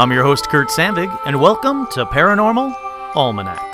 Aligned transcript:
I'm 0.00 0.10
your 0.10 0.22
host, 0.22 0.48
Kurt 0.48 0.68
Sandvig, 0.68 1.14
and 1.26 1.38
welcome 1.38 1.86
to 1.88 2.06
Paranormal 2.06 2.74
Almanac. 3.14 3.69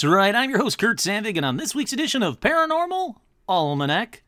That's 0.00 0.10
right, 0.10 0.34
I'm 0.34 0.48
your 0.48 0.60
host, 0.60 0.78
Kurt 0.78 0.96
Sandvig, 0.96 1.36
and 1.36 1.44
on 1.44 1.58
this 1.58 1.74
week's 1.74 1.92
edition 1.92 2.22
of 2.22 2.40
Paranormal 2.40 3.16
Almanac, 3.46 4.22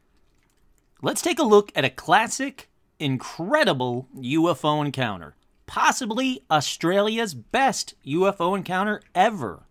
let's 1.00 1.22
take 1.22 1.38
a 1.38 1.44
look 1.44 1.72
at 1.74 1.82
a 1.82 1.88
classic, 1.88 2.68
incredible 2.98 4.06
UFO 4.14 4.84
encounter. 4.84 5.34
Possibly 5.64 6.44
Australia's 6.50 7.32
best 7.32 7.94
UFO 8.04 8.54
encounter 8.54 9.00
ever. 9.14 9.62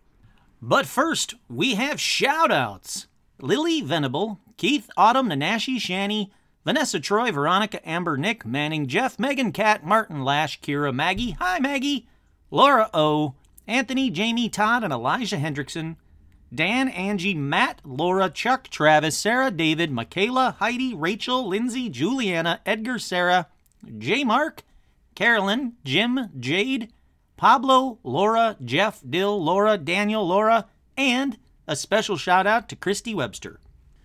But 0.60 0.86
first, 0.86 1.36
we 1.48 1.76
have 1.76 1.98
shoutouts. 1.98 3.06
Lily 3.40 3.80
Venable, 3.80 4.40
Keith 4.56 4.90
Autumn, 4.96 5.28
Nanashi 5.28 5.76
Shani, 5.76 6.30
Vanessa 6.64 6.98
Troy, 6.98 7.30
Veronica 7.30 7.78
Amber, 7.88 8.16
Nick 8.16 8.44
Manning, 8.44 8.88
Jeff, 8.88 9.20
Megan 9.20 9.52
Cat, 9.52 9.86
Martin 9.86 10.24
Lash, 10.24 10.60
Kira 10.62 10.92
Maggie, 10.92 11.36
Hi 11.38 11.60
Maggie, 11.60 12.08
Laura 12.50 12.90
O, 12.92 13.34
Anthony, 13.66 14.10
Jamie, 14.10 14.48
Todd, 14.48 14.84
and 14.84 14.92
Elijah 14.92 15.36
Hendrickson, 15.36 15.96
Dan, 16.54 16.88
Angie, 16.88 17.34
Matt, 17.34 17.80
Laura, 17.84 18.28
Chuck, 18.28 18.68
Travis, 18.68 19.16
Sarah, 19.16 19.50
David, 19.50 19.90
Michaela, 19.90 20.56
Heidi, 20.58 20.92
Rachel, 20.94 21.48
Lindsay, 21.48 21.88
Juliana, 21.88 22.60
Edgar, 22.66 22.98
Sarah, 22.98 23.48
J. 23.98 24.24
Mark, 24.24 24.62
Carolyn, 25.14 25.74
Jim, 25.84 26.28
Jade, 26.38 26.92
Pablo, 27.36 27.98
Laura, 28.02 28.56
Jeff, 28.62 29.00
Dill, 29.08 29.42
Laura, 29.42 29.78
Daniel, 29.78 30.26
Laura, 30.26 30.66
and 30.96 31.38
a 31.66 31.74
special 31.74 32.16
shout 32.16 32.46
out 32.46 32.68
to 32.68 32.76
Christy 32.76 33.14
Webster. 33.14 33.58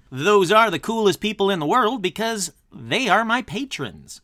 Those 0.10 0.52
are 0.52 0.72
the 0.72 0.80
coolest 0.80 1.20
people 1.20 1.50
in 1.50 1.60
the 1.60 1.66
world 1.66 2.02
because 2.02 2.54
they 2.72 3.10
are 3.10 3.26
my 3.26 3.42
patrons. 3.42 4.22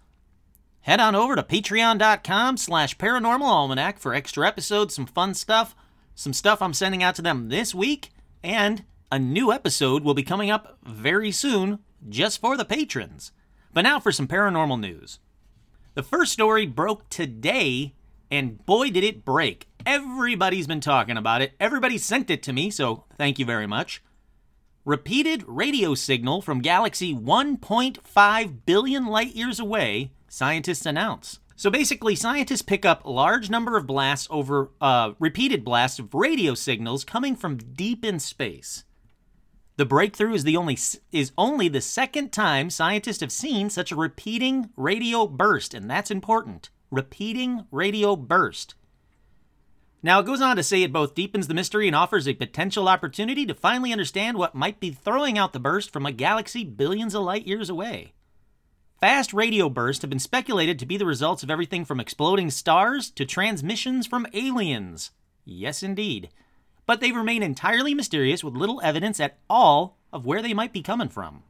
Head 0.84 1.00
on 1.00 1.16
over 1.16 1.38
to 1.38 1.44
patreon.com 1.44 2.58
slash 2.58 2.98
paranormal 2.98 3.42
almanac 3.42 4.00
for 4.00 4.14
extra 4.14 4.46
episodes, 4.46 4.94
some 4.94 5.06
fun 5.06 5.34
stuff, 5.34 5.74
some 6.14 6.34
stuff 6.34 6.62
I'm 6.62 6.74
sending 6.74 7.02
out 7.02 7.16
to 7.16 7.22
them 7.22 7.48
this 7.48 7.74
week, 7.74 8.10
and 8.44 8.84
a 9.10 9.18
new 9.18 9.54
episode 9.54 10.04
will 10.04 10.14
be 10.14 10.24
coming 10.24 10.52
up 10.52 10.78
very 10.84 11.32
soon 11.32 11.80
just 12.10 12.42
for 12.42 12.58
the 12.58 12.66
patrons. 12.66 13.32
But 13.74 13.84
now 13.84 14.02
for 14.02 14.12
some 14.12 14.28
paranormal 14.28 14.78
news. 14.78 15.20
The 15.94 16.04
first 16.04 16.34
story 16.34 16.66
broke 16.66 17.10
today, 17.10 17.94
and 18.30 18.66
boy, 18.66 18.90
did 18.90 19.06
it 19.06 19.24
break. 19.24 19.70
Everybody's 19.86 20.68
been 20.68 20.82
talking 20.82 21.16
about 21.16 21.42
it. 21.42 21.54
Everybody 21.62 21.98
sent 21.98 22.30
it 22.30 22.44
to 22.44 22.52
me, 22.52 22.70
so 22.70 23.06
thank 23.18 23.40
you 23.40 23.46
very 23.46 23.68
much. 23.68 24.04
Repeated 24.84 25.46
radio 25.48 25.96
signal 25.96 26.42
from 26.42 26.60
galaxy 26.60 27.16
1.5 27.16 28.58
billion 28.66 29.06
light 29.06 29.34
years 29.34 29.62
away, 29.62 30.12
scientists 30.34 30.88
announce. 30.88 31.40
So 31.56 31.70
basically, 31.70 32.16
scientists 32.16 32.64
pick 32.64 32.86
up 32.86 33.06
large 33.06 33.52
number 33.52 33.78
of 33.78 33.86
blasts 33.86 34.28
over 34.32 34.72
uh, 34.82 35.14
repeated 35.20 35.64
blasts 35.64 36.00
of 36.00 36.14
radio 36.14 36.56
signals 36.56 37.06
coming 37.06 37.36
from 37.36 37.58
deep 37.58 38.04
in 38.04 38.20
space. 38.20 38.84
The 39.78 39.86
breakthrough 39.86 40.34
is 40.34 40.44
the 40.44 40.58
only 40.58 40.78
is 41.12 41.32
only 41.38 41.68
the 41.68 41.82
second 41.82 42.32
time 42.32 42.72
scientists 42.72 43.22
have 43.22 43.32
seen 43.32 43.70
such 43.70 43.92
a 43.92 43.96
repeating 43.96 44.72
radio 44.76 45.28
burst, 45.28 45.76
and 45.76 45.90
that's 45.90 46.10
important. 46.10 46.72
Repeating 46.90 47.66
radio 47.70 48.16
burst. 48.16 48.74
Now 50.02 50.20
it 50.20 50.26
goes 50.26 50.42
on 50.42 50.56
to 50.56 50.64
say 50.64 50.82
it 50.82 50.92
both 50.92 51.16
deepens 51.16 51.48
the 51.48 51.54
mystery 51.54 51.88
and 51.88 51.96
offers 51.96 52.28
a 52.28 52.34
potential 52.34 52.90
opportunity 52.90 53.46
to 53.46 53.54
finally 53.54 53.92
understand 53.92 54.38
what 54.38 54.56
might 54.56 54.80
be 54.80 54.90
throwing 54.90 55.38
out 55.38 55.54
the 55.54 55.60
burst 55.60 55.94
from 55.94 56.08
a 56.08 56.12
galaxy 56.12 56.64
billions 56.64 57.14
of 57.14 57.22
light 57.22 57.48
years 57.48 57.70
away. 57.70 58.14
Fast 59.04 59.34
radio 59.34 59.68
bursts 59.68 60.02
have 60.02 60.10
been 60.10 60.18
speculated 60.18 60.80
to 60.80 60.86
be 60.86 60.96
the 60.96 61.06
results 61.06 61.44
of 61.44 61.52
everything 61.52 61.84
from 61.84 62.00
exploding 62.00 62.50
stars 62.50 63.12
to 63.12 63.26
transmissions 63.26 64.08
from 64.08 64.26
aliens. 64.34 65.12
Yes, 65.44 65.84
indeed. 65.84 66.30
But 66.86 67.02
they 67.02 67.12
remain 67.12 67.44
entirely 67.44 67.94
mysterious 67.94 68.46
with 68.46 68.56
little 68.56 68.80
evidence 68.82 69.20
at 69.20 69.40
all 69.50 69.98
of 70.14 70.26
where 70.26 70.42
they 70.42 70.54
might 70.54 70.72
be 70.72 70.82
coming 70.82 71.10
from. 71.10 71.44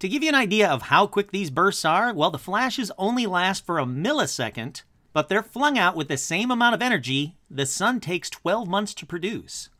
To 0.00 0.08
give 0.10 0.22
you 0.22 0.28
an 0.28 0.34
idea 0.34 0.68
of 0.68 0.82
how 0.82 1.06
quick 1.06 1.30
these 1.30 1.48
bursts 1.48 1.86
are, 1.86 2.12
well, 2.12 2.30
the 2.30 2.36
flashes 2.36 2.92
only 2.98 3.24
last 3.24 3.64
for 3.64 3.78
a 3.78 3.86
millisecond, 3.86 4.82
but 5.14 5.30
they're 5.30 5.42
flung 5.42 5.78
out 5.78 5.96
with 5.96 6.08
the 6.08 6.18
same 6.18 6.50
amount 6.50 6.74
of 6.74 6.82
energy 6.82 7.38
the 7.50 7.64
sun 7.64 8.00
takes 8.00 8.28
12 8.28 8.68
months 8.68 8.92
to 8.92 9.06
produce. 9.06 9.70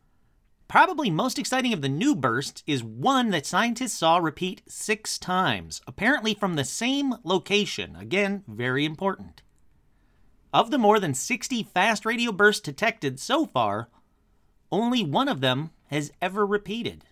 Probably 0.69 1.09
most 1.09 1.39
exciting 1.39 1.73
of 1.73 1.81
the 1.81 1.89
new 1.89 2.15
bursts 2.15 2.63
is 2.67 2.85
one 2.85 3.31
that 3.31 3.47
scientists 3.47 3.95
saw 3.95 4.19
repeat 4.19 4.61
six 4.69 5.19
times, 5.19 5.81
apparently 5.87 6.35
from 6.35 6.57
the 6.57 6.65
same 6.65 7.15
location. 7.25 7.97
Again, 7.97 8.45
very 8.47 8.85
important. 8.85 9.41
Of 10.53 10.71
the 10.71 10.77
more 10.77 11.01
than 11.01 11.15
60 11.15 11.63
fast 11.63 12.05
radio 12.05 12.33
bursts 12.33 12.61
detected 12.61 13.19
so 13.19 13.47
far, 13.47 13.89
only 14.71 15.03
one 15.03 15.27
of 15.27 15.41
them 15.41 15.71
has 15.87 16.13
ever 16.21 16.47
repeated. 16.47 17.07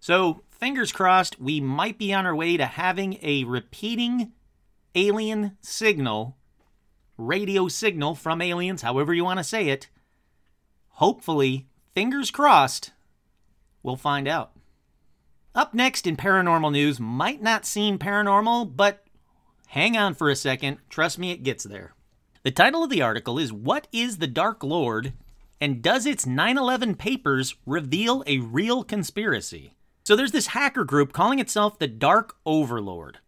So, 0.00 0.42
fingers 0.50 0.90
crossed, 0.90 1.40
we 1.40 1.60
might 1.60 1.98
be 1.98 2.12
on 2.12 2.26
our 2.26 2.34
way 2.34 2.56
to 2.56 2.66
having 2.66 3.16
a 3.22 3.44
repeating 3.44 4.32
alien 4.96 5.56
signal, 5.60 6.36
radio 7.16 7.68
signal 7.68 8.16
from 8.16 8.42
aliens, 8.42 8.82
however 8.82 9.14
you 9.14 9.24
want 9.24 9.38
to 9.38 9.44
say 9.44 9.68
it. 9.68 9.88
Hopefully, 10.88 11.68
fingers 11.94 12.30
crossed, 12.30 12.92
we'll 13.82 13.96
find 13.96 14.26
out. 14.26 14.52
Up 15.54 15.74
next 15.74 16.06
in 16.06 16.16
paranormal 16.16 16.72
news 16.72 16.98
might 16.98 17.42
not 17.42 17.66
seem 17.66 17.98
paranormal, 17.98 18.74
but 18.74 19.04
hang 19.68 19.96
on 19.96 20.14
for 20.14 20.30
a 20.30 20.36
second. 20.36 20.78
Trust 20.88 21.18
me, 21.18 21.30
it 21.30 21.42
gets 21.42 21.64
there. 21.64 21.94
The 22.42 22.50
title 22.50 22.82
of 22.82 22.90
the 22.90 23.02
article 23.02 23.38
is 23.38 23.52
What 23.52 23.86
is 23.92 24.18
the 24.18 24.26
Dark 24.26 24.64
Lord? 24.64 25.12
And 25.60 25.82
does 25.82 26.06
its 26.06 26.26
9 26.26 26.58
11 26.58 26.96
papers 26.96 27.54
reveal 27.66 28.24
a 28.26 28.38
real 28.38 28.82
conspiracy? 28.82 29.74
So 30.04 30.16
there's 30.16 30.32
this 30.32 30.48
hacker 30.48 30.84
group 30.84 31.12
calling 31.12 31.38
itself 31.38 31.78
the 31.78 31.86
Dark 31.86 32.36
Overlord. 32.44 33.18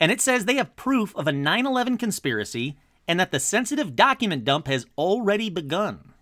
And 0.00 0.10
it 0.10 0.20
says 0.20 0.44
they 0.44 0.56
have 0.56 0.74
proof 0.76 1.14
of 1.14 1.28
a 1.28 1.32
9 1.32 1.66
11 1.66 1.98
conspiracy 1.98 2.76
and 3.06 3.20
that 3.20 3.30
the 3.30 3.38
sensitive 3.38 3.94
document 3.94 4.44
dump 4.44 4.66
has 4.66 4.86
already 4.98 5.48
begun. 5.48 6.12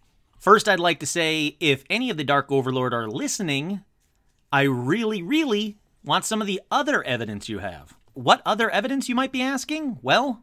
First, 0.44 0.68
I'd 0.68 0.78
like 0.78 1.00
to 1.00 1.06
say 1.06 1.56
if 1.58 1.84
any 1.88 2.10
of 2.10 2.18
the 2.18 2.22
Dark 2.22 2.52
Overlord 2.52 2.92
are 2.92 3.08
listening, 3.08 3.80
I 4.52 4.64
really, 4.64 5.22
really 5.22 5.78
want 6.04 6.26
some 6.26 6.42
of 6.42 6.46
the 6.46 6.60
other 6.70 7.02
evidence 7.04 7.48
you 7.48 7.60
have. 7.60 7.96
What 8.12 8.42
other 8.44 8.68
evidence, 8.68 9.08
you 9.08 9.14
might 9.14 9.32
be 9.32 9.40
asking? 9.40 10.00
Well, 10.02 10.42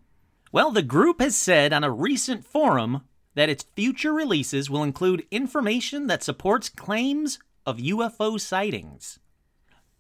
well, 0.52 0.72
the 0.72 0.82
group 0.82 1.22
has 1.22 1.36
said 1.36 1.72
on 1.72 1.84
a 1.84 1.92
recent 1.92 2.44
forum 2.44 3.02
that 3.36 3.48
its 3.48 3.68
future 3.76 4.12
releases 4.12 4.72
will 4.72 4.82
include 4.82 5.28
information 5.30 6.08
that 6.08 6.24
supports 6.24 6.68
claims 6.68 7.38
of 7.68 7.78
UFO 7.78 8.42
sightings. 8.42 9.20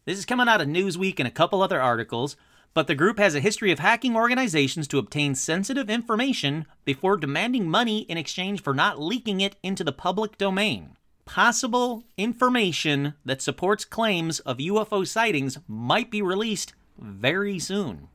This 0.05 0.17
is 0.17 0.25
coming 0.25 0.47
out 0.47 0.61
of 0.61 0.67
Newsweek 0.67 1.19
and 1.19 1.27
a 1.27 1.31
couple 1.31 1.61
other 1.61 1.79
articles, 1.79 2.35
but 2.73 2.87
the 2.87 2.95
group 2.95 3.19
has 3.19 3.35
a 3.35 3.39
history 3.41 3.71
of 3.71 3.79
hacking 3.79 4.15
organizations 4.15 4.87
to 4.87 4.97
obtain 4.97 5.35
sensitive 5.35 5.89
information 5.89 6.65
before 6.85 7.17
demanding 7.17 7.69
money 7.69 7.99
in 8.01 8.17
exchange 8.17 8.61
for 8.61 8.73
not 8.73 8.99
leaking 8.99 9.41
it 9.41 9.55
into 9.61 9.83
the 9.83 9.91
public 9.91 10.37
domain. 10.37 10.95
Possible 11.25 12.03
information 12.17 13.13
that 13.25 13.41
supports 13.41 13.85
claims 13.85 14.39
of 14.41 14.57
UFO 14.57 15.05
sightings 15.05 15.57
might 15.67 16.09
be 16.09 16.21
released 16.21 16.73
very 16.97 17.59
soon. 17.59 18.07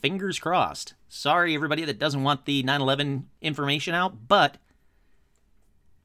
Fingers 0.00 0.38
crossed. 0.38 0.94
Sorry, 1.08 1.54
everybody 1.54 1.84
that 1.84 1.98
doesn't 1.98 2.22
want 2.22 2.44
the 2.44 2.62
9 2.62 2.80
11 2.80 3.28
information 3.40 3.94
out, 3.94 4.28
but 4.28 4.58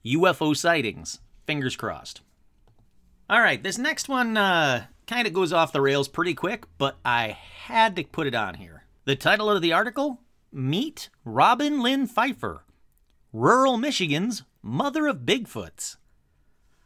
UFO 0.06 0.56
sightings. 0.56 1.20
Fingers 1.46 1.76
crossed. 1.76 2.22
All 3.30 3.42
right, 3.42 3.62
this 3.62 3.78
next 3.78 4.08
one 4.10 4.38
uh, 4.38 4.86
kind 5.10 5.26
of 5.26 5.34
goes 5.34 5.52
off 5.52 5.74
the 5.74 5.82
rails 5.82 6.08
pretty 6.08 6.36
quick, 6.36 6.66
but 6.78 7.00
I 7.04 7.30
had 7.66 7.96
to 7.96 8.04
put 8.04 8.28
it 8.28 8.36
on 8.36 8.54
here. 8.54 8.84
The 9.06 9.16
title 9.16 9.50
of 9.50 9.60
the 9.64 9.74
article 9.74 10.22
Meet 10.52 11.10
Robin 11.26 11.82
Lynn 11.82 12.06
Pfeiffer, 12.06 12.64
rural 13.34 13.78
Michigan's 13.78 14.44
mother 14.62 15.08
of 15.08 15.22
Bigfoots. 15.22 15.98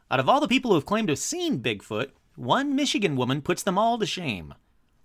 Out 0.09 0.21
of 0.21 0.29
all 0.29 0.39
the 0.39 0.47
people 0.47 0.71
who 0.71 0.75
have 0.75 0.85
claimed 0.85 1.09
to 1.09 1.11
have 1.11 1.19
seen 1.19 1.59
Bigfoot, 1.59 2.11
one 2.35 2.77
Michigan 2.77 3.17
woman 3.17 3.41
puts 3.41 3.61
them 3.61 3.77
all 3.77 3.99
to 3.99 4.05
shame. 4.05 4.53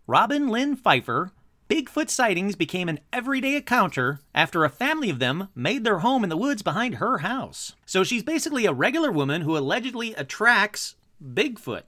Robin 0.06 0.46
Lynn 0.46 0.76
Pfeiffer, 0.76 1.32
Bigfoot 1.68 2.10
sightings 2.10 2.54
became 2.54 2.88
an 2.88 3.00
everyday 3.12 3.56
encounter 3.56 4.20
after 4.32 4.64
a 4.64 4.70
family 4.70 5.10
of 5.10 5.18
them 5.18 5.48
made 5.56 5.82
their 5.82 5.98
home 5.98 6.22
in 6.22 6.30
the 6.30 6.36
woods 6.36 6.62
behind 6.62 6.94
her 6.96 7.18
house. 7.18 7.74
So 7.84 8.04
she's 8.04 8.22
basically 8.22 8.64
a 8.64 8.72
regular 8.72 9.10
woman 9.10 9.42
who 9.42 9.58
allegedly 9.58 10.14
attracts 10.14 10.94
Bigfoot. 11.20 11.82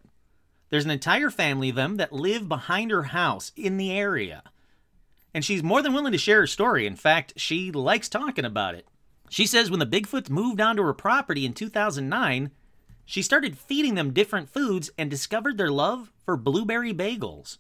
There's 0.71 0.85
an 0.85 0.91
entire 0.91 1.31
family 1.31 1.69
of 1.69 1.77
them 1.77 1.97
that 1.97 2.13
live 2.13 2.49
behind 2.49 2.91
her 2.91 3.05
house 3.05 3.53
in 3.57 3.77
the 3.77 3.93
area. 3.93 4.45
And 5.35 5.45
she's 5.45 5.63
more 5.63 5.83
than 5.83 5.93
willing 5.93 6.13
to 6.13 6.19
share 6.19 6.41
her 6.41 6.47
story. 6.47 6.87
In 6.87 6.97
fact, 6.97 7.35
she 7.37 7.71
likes 7.71 8.09
talking 8.09 8.45
about 8.45 8.75
it. 8.75 8.87
She 9.29 9.47
says 9.47 9.71
when 9.71 9.81
the 9.81 9.87
Bigfoots 9.87 10.31
moved 10.31 10.61
onto 10.61 10.83
her 10.83 10.95
property 10.95 11.45
in 11.45 11.53
2009, 11.53 12.51
she 13.05 13.23
started 13.23 13.59
feeding 13.59 13.95
them 13.95 14.13
different 14.13 14.49
foods 14.49 14.91
and 14.97 15.11
discovered 15.11 15.59
their 15.59 15.71
love 15.71 16.13
for 16.25 16.37
blueberry 16.37 16.95
bagels. 16.95 17.59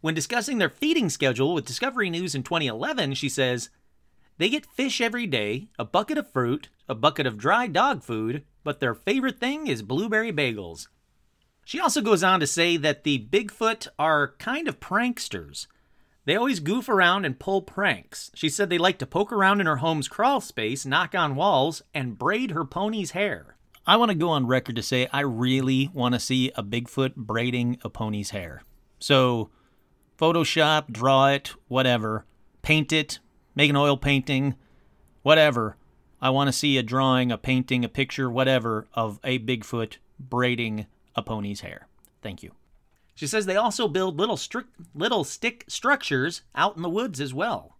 When 0.00 0.14
discussing 0.14 0.58
their 0.58 0.68
feeding 0.68 1.08
schedule 1.08 1.54
with 1.54 1.66
Discovery 1.66 2.10
News 2.10 2.34
in 2.34 2.42
2011, 2.42 3.14
she 3.14 3.28
says, 3.28 3.70
They 4.38 4.48
get 4.48 4.66
fish 4.66 5.00
every 5.00 5.26
day, 5.26 5.68
a 5.78 5.84
bucket 5.84 6.18
of 6.18 6.30
fruit, 6.30 6.68
a 6.88 6.94
bucket 6.94 7.26
of 7.26 7.38
dry 7.38 7.66
dog 7.66 8.02
food, 8.02 8.44
but 8.62 8.80
their 8.80 8.94
favorite 8.94 9.40
thing 9.40 9.66
is 9.66 9.82
blueberry 9.82 10.32
bagels. 10.32 10.88
She 11.64 11.80
also 11.80 12.00
goes 12.00 12.22
on 12.22 12.40
to 12.40 12.46
say 12.46 12.76
that 12.76 13.04
the 13.04 13.26
Bigfoot 13.30 13.88
are 13.98 14.34
kind 14.38 14.68
of 14.68 14.80
pranksters. 14.80 15.66
They 16.26 16.36
always 16.36 16.60
goof 16.60 16.88
around 16.88 17.24
and 17.24 17.38
pull 17.38 17.62
pranks. 17.62 18.30
She 18.34 18.48
said 18.48 18.70
they 18.70 18.78
like 18.78 18.98
to 18.98 19.06
poke 19.06 19.32
around 19.32 19.60
in 19.60 19.66
her 19.66 19.76
home's 19.76 20.08
crawl 20.08 20.40
space, 20.40 20.86
knock 20.86 21.14
on 21.14 21.36
walls, 21.36 21.82
and 21.92 22.18
braid 22.18 22.50
her 22.52 22.64
pony's 22.64 23.10
hair. 23.10 23.56
I 23.86 23.96
want 23.96 24.10
to 24.10 24.14
go 24.16 24.30
on 24.30 24.46
record 24.46 24.76
to 24.76 24.82
say 24.82 25.08
I 25.12 25.20
really 25.20 25.90
want 25.92 26.14
to 26.14 26.20
see 26.20 26.50
a 26.54 26.62
Bigfoot 26.62 27.16
braiding 27.16 27.78
a 27.82 27.90
pony's 27.90 28.30
hair. 28.30 28.62
So, 28.98 29.50
Photoshop, 30.18 30.90
draw 30.90 31.28
it, 31.28 31.52
whatever, 31.68 32.24
paint 32.62 32.92
it, 32.92 33.18
make 33.54 33.68
an 33.68 33.76
oil 33.76 33.98
painting, 33.98 34.54
whatever. 35.22 35.76
I 36.22 36.30
want 36.30 36.48
to 36.48 36.52
see 36.52 36.78
a 36.78 36.82
drawing, 36.82 37.30
a 37.30 37.36
painting, 37.36 37.84
a 37.84 37.88
picture, 37.88 38.30
whatever, 38.30 38.86
of 38.94 39.20
a 39.22 39.38
Bigfoot 39.38 39.98
braiding 40.18 40.86
a 41.16 41.22
pony's 41.22 41.60
hair. 41.60 41.88
Thank 42.22 42.42
you. 42.42 42.52
She 43.14 43.26
says 43.26 43.46
they 43.46 43.56
also 43.56 43.86
build 43.86 44.18
little 44.18 44.36
stri- 44.36 44.64
little 44.94 45.24
stick 45.24 45.64
structures 45.68 46.42
out 46.54 46.76
in 46.76 46.82
the 46.82 46.88
woods 46.88 47.20
as 47.20 47.32
well. 47.32 47.76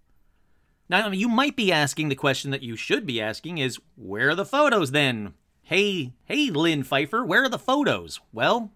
Now, 0.88 1.08
you 1.10 1.28
might 1.28 1.56
be 1.56 1.72
asking 1.72 2.08
the 2.08 2.14
question 2.14 2.50
that 2.50 2.62
you 2.62 2.76
should 2.76 3.06
be 3.06 3.20
asking 3.20 3.58
is 3.58 3.80
where 3.96 4.30
are 4.30 4.34
the 4.34 4.44
photos 4.44 4.90
then? 4.90 5.34
Hey, 5.62 6.12
hey, 6.26 6.50
Lynn 6.50 6.82
Pfeiffer, 6.82 7.24
where 7.24 7.44
are 7.44 7.48
the 7.48 7.58
photos? 7.58 8.20
Well, 8.32 8.70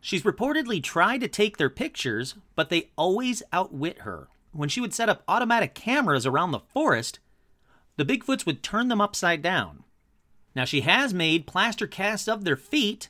She's 0.00 0.22
reportedly 0.22 0.82
tried 0.82 1.20
to 1.20 1.28
take 1.28 1.58
their 1.58 1.70
pictures, 1.70 2.34
but 2.54 2.70
they 2.70 2.90
always 2.96 3.42
outwit 3.52 4.00
her. 4.00 4.28
When 4.52 4.68
she 4.68 4.80
would 4.80 4.94
set 4.94 5.08
up 5.08 5.22
automatic 5.28 5.74
cameras 5.74 6.26
around 6.26 6.50
the 6.50 6.58
forest, 6.58 7.18
the 7.96 8.04
Bigfoots 8.04 8.46
would 8.46 8.62
turn 8.62 8.88
them 8.88 9.00
upside 9.00 9.42
down. 9.42 9.84
Now, 10.56 10.64
she 10.64 10.80
has 10.80 11.14
made 11.14 11.46
plaster 11.46 11.86
casts 11.86 12.26
of 12.28 12.44
their 12.44 12.56
feet, 12.56 13.08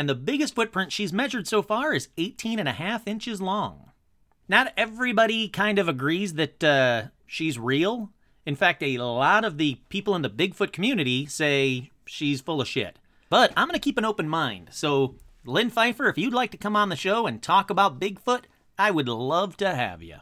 and 0.00 0.08
the 0.08 0.14
biggest 0.14 0.54
footprint 0.54 0.90
she's 0.90 1.12
measured 1.12 1.46
so 1.46 1.60
far 1.60 1.92
is 1.92 2.08
18 2.16 2.58
and 2.58 2.66
a 2.66 2.72
half 2.72 3.06
inches 3.06 3.42
long. 3.42 3.90
Not 4.48 4.72
everybody 4.74 5.46
kind 5.46 5.78
of 5.78 5.90
agrees 5.90 6.32
that 6.34 6.64
uh, 6.64 7.02
she's 7.26 7.58
real. 7.58 8.10
In 8.46 8.56
fact, 8.56 8.82
a 8.82 8.96
lot 8.96 9.44
of 9.44 9.58
the 9.58 9.76
people 9.90 10.14
in 10.14 10.22
the 10.22 10.30
Bigfoot 10.30 10.72
community 10.72 11.26
say 11.26 11.90
she's 12.06 12.40
full 12.40 12.62
of 12.62 12.66
shit. 12.66 12.98
But 13.28 13.52
I'm 13.58 13.68
going 13.68 13.74
to 13.74 13.78
keep 13.78 13.98
an 13.98 14.06
open 14.06 14.26
mind, 14.26 14.68
so 14.72 15.16
Lynn 15.44 15.68
Pfeiffer, 15.68 16.08
if 16.08 16.16
you'd 16.16 16.32
like 16.32 16.52
to 16.52 16.56
come 16.56 16.76
on 16.76 16.88
the 16.88 16.96
show 16.96 17.26
and 17.26 17.42
talk 17.42 17.68
about 17.68 18.00
Bigfoot, 18.00 18.44
I 18.78 18.90
would 18.90 19.06
love 19.06 19.58
to 19.58 19.74
have 19.74 20.02
you. 20.02 20.16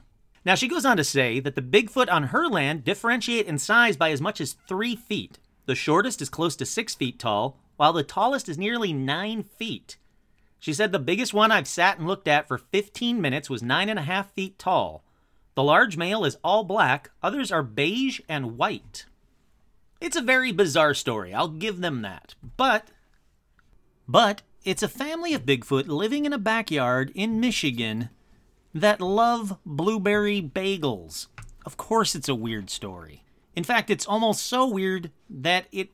Now, 0.44 0.56
she 0.56 0.66
goes 0.66 0.84
on 0.84 0.96
to 0.96 1.04
say 1.04 1.38
that 1.38 1.54
the 1.54 1.62
Bigfoot 1.62 2.10
on 2.10 2.24
her 2.24 2.48
land 2.48 2.82
differentiate 2.82 3.46
in 3.46 3.58
size 3.58 3.96
by 3.96 4.10
as 4.10 4.20
much 4.20 4.40
as 4.40 4.56
three 4.66 4.96
feet. 4.96 5.38
The 5.66 5.76
shortest 5.76 6.20
is 6.20 6.28
close 6.28 6.56
to 6.56 6.66
six 6.66 6.96
feet 6.96 7.20
tall, 7.20 7.60
while 7.78 7.94
the 7.94 8.02
tallest 8.02 8.48
is 8.48 8.58
nearly 8.58 8.92
nine 8.92 9.42
feet. 9.42 9.96
She 10.58 10.74
said 10.74 10.90
the 10.90 10.98
biggest 10.98 11.32
one 11.32 11.52
I've 11.52 11.68
sat 11.68 11.98
and 11.98 12.06
looked 12.06 12.28
at 12.28 12.48
for 12.48 12.58
15 12.58 13.20
minutes 13.20 13.48
was 13.48 13.62
nine 13.62 13.88
and 13.88 13.98
a 13.98 14.02
half 14.02 14.32
feet 14.32 14.58
tall. 14.58 15.04
The 15.54 15.62
large 15.62 15.96
male 15.96 16.24
is 16.24 16.36
all 16.42 16.64
black, 16.64 17.10
others 17.22 17.50
are 17.52 17.62
beige 17.62 18.20
and 18.28 18.58
white. 18.58 19.06
It's 20.00 20.16
a 20.16 20.22
very 20.22 20.50
bizarre 20.50 20.92
story, 20.92 21.32
I'll 21.32 21.48
give 21.48 21.80
them 21.80 22.02
that. 22.02 22.34
But, 22.56 22.88
but 24.08 24.42
it's 24.64 24.82
a 24.82 24.88
family 24.88 25.32
of 25.32 25.46
Bigfoot 25.46 25.86
living 25.86 26.24
in 26.24 26.32
a 26.32 26.38
backyard 26.38 27.12
in 27.14 27.40
Michigan 27.40 28.10
that 28.74 29.00
love 29.00 29.56
blueberry 29.64 30.42
bagels. 30.42 31.28
Of 31.64 31.76
course, 31.76 32.16
it's 32.16 32.28
a 32.28 32.34
weird 32.34 32.70
story. 32.70 33.22
In 33.54 33.64
fact, 33.64 33.90
it's 33.90 34.06
almost 34.06 34.46
so 34.46 34.66
weird 34.66 35.10
that 35.30 35.66
it 35.70 35.90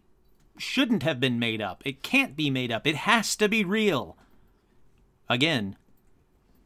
shouldn't 0.59 1.03
have 1.03 1.21
been 1.21 1.39
made 1.39 1.61
up. 1.61 1.83
It 1.85 2.03
can't 2.03 2.37
be 2.37 2.51
made 2.51 2.71
up. 2.71 2.87
It 2.87 2.97
has 2.97 3.37
to 3.37 3.49
be 3.49 3.65
real. 3.65 4.17
Again, 5.29 5.77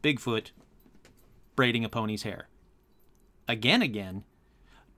Bigfoot 0.03 0.51
braiding 1.55 1.83
a 1.83 1.89
pony's 1.89 2.23
hair. 2.23 2.47
Again, 3.47 3.81
again, 3.81 4.23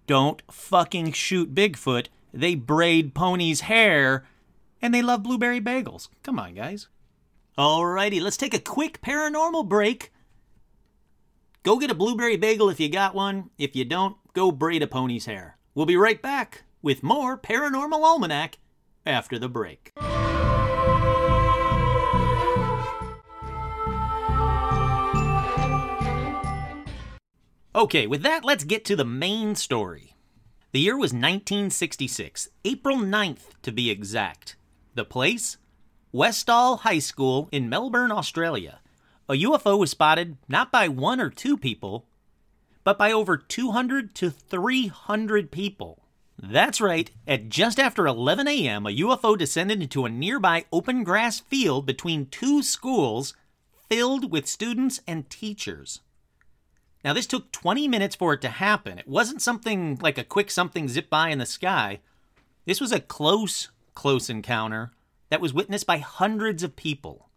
don't 0.08 0.42
fucking 0.52 1.14
shoot 1.14 1.56
Bigfoot. 1.56 2.08
They 2.34 2.56
braid 2.56 3.14
pony's 3.14 3.62
hair 3.62 4.26
and 4.82 4.94
they 4.94 5.02
love 5.02 5.24
blueberry 5.24 5.62
bagels. 5.62 6.10
Come 6.24 6.40
on, 6.40 6.54
guys. 6.54 6.88
Alrighty, 7.58 8.22
let's 8.22 8.38
take 8.38 8.54
a 8.54 8.60
quick 8.60 9.02
paranormal 9.02 9.68
break. 9.68 10.12
Go 11.64 11.78
get 11.78 11.92
a 11.92 11.96
blueberry 11.96 12.38
bagel 12.38 12.70
if 12.70 12.80
you 12.80 12.90
got 12.90 13.14
one. 13.14 13.52
If 13.58 13.76
you 13.76 13.86
don't, 13.86 14.18
go 14.34 14.52
braid 14.52 14.82
a 14.82 14.88
pony's 14.88 15.26
hair. 15.26 15.58
We'll 15.76 15.86
be 15.86 15.98
right 15.98 16.22
back 16.22 16.64
with 16.82 17.04
more 17.04 17.38
Paranormal 17.38 18.04
Almanac 18.04 18.58
after 19.06 19.40
the 19.40 19.50
break. 19.50 19.92
Okay, 27.74 28.06
with 28.06 28.22
that, 28.24 28.44
let's 28.44 28.66
get 28.66 28.84
to 28.86 28.98
the 28.98 29.06
main 29.06 29.56
story. 29.56 30.14
The 30.74 30.82
year 30.82 30.96
was 30.96 31.14
1966, 31.14 32.50
April 32.66 32.98
9th 32.98 33.50
to 33.62 33.72
be 33.72 33.90
exact. 33.90 34.58
The 34.94 35.06
place? 35.06 35.58
Westall 36.12 36.78
High 36.78 37.00
School 37.00 37.48
in 37.52 37.70
Melbourne, 37.70 38.12
Australia. 38.12 38.82
A 39.30 39.34
UFO 39.34 39.80
was 39.80 39.92
spotted 39.92 40.38
not 40.50 40.72
by 40.72 40.90
one 40.90 41.22
or 41.22 41.30
two 41.30 41.58
people, 41.58 42.06
but 42.84 42.98
by 42.98 43.14
over 43.14 43.38
200 43.38 44.14
to 44.16 44.30
300 44.30 45.52
people. 45.52 46.01
That's 46.44 46.82
right, 46.82 47.12
at 47.28 47.50
just 47.50 47.80
after 47.80 48.08
11 48.08 48.48
a.m., 48.48 48.88
a 48.88 48.90
UFO 48.90 49.38
descended 49.38 49.80
into 49.80 50.06
a 50.06 50.10
nearby 50.10 50.66
open 50.74 51.04
grass 51.04 51.40
field 51.40 51.86
between 51.86 52.26
two 52.26 52.64
schools 52.64 53.36
filled 53.88 54.32
with 54.32 54.48
students 54.48 55.02
and 55.06 55.30
teachers. 55.30 56.00
Now, 57.06 57.14
this 57.14 57.28
took 57.28 57.52
20 57.52 57.88
minutes 57.88 58.16
for 58.16 58.34
it 58.34 58.42
to 58.42 58.50
happen. 58.50 58.98
It 58.98 59.08
wasn't 59.08 59.42
something 59.44 60.00
like 60.02 60.18
a 60.18 60.24
quick 60.24 60.50
something 60.50 60.88
zip 60.88 61.12
by 61.12 61.30
in 61.30 61.38
the 61.38 61.46
sky. 61.46 62.00
This 62.66 62.82
was 62.82 62.92
a 62.92 63.00
close 63.00 63.70
close 63.94 64.30
encounter 64.30 64.92
that 65.30 65.42
was 65.42 65.54
witnessed 65.54 65.86
by 65.86 65.98
hundreds 65.98 66.64
of 66.64 66.76
people. 66.76 67.30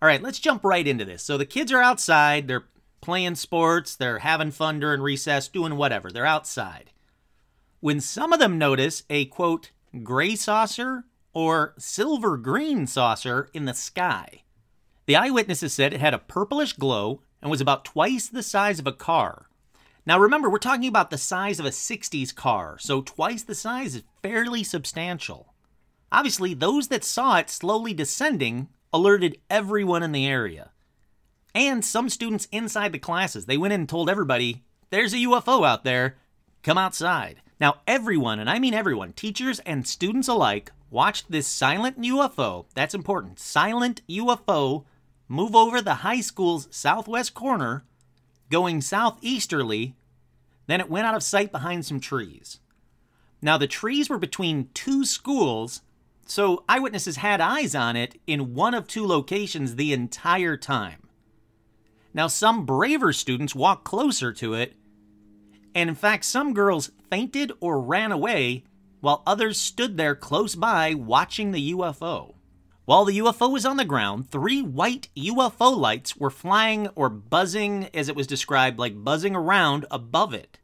All 0.00 0.06
right, 0.06 0.22
let's 0.22 0.38
jump 0.38 0.64
right 0.64 0.86
into 0.86 1.04
this. 1.04 1.22
So 1.22 1.36
the 1.36 1.44
kids 1.44 1.70
are 1.70 1.82
outside, 1.82 2.48
they're 2.48 2.64
playing 3.02 3.34
sports, 3.34 3.94
they're 3.94 4.20
having 4.20 4.52
fun 4.52 4.80
during 4.80 5.02
recess, 5.02 5.48
doing 5.48 5.76
whatever. 5.76 6.10
They're 6.10 6.24
outside. 6.24 6.92
When 7.80 8.00
some 8.00 8.32
of 8.32 8.38
them 8.38 8.58
notice 8.58 9.04
a 9.08 9.24
quote, 9.26 9.70
gray 10.02 10.36
saucer 10.36 11.04
or 11.32 11.74
silver 11.78 12.36
green 12.36 12.86
saucer 12.86 13.48
in 13.54 13.64
the 13.64 13.74
sky. 13.74 14.42
The 15.06 15.16
eyewitnesses 15.16 15.72
said 15.72 15.92
it 15.92 16.00
had 16.00 16.14
a 16.14 16.18
purplish 16.18 16.74
glow 16.74 17.22
and 17.40 17.50
was 17.50 17.60
about 17.60 17.84
twice 17.84 18.28
the 18.28 18.42
size 18.42 18.78
of 18.78 18.86
a 18.86 18.92
car. 18.92 19.48
Now 20.04 20.18
remember, 20.18 20.50
we're 20.50 20.58
talking 20.58 20.88
about 20.88 21.10
the 21.10 21.18
size 21.18 21.58
of 21.58 21.66
a 21.66 21.70
60s 21.70 22.34
car, 22.34 22.76
so 22.78 23.00
twice 23.00 23.42
the 23.42 23.54
size 23.54 23.94
is 23.94 24.02
fairly 24.22 24.62
substantial. 24.62 25.54
Obviously, 26.12 26.54
those 26.54 26.88
that 26.88 27.04
saw 27.04 27.38
it 27.38 27.48
slowly 27.48 27.94
descending 27.94 28.68
alerted 28.92 29.38
everyone 29.48 30.02
in 30.02 30.12
the 30.12 30.26
area. 30.26 30.70
And 31.54 31.84
some 31.84 32.08
students 32.08 32.48
inside 32.52 32.92
the 32.92 32.98
classes, 32.98 33.46
they 33.46 33.56
went 33.56 33.72
in 33.72 33.80
and 33.80 33.88
told 33.88 34.10
everybody, 34.10 34.64
there's 34.90 35.12
a 35.12 35.18
UFO 35.18 35.66
out 35.66 35.84
there, 35.84 36.16
come 36.62 36.78
outside. 36.78 37.42
Now, 37.60 37.80
everyone, 37.86 38.38
and 38.38 38.48
I 38.48 38.58
mean 38.58 38.74
everyone, 38.74 39.12
teachers 39.12 39.60
and 39.60 39.86
students 39.86 40.28
alike, 40.28 40.72
watched 40.90 41.30
this 41.30 41.46
silent 41.46 42.00
UFO, 42.00 42.66
that's 42.74 42.94
important, 42.94 43.38
silent 43.38 44.02
UFO, 44.08 44.84
move 45.28 45.54
over 45.54 45.80
the 45.80 45.96
high 45.96 46.20
school's 46.20 46.68
southwest 46.70 47.34
corner 47.34 47.84
going 48.50 48.80
southeasterly, 48.80 49.94
then 50.66 50.80
it 50.80 50.90
went 50.90 51.06
out 51.06 51.14
of 51.14 51.22
sight 51.22 51.52
behind 51.52 51.86
some 51.86 52.00
trees. 52.00 52.58
Now, 53.40 53.56
the 53.56 53.66
trees 53.66 54.10
were 54.10 54.18
between 54.18 54.68
two 54.74 55.04
schools, 55.04 55.82
so 56.26 56.64
eyewitnesses 56.68 57.16
had 57.16 57.40
eyes 57.40 57.74
on 57.74 57.96
it 57.96 58.20
in 58.26 58.54
one 58.54 58.74
of 58.74 58.86
two 58.86 59.06
locations 59.06 59.76
the 59.76 59.92
entire 59.92 60.56
time. 60.56 61.08
Now, 62.12 62.26
some 62.26 62.66
braver 62.66 63.12
students 63.12 63.54
walked 63.54 63.84
closer 63.84 64.32
to 64.34 64.54
it, 64.54 64.74
and 65.74 65.88
in 65.88 65.96
fact, 65.96 66.24
some 66.24 66.54
girls 66.54 66.90
fainted 67.10 67.52
or 67.60 67.80
ran 67.80 68.12
away 68.12 68.64
while 69.00 69.22
others 69.26 69.58
stood 69.58 69.96
there 69.96 70.14
close 70.14 70.54
by 70.54 70.94
watching 70.94 71.52
the 71.52 71.72
UFO. 71.72 72.34
While 72.84 73.04
the 73.04 73.18
UFO 73.18 73.52
was 73.52 73.64
on 73.64 73.76
the 73.76 73.84
ground, 73.84 74.30
three 74.30 74.62
white 74.62 75.08
UFO 75.16 75.76
lights 75.76 76.16
were 76.16 76.30
flying 76.30 76.88
or 76.96 77.08
buzzing, 77.08 77.88
as 77.94 78.08
it 78.08 78.16
was 78.16 78.26
described, 78.26 78.78
like 78.78 79.04
buzzing 79.04 79.36
around 79.36 79.86
above 79.90 80.34
it. 80.34 80.58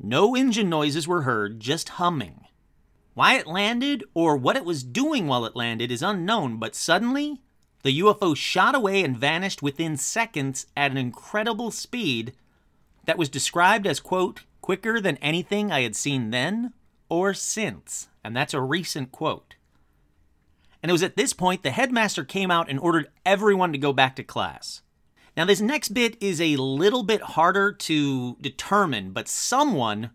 No 0.00 0.36
engine 0.36 0.68
noises 0.68 1.08
were 1.08 1.22
heard, 1.22 1.58
just 1.58 1.88
humming. 1.90 2.44
Why 3.14 3.36
it 3.36 3.48
landed 3.48 4.04
or 4.14 4.36
what 4.36 4.56
it 4.56 4.64
was 4.64 4.84
doing 4.84 5.26
while 5.26 5.44
it 5.44 5.56
landed 5.56 5.90
is 5.90 6.02
unknown, 6.02 6.58
but 6.58 6.76
suddenly, 6.76 7.40
the 7.82 7.98
UFO 7.98 8.36
shot 8.36 8.76
away 8.76 9.02
and 9.02 9.18
vanished 9.18 9.60
within 9.60 9.96
seconds 9.96 10.66
at 10.76 10.92
an 10.92 10.96
incredible 10.96 11.72
speed 11.72 12.32
that 13.08 13.16
was 13.16 13.30
described 13.30 13.86
as, 13.86 14.00
quote, 14.00 14.42
quicker 14.60 15.00
than 15.00 15.16
anything 15.16 15.72
I 15.72 15.80
had 15.80 15.96
seen 15.96 16.28
then 16.28 16.74
or 17.08 17.32
since. 17.32 18.08
And 18.22 18.36
that's 18.36 18.52
a 18.52 18.60
recent 18.60 19.12
quote. 19.12 19.54
And 20.82 20.90
it 20.90 20.92
was 20.92 21.02
at 21.02 21.16
this 21.16 21.32
point 21.32 21.62
the 21.62 21.70
headmaster 21.70 22.22
came 22.22 22.50
out 22.50 22.68
and 22.68 22.78
ordered 22.78 23.08
everyone 23.24 23.72
to 23.72 23.78
go 23.78 23.94
back 23.94 24.14
to 24.16 24.22
class. 24.22 24.82
Now, 25.38 25.46
this 25.46 25.62
next 25.62 25.94
bit 25.94 26.18
is 26.20 26.38
a 26.38 26.56
little 26.56 27.02
bit 27.02 27.22
harder 27.22 27.72
to 27.72 28.36
determine, 28.42 29.12
but 29.12 29.26
someone 29.26 30.10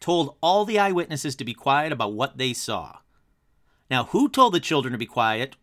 told 0.00 0.36
all 0.40 0.64
the 0.64 0.78
eyewitnesses 0.78 1.36
to 1.36 1.44
be 1.44 1.52
quiet 1.52 1.92
about 1.92 2.14
what 2.14 2.38
they 2.38 2.54
saw. 2.54 3.00
Now, 3.90 4.04
who 4.04 4.26
told 4.26 4.54
the 4.54 4.60
children 4.60 4.92
to 4.92 4.98
be 4.98 5.04
quiet? 5.04 5.56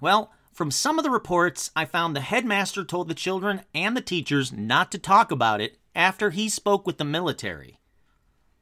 Well, 0.00 0.30
from 0.52 0.70
some 0.70 0.98
of 0.98 1.04
the 1.04 1.10
reports, 1.10 1.72
I 1.74 1.84
found 1.84 2.14
the 2.14 2.20
headmaster 2.20 2.84
told 2.84 3.08
the 3.08 3.14
children 3.14 3.62
and 3.74 3.96
the 3.96 4.00
teachers 4.00 4.52
not 4.52 4.92
to 4.92 4.98
talk 4.98 5.32
about 5.32 5.60
it 5.60 5.78
after 5.98 6.30
he 6.30 6.48
spoke 6.48 6.86
with 6.86 6.96
the 6.96 7.04
military. 7.04 7.80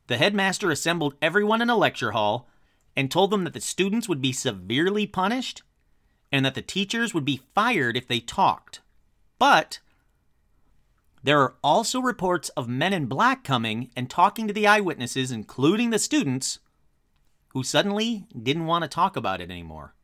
The 0.06 0.16
headmaster 0.16 0.70
assembled 0.70 1.14
everyone 1.20 1.60
in 1.60 1.68
a 1.68 1.76
lecture 1.76 2.12
hall 2.12 2.48
and 2.96 3.10
told 3.10 3.30
them 3.30 3.44
that 3.44 3.52
the 3.52 3.60
students 3.60 4.08
would 4.08 4.22
be 4.22 4.32
severely 4.32 5.06
punished 5.06 5.62
and 6.32 6.46
that 6.46 6.54
the 6.54 6.62
teachers 6.62 7.12
would 7.12 7.26
be 7.26 7.42
fired 7.54 7.96
if 7.96 8.08
they 8.08 8.20
talked. 8.20 8.80
But 9.38 9.80
there 11.22 11.40
are 11.42 11.56
also 11.62 12.00
reports 12.00 12.48
of 12.50 12.68
men 12.68 12.94
in 12.94 13.06
black 13.06 13.44
coming 13.44 13.90
and 13.94 14.08
talking 14.08 14.46
to 14.46 14.54
the 14.54 14.66
eyewitnesses, 14.66 15.30
including 15.30 15.90
the 15.90 15.98
students, 15.98 16.60
who 17.48 17.62
suddenly 17.62 18.26
didn't 18.40 18.66
want 18.66 18.82
to 18.82 18.88
talk 18.88 19.16
about 19.16 19.42
it 19.42 19.50
anymore. 19.50 19.95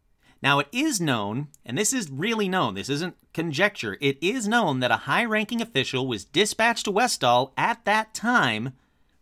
Now, 0.43 0.59
it 0.59 0.69
is 0.73 1.01
known, 1.01 1.49
and 1.65 1.79
this 1.79 1.93
is 1.93 2.11
really 2.11 2.49
known, 2.49 2.75
this 2.75 2.89
isn't 2.89 3.17
conjecture, 3.33 3.97
it 4.01 4.19
is 4.21 4.49
known 4.49 4.81
that 4.81 4.91
a 4.91 4.97
high 5.09 5.25
ranking 5.25 5.63
official 5.63 6.09
was 6.09 6.25
dispatched 6.25 6.87
to 6.87 6.91
Westall 6.91 7.53
at 7.57 7.85
that 7.85 8.13
time 8.13 8.73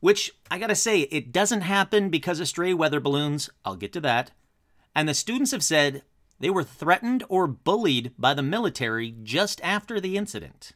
which 0.01 0.33
I 0.51 0.59
gotta 0.59 0.75
say, 0.75 1.01
it 1.03 1.31
doesn't 1.31 1.61
happen 1.61 2.09
because 2.09 2.41
of 2.41 2.49
stray 2.49 2.75
weather 2.75 3.01
balloons. 3.01 3.51
I'll 3.65 3.77
get 3.77 3.93
to 3.93 4.01
that. 4.01 4.33
And 4.95 5.09
the 5.09 5.15
students 5.15 5.53
have 5.53 5.63
said 5.63 6.03
they 6.41 6.51
were 6.51 6.65
threatened 6.65 7.23
or 7.29 7.47
bullied 7.47 8.13
by 8.19 8.35
the 8.35 8.43
military 8.43 9.15
just 9.23 9.61
after 9.63 10.01
the 10.01 10.17
incident. 10.17 10.73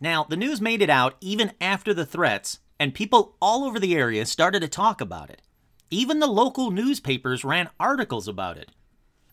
Now, 0.00 0.24
the 0.24 0.36
news 0.36 0.60
made 0.60 0.80
it 0.80 0.90
out 0.90 1.16
even 1.20 1.52
after 1.60 1.92
the 1.92 2.06
threats, 2.06 2.60
and 2.78 2.94
people 2.94 3.36
all 3.42 3.64
over 3.64 3.78
the 3.78 3.94
area 3.94 4.24
started 4.26 4.60
to 4.60 4.68
talk 4.68 5.00
about 5.00 5.30
it. 5.30 5.42
Even 5.90 6.20
the 6.20 6.26
local 6.26 6.70
newspapers 6.70 7.44
ran 7.44 7.68
articles 7.78 8.26
about 8.26 8.56
it. 8.56 8.70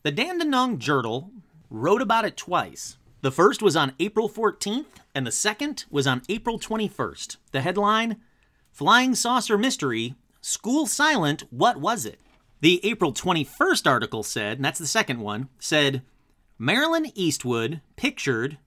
The 0.01 0.11
Dandenong 0.11 0.79
Journal 0.79 1.29
wrote 1.69 2.01
about 2.01 2.23
it 2.23 2.37
twice. 2.37 2.95
The 3.19 3.31
first 3.31 3.61
was 3.61 3.75
on 3.75 3.95
April 3.99 4.29
14th, 4.29 4.85
and 5.13 5.27
the 5.27 5.31
second 5.31 5.83
was 5.89 6.07
on 6.07 6.21
April 6.29 6.57
21st. 6.57 7.35
The 7.51 7.59
headline 7.59 8.21
Flying 8.71 9.13
Saucer 9.13 9.57
Mystery 9.57 10.15
School 10.39 10.87
Silent, 10.87 11.43
What 11.49 11.81
Was 11.81 12.05
It? 12.05 12.21
The 12.61 12.79
April 12.85 13.11
21st 13.11 13.85
article 13.85 14.23
said, 14.23 14.57
and 14.57 14.63
that's 14.63 14.79
the 14.79 14.87
second 14.87 15.19
one, 15.19 15.49
said 15.59 16.01
Marilyn 16.57 17.11
Eastwood 17.13 17.81
pictured 17.97 18.57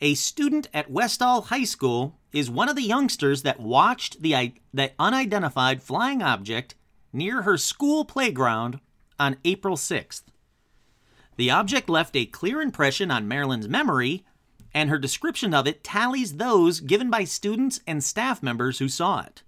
a 0.00 0.14
student 0.14 0.68
at 0.72 0.88
Westall 0.88 1.42
High 1.42 1.64
School 1.64 2.16
is 2.32 2.48
one 2.48 2.68
of 2.68 2.76
the 2.76 2.82
youngsters 2.82 3.42
that 3.42 3.58
watched 3.58 4.22
the, 4.22 4.52
the 4.72 4.92
unidentified 5.00 5.82
flying 5.82 6.22
object 6.22 6.76
near 7.12 7.42
her 7.42 7.58
school 7.58 8.04
playground 8.04 8.78
on 9.18 9.36
April 9.44 9.76
6th. 9.76 10.22
The 11.36 11.50
object 11.50 11.88
left 11.88 12.16
a 12.16 12.26
clear 12.26 12.60
impression 12.60 13.10
on 13.10 13.28
Marilyn's 13.28 13.68
memory 13.68 14.24
and 14.72 14.88
her 14.88 14.98
description 14.98 15.52
of 15.52 15.66
it 15.66 15.82
tallies 15.82 16.34
those 16.36 16.80
given 16.80 17.10
by 17.10 17.24
students 17.24 17.80
and 17.86 18.04
staff 18.04 18.42
members 18.42 18.78
who 18.78 18.88
saw 18.88 19.20
it. 19.20 19.42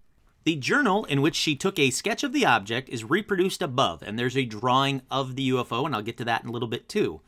The 0.44 0.56
journal 0.56 1.04
in 1.04 1.22
which 1.22 1.36
she 1.36 1.54
took 1.54 1.78
a 1.78 1.90
sketch 1.90 2.24
of 2.24 2.32
the 2.32 2.44
object 2.44 2.88
is 2.88 3.04
reproduced 3.04 3.62
above, 3.62 4.02
and 4.02 4.18
there's 4.18 4.36
a 4.36 4.44
drawing 4.44 5.02
of 5.10 5.36
the 5.36 5.50
UFO, 5.50 5.86
and 5.86 5.94
I'll 5.94 6.02
get 6.02 6.16
to 6.18 6.24
that 6.24 6.42
in 6.42 6.48
a 6.48 6.52
little 6.52 6.68
bit 6.68 6.88
too. 6.88 7.20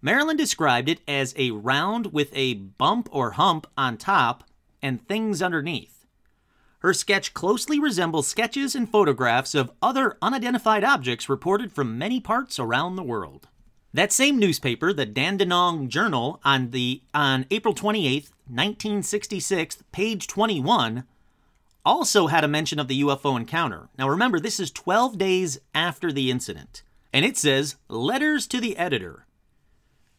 Marilyn 0.00 0.36
described 0.36 0.88
it 0.88 1.00
as 1.08 1.34
a 1.36 1.50
round 1.50 2.12
with 2.12 2.30
a 2.32 2.54
bump 2.54 3.08
or 3.10 3.32
hump 3.32 3.66
on 3.76 3.96
top 3.96 4.44
and 4.82 5.06
things 5.08 5.42
underneath. 5.42 6.06
Her 6.80 6.92
sketch 6.92 7.32
closely 7.32 7.80
resembles 7.80 8.28
sketches 8.28 8.74
and 8.76 8.88
photographs 8.88 9.54
of 9.54 9.72
other 9.80 10.18
unidentified 10.20 10.84
objects 10.84 11.30
reported 11.30 11.72
from 11.72 11.98
many 11.98 12.20
parts 12.20 12.58
around 12.58 12.94
the 12.94 13.02
world. 13.02 13.48
That 13.94 14.12
same 14.12 14.40
newspaper, 14.40 14.92
the 14.92 15.06
Dandenong 15.06 15.88
Journal, 15.88 16.40
on 16.44 16.72
the 16.72 17.02
on 17.14 17.46
April 17.52 17.72
28, 17.72 18.24
1966, 18.48 19.84
page 19.92 20.26
21, 20.26 21.04
also 21.84 22.26
had 22.26 22.42
a 22.42 22.48
mention 22.48 22.80
of 22.80 22.88
the 22.88 23.02
UFO 23.02 23.36
encounter. 23.36 23.88
Now 23.96 24.08
remember, 24.08 24.40
this 24.40 24.58
is 24.58 24.72
12 24.72 25.16
days 25.16 25.60
after 25.76 26.10
the 26.10 26.28
incident, 26.28 26.82
and 27.12 27.24
it 27.24 27.36
says 27.36 27.76
letters 27.88 28.48
to 28.48 28.60
the 28.60 28.76
editor. 28.76 29.26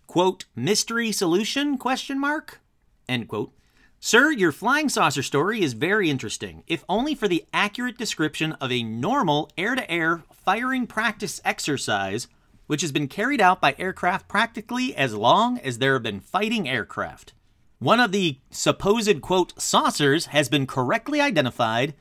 Quote, 0.08 0.46
mystery 0.56 1.12
solution 1.12 1.78
question 1.78 2.18
mark? 2.18 2.62
End 3.10 3.28
quote. 3.28 3.52
Sir, 4.00 4.32
your 4.32 4.54
flying 4.54 4.88
saucer 4.88 5.24
story 5.24 5.62
is 5.62 5.74
very 5.74 6.10
interesting, 6.10 6.64
if 6.66 6.86
only 6.88 7.14
for 7.14 7.28
the 7.28 7.44
accurate 7.54 7.98
description 7.98 8.54
of 8.54 8.72
a 8.72 8.84
normal 8.84 9.52
air 9.58 9.76
to 9.76 9.92
air 9.92 10.24
firing 10.32 10.88
practice 10.88 11.42
exercise 11.44 12.30
which 12.68 12.82
has 12.82 12.92
been 12.92 13.08
carried 13.08 13.42
out 13.42 13.62
by 13.62 13.76
aircraft 13.78 14.28
practically 14.28 14.96
as 14.96 15.14
long 15.14 15.60
as 15.60 15.78
there 15.78 15.94
have 15.94 16.04
been 16.04 16.20
fighting 16.20 16.68
aircraft. 16.68 17.34
One 17.80 18.00
of 18.00 18.12
the 18.12 18.40
supposed, 18.50 19.22
quote, 19.22 19.60
saucers 19.62 20.28
has 20.28 20.50
been 20.50 20.66
correctly 20.66 21.22
identified 21.22 21.94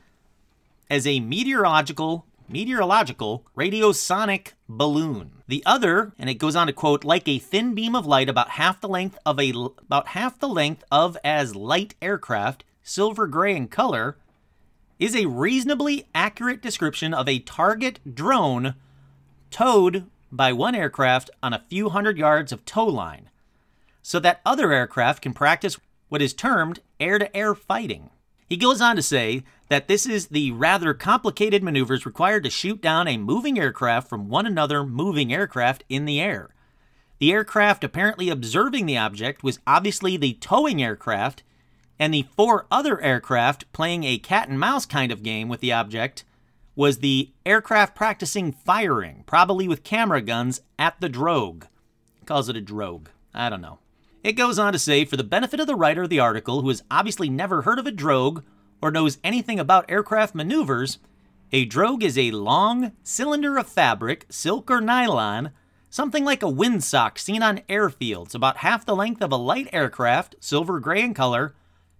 as 0.89 1.05
a 1.05 1.19
meteorological 1.19 2.25
meteorological 2.47 3.45
radiosonde 3.57 4.53
balloon. 4.69 5.31
The 5.47 5.63
other, 5.65 6.13
and 6.17 6.29
it 6.29 6.35
goes 6.35 6.55
on 6.55 6.67
to 6.67 6.73
quote, 6.73 7.03
like 7.03 7.27
a 7.27 7.39
thin 7.39 7.73
beam 7.73 7.95
of 7.95 8.05
light 8.05 8.29
about 8.29 8.51
half 8.51 8.81
the 8.81 8.87
length 8.87 9.17
of 9.25 9.39
a 9.39 9.51
about 9.51 10.09
half 10.09 10.39
the 10.39 10.47
length 10.47 10.83
of 10.91 11.17
as 11.23 11.55
light 11.55 11.95
aircraft, 12.01 12.63
silver 12.83 13.27
gray 13.27 13.55
in 13.55 13.67
color, 13.67 14.17
is 14.99 15.15
a 15.15 15.25
reasonably 15.25 16.07
accurate 16.13 16.61
description 16.61 17.13
of 17.13 17.27
a 17.27 17.39
target 17.39 17.99
drone 18.15 18.75
towed 19.51 20.05
by 20.35 20.53
one 20.53 20.75
aircraft 20.75 21.29
on 21.41 21.53
a 21.53 21.63
few 21.69 21.89
hundred 21.89 22.17
yards 22.17 22.51
of 22.51 22.65
tow 22.65 22.85
line, 22.85 23.29
so 24.01 24.19
that 24.19 24.41
other 24.45 24.71
aircraft 24.71 25.21
can 25.21 25.33
practice 25.33 25.79
what 26.09 26.21
is 26.21 26.33
termed 26.33 26.79
air 26.99 27.17
to 27.19 27.35
air 27.35 27.55
fighting. 27.55 28.09
He 28.47 28.57
goes 28.57 28.79
on 28.79 28.95
to 28.95 29.01
say 29.01 29.43
that 29.69 29.87
this 29.87 30.05
is 30.05 30.27
the 30.27 30.51
rather 30.51 30.93
complicated 30.93 31.63
maneuvers 31.63 32.05
required 32.05 32.43
to 32.43 32.49
shoot 32.49 32.81
down 32.81 33.07
a 33.07 33.17
moving 33.17 33.57
aircraft 33.57 34.07
from 34.07 34.29
one 34.29 34.45
another 34.45 34.83
moving 34.83 35.33
aircraft 35.33 35.83
in 35.89 36.05
the 36.05 36.21
air. 36.21 36.51
The 37.17 37.31
aircraft 37.31 37.83
apparently 37.83 38.29
observing 38.29 38.85
the 38.85 38.97
object 38.97 39.43
was 39.43 39.59
obviously 39.65 40.17
the 40.17 40.33
towing 40.33 40.83
aircraft, 40.83 41.43
and 41.97 42.13
the 42.13 42.27
four 42.35 42.67
other 42.69 43.01
aircraft 43.01 43.71
playing 43.71 44.03
a 44.03 44.17
cat 44.17 44.49
and 44.49 44.59
mouse 44.59 44.85
kind 44.85 45.11
of 45.11 45.23
game 45.23 45.47
with 45.47 45.61
the 45.61 45.71
object 45.71 46.23
was 46.75 46.97
the 46.97 47.31
aircraft 47.45 47.95
practicing 47.95 48.51
firing, 48.51 49.23
probably 49.25 49.67
with 49.67 49.83
camera 49.83 50.21
guns, 50.21 50.61
at 50.77 50.99
the 50.99 51.09
drogue. 51.09 51.65
He 52.19 52.25
calls 52.25 52.49
it 52.49 52.57
a 52.57 52.61
drogue. 52.61 53.09
I 53.33 53.49
don't 53.49 53.61
know. 53.61 53.79
It 54.23 54.33
goes 54.33 54.59
on 54.59 54.73
to 54.73 54.79
say, 54.79 55.05
for 55.05 55.17
the 55.17 55.23
benefit 55.23 55.59
of 55.59 55.67
the 55.67 55.75
writer 55.75 56.03
of 56.03 56.09
the 56.09 56.19
article, 56.19 56.61
who 56.61 56.69
has 56.69 56.83
obviously 56.89 57.29
never 57.29 57.61
heard 57.61 57.79
of 57.79 57.85
a 57.85 57.91
drogue 57.91 58.43
or 58.81 58.91
knows 58.91 59.19
anything 59.23 59.59
about 59.59 59.89
aircraft 59.89 60.35
maneuvers, 60.35 60.97
a 61.51 61.65
drogue 61.65 62.03
is 62.03 62.17
a 62.17 62.31
long 62.31 62.91
cylinder 63.03 63.57
of 63.57 63.67
fabric, 63.67 64.25
silk 64.29 64.69
or 64.69 64.81
nylon, 64.81 65.51
something 65.89 66.25
like 66.25 66.43
a 66.43 66.47
windsock 66.47 67.17
seen 67.17 67.41
on 67.41 67.59
airfields, 67.69 68.35
about 68.35 68.57
half 68.57 68.85
the 68.85 68.95
length 68.95 69.21
of 69.21 69.31
a 69.31 69.37
light 69.37 69.69
aircraft, 69.71 70.35
silver 70.39 70.79
gray 70.79 71.01
in 71.01 71.13
color, 71.13 71.55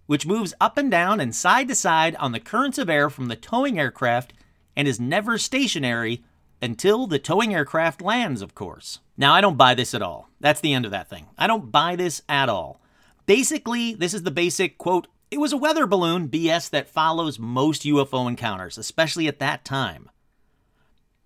which 0.07 0.27
moves 0.27 0.53
up 0.59 0.77
and 0.77 0.91
down 0.91 1.19
and 1.19 1.33
side 1.33 1.67
to 1.67 1.75
side 1.75 2.15
on 2.17 2.31
the 2.31 2.39
currents 2.39 2.77
of 2.77 2.89
air 2.89 3.09
from 3.09 3.27
the 3.27 3.35
towing 3.35 3.79
aircraft 3.79 4.33
and 4.75 4.87
is 4.87 4.99
never 4.99 5.37
stationary 5.37 6.23
until 6.61 7.07
the 7.07 7.19
towing 7.19 7.53
aircraft 7.53 8.01
lands, 8.01 8.41
of 8.41 8.55
course. 8.55 8.99
Now, 9.17 9.33
I 9.33 9.41
don't 9.41 9.57
buy 9.57 9.73
this 9.73 9.93
at 9.93 10.01
all. 10.01 10.29
That's 10.39 10.61
the 10.61 10.73
end 10.73 10.85
of 10.85 10.91
that 10.91 11.09
thing. 11.09 11.27
I 11.37 11.47
don't 11.47 11.71
buy 11.71 11.95
this 11.95 12.21
at 12.27 12.49
all. 12.49 12.81
Basically, 13.25 13.93
this 13.95 14.13
is 14.13 14.23
the 14.23 14.31
basic 14.31 14.77
quote, 14.77 15.07
it 15.31 15.39
was 15.39 15.53
a 15.53 15.57
weather 15.57 15.87
balloon 15.87 16.29
BS 16.29 16.69
that 16.69 16.87
follows 16.87 17.39
most 17.39 17.83
UFO 17.83 18.27
encounters, 18.27 18.77
especially 18.77 19.27
at 19.27 19.39
that 19.39 19.65
time. 19.65 20.09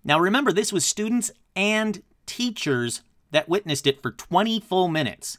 Now 0.02 0.18
remember, 0.18 0.52
this 0.52 0.72
was 0.72 0.84
students 0.84 1.30
and 1.54 2.02
teachers 2.24 3.02
that 3.30 3.48
witnessed 3.48 3.86
it 3.86 4.00
for 4.00 4.10
20 4.10 4.60
full 4.60 4.88
minutes. 4.88 5.38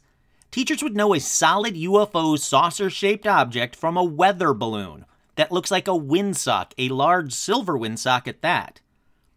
Teachers 0.50 0.82
would 0.82 0.96
know 0.96 1.14
a 1.14 1.20
solid 1.20 1.74
UFO 1.74 2.38
saucer 2.38 2.88
shaped 2.88 3.26
object 3.26 3.74
from 3.74 3.96
a 3.96 4.04
weather 4.04 4.54
balloon 4.54 5.06
that 5.36 5.52
looks 5.52 5.70
like 5.70 5.88
a 5.88 5.92
windsock, 5.92 6.72
a 6.78 6.88
large 6.88 7.32
silver 7.32 7.78
windsock 7.78 8.28
at 8.28 8.42
that. 8.42 8.80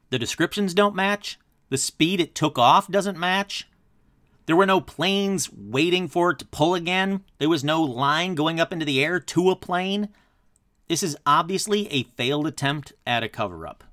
The 0.09 0.19
descriptions 0.19 0.73
don't 0.73 0.95
match, 0.95 1.39
the 1.69 1.77
speed 1.77 2.19
it 2.19 2.35
took 2.35 2.57
off 2.57 2.87
doesn't 2.87 3.17
match. 3.17 3.67
There 4.45 4.55
were 4.55 4.65
no 4.65 4.79
planes 4.79 5.51
waiting 5.51 6.07
for 6.07 6.31
it 6.31 6.39
to 6.39 6.45
pull 6.45 6.75
again. 6.75 7.23
There 7.39 7.49
was 7.49 7.63
no 7.63 7.81
line 7.81 8.35
going 8.35 8.59
up 8.59 8.71
into 8.71 8.85
the 8.85 9.03
air 9.03 9.19
to 9.19 9.49
a 9.49 9.55
plane. 9.55 10.09
This 10.87 11.01
is 11.01 11.17
obviously 11.25 11.91
a 11.91 12.03
failed 12.03 12.45
attempt 12.45 12.93
at 13.07 13.23
a 13.23 13.29
cover 13.29 13.65
up. 13.65 13.83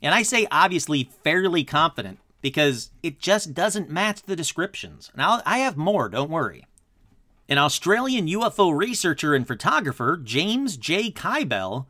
And 0.00 0.14
I 0.14 0.22
say 0.22 0.46
obviously 0.50 1.10
fairly 1.24 1.64
confident 1.64 2.20
because 2.40 2.90
it 3.02 3.18
just 3.18 3.52
doesn't 3.52 3.90
match 3.90 4.22
the 4.22 4.36
descriptions. 4.36 5.10
Now, 5.16 5.42
I 5.44 5.58
have 5.58 5.76
more, 5.76 6.08
don't 6.08 6.30
worry. 6.30 6.64
An 7.50 7.58
Australian 7.58 8.28
UFO 8.28 8.72
researcher 8.72 9.34
and 9.34 9.44
photographer, 9.44 10.16
James 10.16 10.76
J. 10.76 11.10
Kybell, 11.10 11.86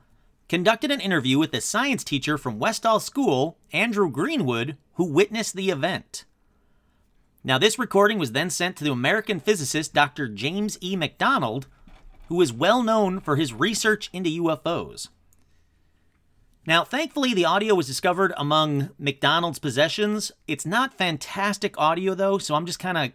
conducted 0.48 0.90
an 0.90 1.02
interview 1.02 1.38
with 1.38 1.52
a 1.52 1.60
science 1.60 2.02
teacher 2.02 2.38
from 2.38 2.58
Westall 2.58 2.98
School, 2.98 3.58
Andrew 3.70 4.10
Greenwood, 4.10 4.78
who 4.94 5.04
witnessed 5.04 5.54
the 5.54 5.68
event. 5.68 6.24
Now, 7.44 7.58
this 7.58 7.78
recording 7.78 8.18
was 8.18 8.32
then 8.32 8.48
sent 8.48 8.76
to 8.76 8.84
the 8.84 8.90
American 8.90 9.38
physicist 9.38 9.92
Dr. 9.92 10.28
James 10.28 10.78
E. 10.80 10.96
McDonald, 10.96 11.66
who 12.28 12.40
is 12.40 12.54
well 12.54 12.82
known 12.82 13.20
for 13.20 13.36
his 13.36 13.52
research 13.52 14.08
into 14.14 14.42
UFOs. 14.42 15.08
Now, 16.66 16.84
thankfully, 16.84 17.34
the 17.34 17.44
audio 17.44 17.74
was 17.74 17.86
discovered 17.86 18.32
among 18.38 18.90
McDonald's 18.98 19.58
possessions. 19.58 20.32
It's 20.48 20.64
not 20.64 20.96
fantastic 20.96 21.76
audio, 21.76 22.14
though, 22.14 22.38
so 22.38 22.54
I'm 22.54 22.64
just 22.64 22.78
kind 22.78 22.96
of 22.96 23.12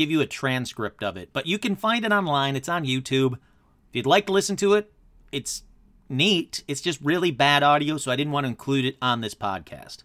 give 0.00 0.10
you 0.10 0.22
a 0.22 0.26
transcript 0.26 1.04
of 1.04 1.18
it. 1.18 1.30
But 1.32 1.46
you 1.46 1.58
can 1.58 1.76
find 1.76 2.06
it 2.06 2.12
online. 2.12 2.56
It's 2.56 2.70
on 2.70 2.86
YouTube. 2.86 3.34
If 3.34 3.92
you'd 3.92 4.06
like 4.06 4.26
to 4.26 4.32
listen 4.32 4.56
to 4.56 4.72
it, 4.72 4.90
it's 5.30 5.62
neat. 6.08 6.64
It's 6.66 6.80
just 6.80 7.00
really 7.02 7.30
bad 7.30 7.62
audio, 7.62 7.98
so 7.98 8.10
I 8.10 8.16
didn't 8.16 8.32
want 8.32 8.44
to 8.44 8.48
include 8.48 8.86
it 8.86 8.96
on 9.02 9.20
this 9.20 9.34
podcast. 9.34 9.98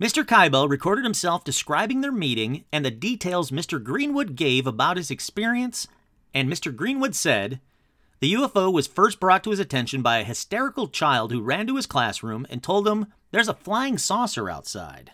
Mr. 0.00 0.24
Kybell 0.24 0.68
recorded 0.68 1.04
himself 1.04 1.44
describing 1.44 2.00
their 2.00 2.10
meeting 2.10 2.64
and 2.72 2.84
the 2.84 2.90
details 2.90 3.50
Mr. 3.50 3.82
Greenwood 3.82 4.34
gave 4.34 4.66
about 4.66 4.96
his 4.96 5.10
experience, 5.10 5.86
and 6.32 6.50
Mr. 6.50 6.74
Greenwood 6.74 7.14
said, 7.14 7.60
the 8.20 8.32
UFO 8.32 8.72
was 8.72 8.86
first 8.86 9.20
brought 9.20 9.44
to 9.44 9.50
his 9.50 9.58
attention 9.60 10.00
by 10.00 10.18
a 10.18 10.24
hysterical 10.24 10.88
child 10.88 11.30
who 11.30 11.42
ran 11.42 11.66
to 11.66 11.76
his 11.76 11.84
classroom 11.84 12.46
and 12.48 12.62
told 12.62 12.88
him 12.88 13.06
there's 13.30 13.48
a 13.48 13.54
flying 13.54 13.98
saucer 13.98 14.48
outside. 14.48 15.10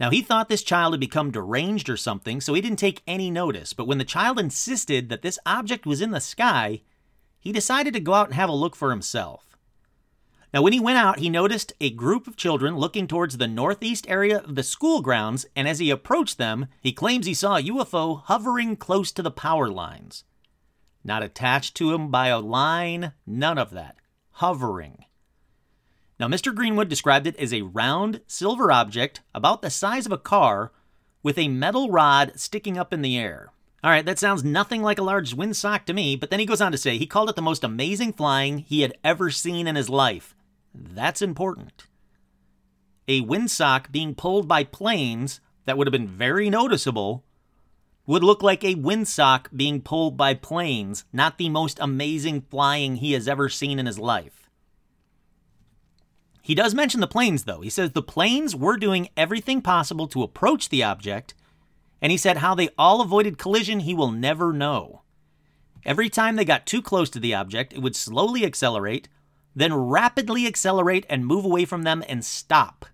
Now, 0.00 0.08
he 0.08 0.22
thought 0.22 0.48
this 0.48 0.62
child 0.62 0.94
had 0.94 1.00
become 1.00 1.30
deranged 1.30 1.90
or 1.90 1.96
something, 1.98 2.40
so 2.40 2.54
he 2.54 2.62
didn't 2.62 2.78
take 2.78 3.02
any 3.06 3.30
notice. 3.30 3.74
But 3.74 3.86
when 3.86 3.98
the 3.98 4.04
child 4.04 4.40
insisted 4.40 5.10
that 5.10 5.20
this 5.20 5.38
object 5.44 5.84
was 5.84 6.00
in 6.00 6.10
the 6.10 6.20
sky, 6.20 6.80
he 7.38 7.52
decided 7.52 7.92
to 7.92 8.00
go 8.00 8.14
out 8.14 8.28
and 8.28 8.34
have 8.34 8.48
a 8.48 8.54
look 8.54 8.74
for 8.74 8.90
himself. 8.90 9.58
Now, 10.54 10.62
when 10.62 10.72
he 10.72 10.80
went 10.80 10.96
out, 10.96 11.18
he 11.18 11.28
noticed 11.28 11.74
a 11.80 11.90
group 11.90 12.26
of 12.26 12.36
children 12.36 12.76
looking 12.76 13.06
towards 13.06 13.36
the 13.36 13.46
northeast 13.46 14.08
area 14.08 14.38
of 14.38 14.54
the 14.54 14.62
school 14.62 15.02
grounds, 15.02 15.44
and 15.54 15.68
as 15.68 15.78
he 15.78 15.90
approached 15.90 16.38
them, 16.38 16.66
he 16.80 16.92
claims 16.92 17.26
he 17.26 17.34
saw 17.34 17.56
a 17.56 17.62
UFO 17.62 18.22
hovering 18.24 18.76
close 18.76 19.12
to 19.12 19.22
the 19.22 19.30
power 19.30 19.68
lines. 19.68 20.24
Not 21.04 21.22
attached 21.22 21.76
to 21.76 21.92
him 21.92 22.10
by 22.10 22.28
a 22.28 22.40
line, 22.40 23.12
none 23.26 23.58
of 23.58 23.70
that. 23.70 23.96
Hovering. 24.32 25.04
Now, 26.20 26.28
Mr. 26.28 26.54
Greenwood 26.54 26.90
described 26.90 27.26
it 27.26 27.36
as 27.38 27.54
a 27.54 27.62
round 27.62 28.20
silver 28.26 28.70
object 28.70 29.22
about 29.34 29.62
the 29.62 29.70
size 29.70 30.04
of 30.04 30.12
a 30.12 30.18
car 30.18 30.70
with 31.22 31.38
a 31.38 31.48
metal 31.48 31.90
rod 31.90 32.32
sticking 32.36 32.76
up 32.76 32.92
in 32.92 33.00
the 33.00 33.16
air. 33.16 33.54
All 33.82 33.90
right, 33.90 34.04
that 34.04 34.18
sounds 34.18 34.44
nothing 34.44 34.82
like 34.82 34.98
a 34.98 35.02
large 35.02 35.34
windsock 35.34 35.86
to 35.86 35.94
me, 35.94 36.16
but 36.16 36.28
then 36.28 36.38
he 36.38 36.44
goes 36.44 36.60
on 36.60 36.72
to 36.72 36.78
say 36.78 36.98
he 36.98 37.06
called 37.06 37.30
it 37.30 37.36
the 37.36 37.42
most 37.42 37.64
amazing 37.64 38.12
flying 38.12 38.58
he 38.58 38.82
had 38.82 38.92
ever 39.02 39.30
seen 39.30 39.66
in 39.66 39.76
his 39.76 39.88
life. 39.88 40.36
That's 40.74 41.22
important. 41.22 41.86
A 43.08 43.22
windsock 43.22 43.90
being 43.90 44.14
pulled 44.14 44.46
by 44.46 44.62
planes 44.62 45.40
that 45.64 45.78
would 45.78 45.86
have 45.86 45.92
been 45.92 46.06
very 46.06 46.50
noticeable 46.50 47.24
would 48.04 48.22
look 48.22 48.42
like 48.42 48.62
a 48.62 48.74
windsock 48.74 49.46
being 49.56 49.80
pulled 49.80 50.18
by 50.18 50.34
planes, 50.34 51.06
not 51.14 51.38
the 51.38 51.48
most 51.48 51.78
amazing 51.80 52.42
flying 52.42 52.96
he 52.96 53.12
has 53.12 53.26
ever 53.26 53.48
seen 53.48 53.78
in 53.78 53.86
his 53.86 53.98
life. 53.98 54.39
He 56.50 56.56
does 56.56 56.74
mention 56.74 56.98
the 57.00 57.06
planes, 57.06 57.44
though. 57.44 57.60
He 57.60 57.70
says 57.70 57.92
the 57.92 58.02
planes 58.02 58.56
were 58.56 58.76
doing 58.76 59.10
everything 59.16 59.62
possible 59.62 60.08
to 60.08 60.24
approach 60.24 60.68
the 60.68 60.82
object, 60.82 61.32
and 62.02 62.10
he 62.10 62.18
said 62.18 62.38
how 62.38 62.56
they 62.56 62.70
all 62.76 63.00
avoided 63.00 63.38
collision 63.38 63.78
he 63.78 63.94
will 63.94 64.10
never 64.10 64.52
know. 64.52 65.02
Every 65.84 66.08
time 66.08 66.34
they 66.34 66.44
got 66.44 66.66
too 66.66 66.82
close 66.82 67.08
to 67.10 67.20
the 67.20 67.36
object, 67.36 67.72
it 67.72 67.78
would 67.78 67.94
slowly 67.94 68.44
accelerate, 68.44 69.08
then 69.54 69.72
rapidly 69.72 70.44
accelerate 70.44 71.06
and 71.08 71.24
move 71.24 71.44
away 71.44 71.66
from 71.66 71.84
them 71.84 72.02
and 72.08 72.24
stop. 72.24 72.84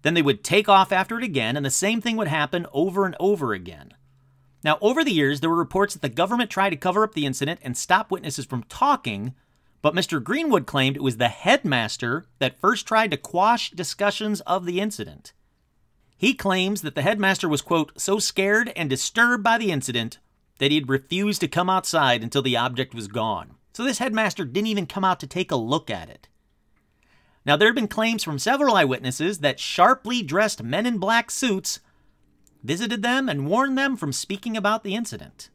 Then 0.00 0.14
they 0.14 0.22
would 0.22 0.42
take 0.42 0.66
off 0.66 0.90
after 0.90 1.18
it 1.18 1.24
again, 1.24 1.58
and 1.58 1.66
the 1.66 1.70
same 1.70 2.00
thing 2.00 2.16
would 2.16 2.28
happen 2.28 2.66
over 2.72 3.04
and 3.04 3.14
over 3.20 3.52
again. 3.52 3.92
Now, 4.62 4.78
over 4.80 5.04
the 5.04 5.12
years, 5.12 5.40
there 5.40 5.50
were 5.50 5.56
reports 5.56 5.92
that 5.92 6.00
the 6.00 6.08
government 6.08 6.48
tried 6.50 6.70
to 6.70 6.76
cover 6.76 7.04
up 7.04 7.12
the 7.12 7.26
incident 7.26 7.60
and 7.62 7.76
stop 7.76 8.10
witnesses 8.10 8.46
from 8.46 8.62
talking, 8.62 9.34
but 9.84 9.94
Mr. 9.94 10.24
Greenwood 10.24 10.64
claimed 10.64 10.96
it 10.96 11.02
was 11.02 11.18
the 11.18 11.28
headmaster 11.28 12.24
that 12.38 12.58
first 12.58 12.86
tried 12.86 13.10
to 13.10 13.18
quash 13.18 13.70
discussions 13.70 14.40
of 14.40 14.64
the 14.64 14.80
incident. 14.80 15.34
He 16.16 16.32
claims 16.32 16.80
that 16.80 16.94
the 16.94 17.02
headmaster 17.02 17.50
was, 17.50 17.60
quote, 17.60 17.92
so 18.00 18.18
scared 18.18 18.72
and 18.76 18.88
disturbed 18.88 19.44
by 19.44 19.58
the 19.58 19.70
incident 19.70 20.20
that 20.58 20.70
he 20.70 20.78
had 20.78 20.88
refused 20.88 21.42
to 21.42 21.48
come 21.48 21.68
outside 21.68 22.22
until 22.22 22.40
the 22.40 22.56
object 22.56 22.94
was 22.94 23.08
gone. 23.08 23.56
So 23.74 23.84
this 23.84 23.98
headmaster 23.98 24.46
didn't 24.46 24.68
even 24.68 24.86
come 24.86 25.04
out 25.04 25.20
to 25.20 25.26
take 25.26 25.50
a 25.50 25.56
look 25.56 25.90
at 25.90 26.08
it. 26.08 26.28
Now, 27.44 27.58
there 27.58 27.68
have 27.68 27.74
been 27.74 27.86
claims 27.86 28.24
from 28.24 28.38
several 28.38 28.76
eyewitnesses 28.76 29.40
that 29.40 29.60
sharply 29.60 30.22
dressed 30.22 30.62
men 30.62 30.86
in 30.86 30.96
black 30.96 31.30
suits 31.30 31.80
visited 32.62 33.02
them, 33.02 33.28
and 33.28 33.46
warned 33.46 33.76
them 33.76 33.96
from 33.96 34.12
speaking 34.12 34.56
about 34.56 34.82
the 34.82 34.94
incident. 34.94 35.50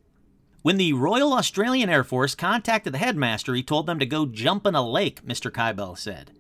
When 0.61 0.77
the 0.77 0.93
Royal 0.93 1.33
Australian 1.33 1.89
Air 1.89 2.03
Force 2.03 2.35
contacted 2.35 2.93
the 2.93 2.97
headmaster, 2.97 3.55
he 3.55 3.63
told 3.63 3.85
them 3.85 3.99
to 3.99 4.05
go 4.05 4.25
jump 4.25 4.65
in 4.65 4.75
a 4.75 4.85
lake, 4.85 5.25
Mr. 5.25 5.49
Kybell 5.49 5.97
said. 5.97 6.31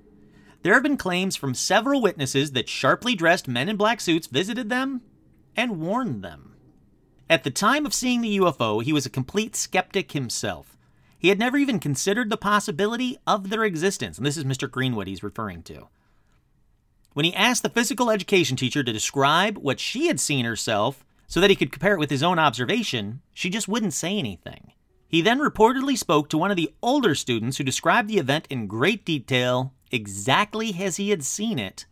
There 0.61 0.73
have 0.73 0.83
been 0.83 0.97
claims 0.97 1.37
from 1.37 1.53
several 1.53 2.01
witnesses 2.01 2.51
that 2.51 2.67
sharply 2.67 3.15
dressed 3.15 3.47
men 3.47 3.69
in 3.69 3.77
black 3.77 4.01
suits 4.01 4.27
visited 4.27 4.69
them 4.69 5.01
and 5.55 5.79
warned 5.79 6.21
them. 6.21 6.55
At 7.29 7.45
the 7.45 7.51
time 7.51 7.85
of 7.85 7.93
seeing 7.93 8.19
the 8.19 8.39
UFO, 8.39 8.83
he 8.83 8.91
was 8.91 9.05
a 9.05 9.09
complete 9.09 9.55
skeptic 9.55 10.11
himself. 10.11 10.77
He 11.17 11.29
had 11.29 11.39
never 11.39 11.57
even 11.57 11.79
considered 11.79 12.29
the 12.29 12.37
possibility 12.37 13.17
of 13.25 13.49
their 13.49 13.63
existence, 13.63 14.17
and 14.17 14.25
this 14.25 14.37
is 14.37 14.43
Mr. 14.43 14.69
Greenwood 14.69 15.07
he's 15.07 15.23
referring 15.23 15.63
to. 15.63 15.87
When 17.13 17.25
he 17.25 17.33
asked 17.33 17.63
the 17.63 17.69
physical 17.69 18.09
education 18.09 18.57
teacher 18.57 18.83
to 18.83 18.93
describe 18.93 19.57
what 19.57 19.79
she 19.79 20.07
had 20.07 20.19
seen 20.19 20.43
herself 20.43 21.05
so 21.29 21.39
that 21.39 21.49
he 21.49 21.55
could 21.55 21.71
compare 21.71 21.93
it 21.93 21.99
with 21.99 22.09
his 22.09 22.23
own 22.23 22.39
observation, 22.39 23.21
she 23.33 23.49
just 23.49 23.67
wouldn't 23.67 23.93
say 23.93 24.17
anything. 24.17 24.73
He 25.07 25.21
then 25.21 25.39
reportedly 25.39 25.97
spoke 25.97 26.27
to 26.29 26.37
one 26.37 26.51
of 26.51 26.57
the 26.57 26.73
older 26.81 27.15
students 27.15 27.57
who 27.57 27.63
described 27.63 28.09
the 28.09 28.17
event 28.17 28.47
in 28.49 28.67
great 28.67 29.05
detail, 29.05 29.73
exactly 29.91 30.75
as 30.81 30.97
he 30.97 31.11
had 31.11 31.23
seen 31.23 31.59
it. 31.59 31.85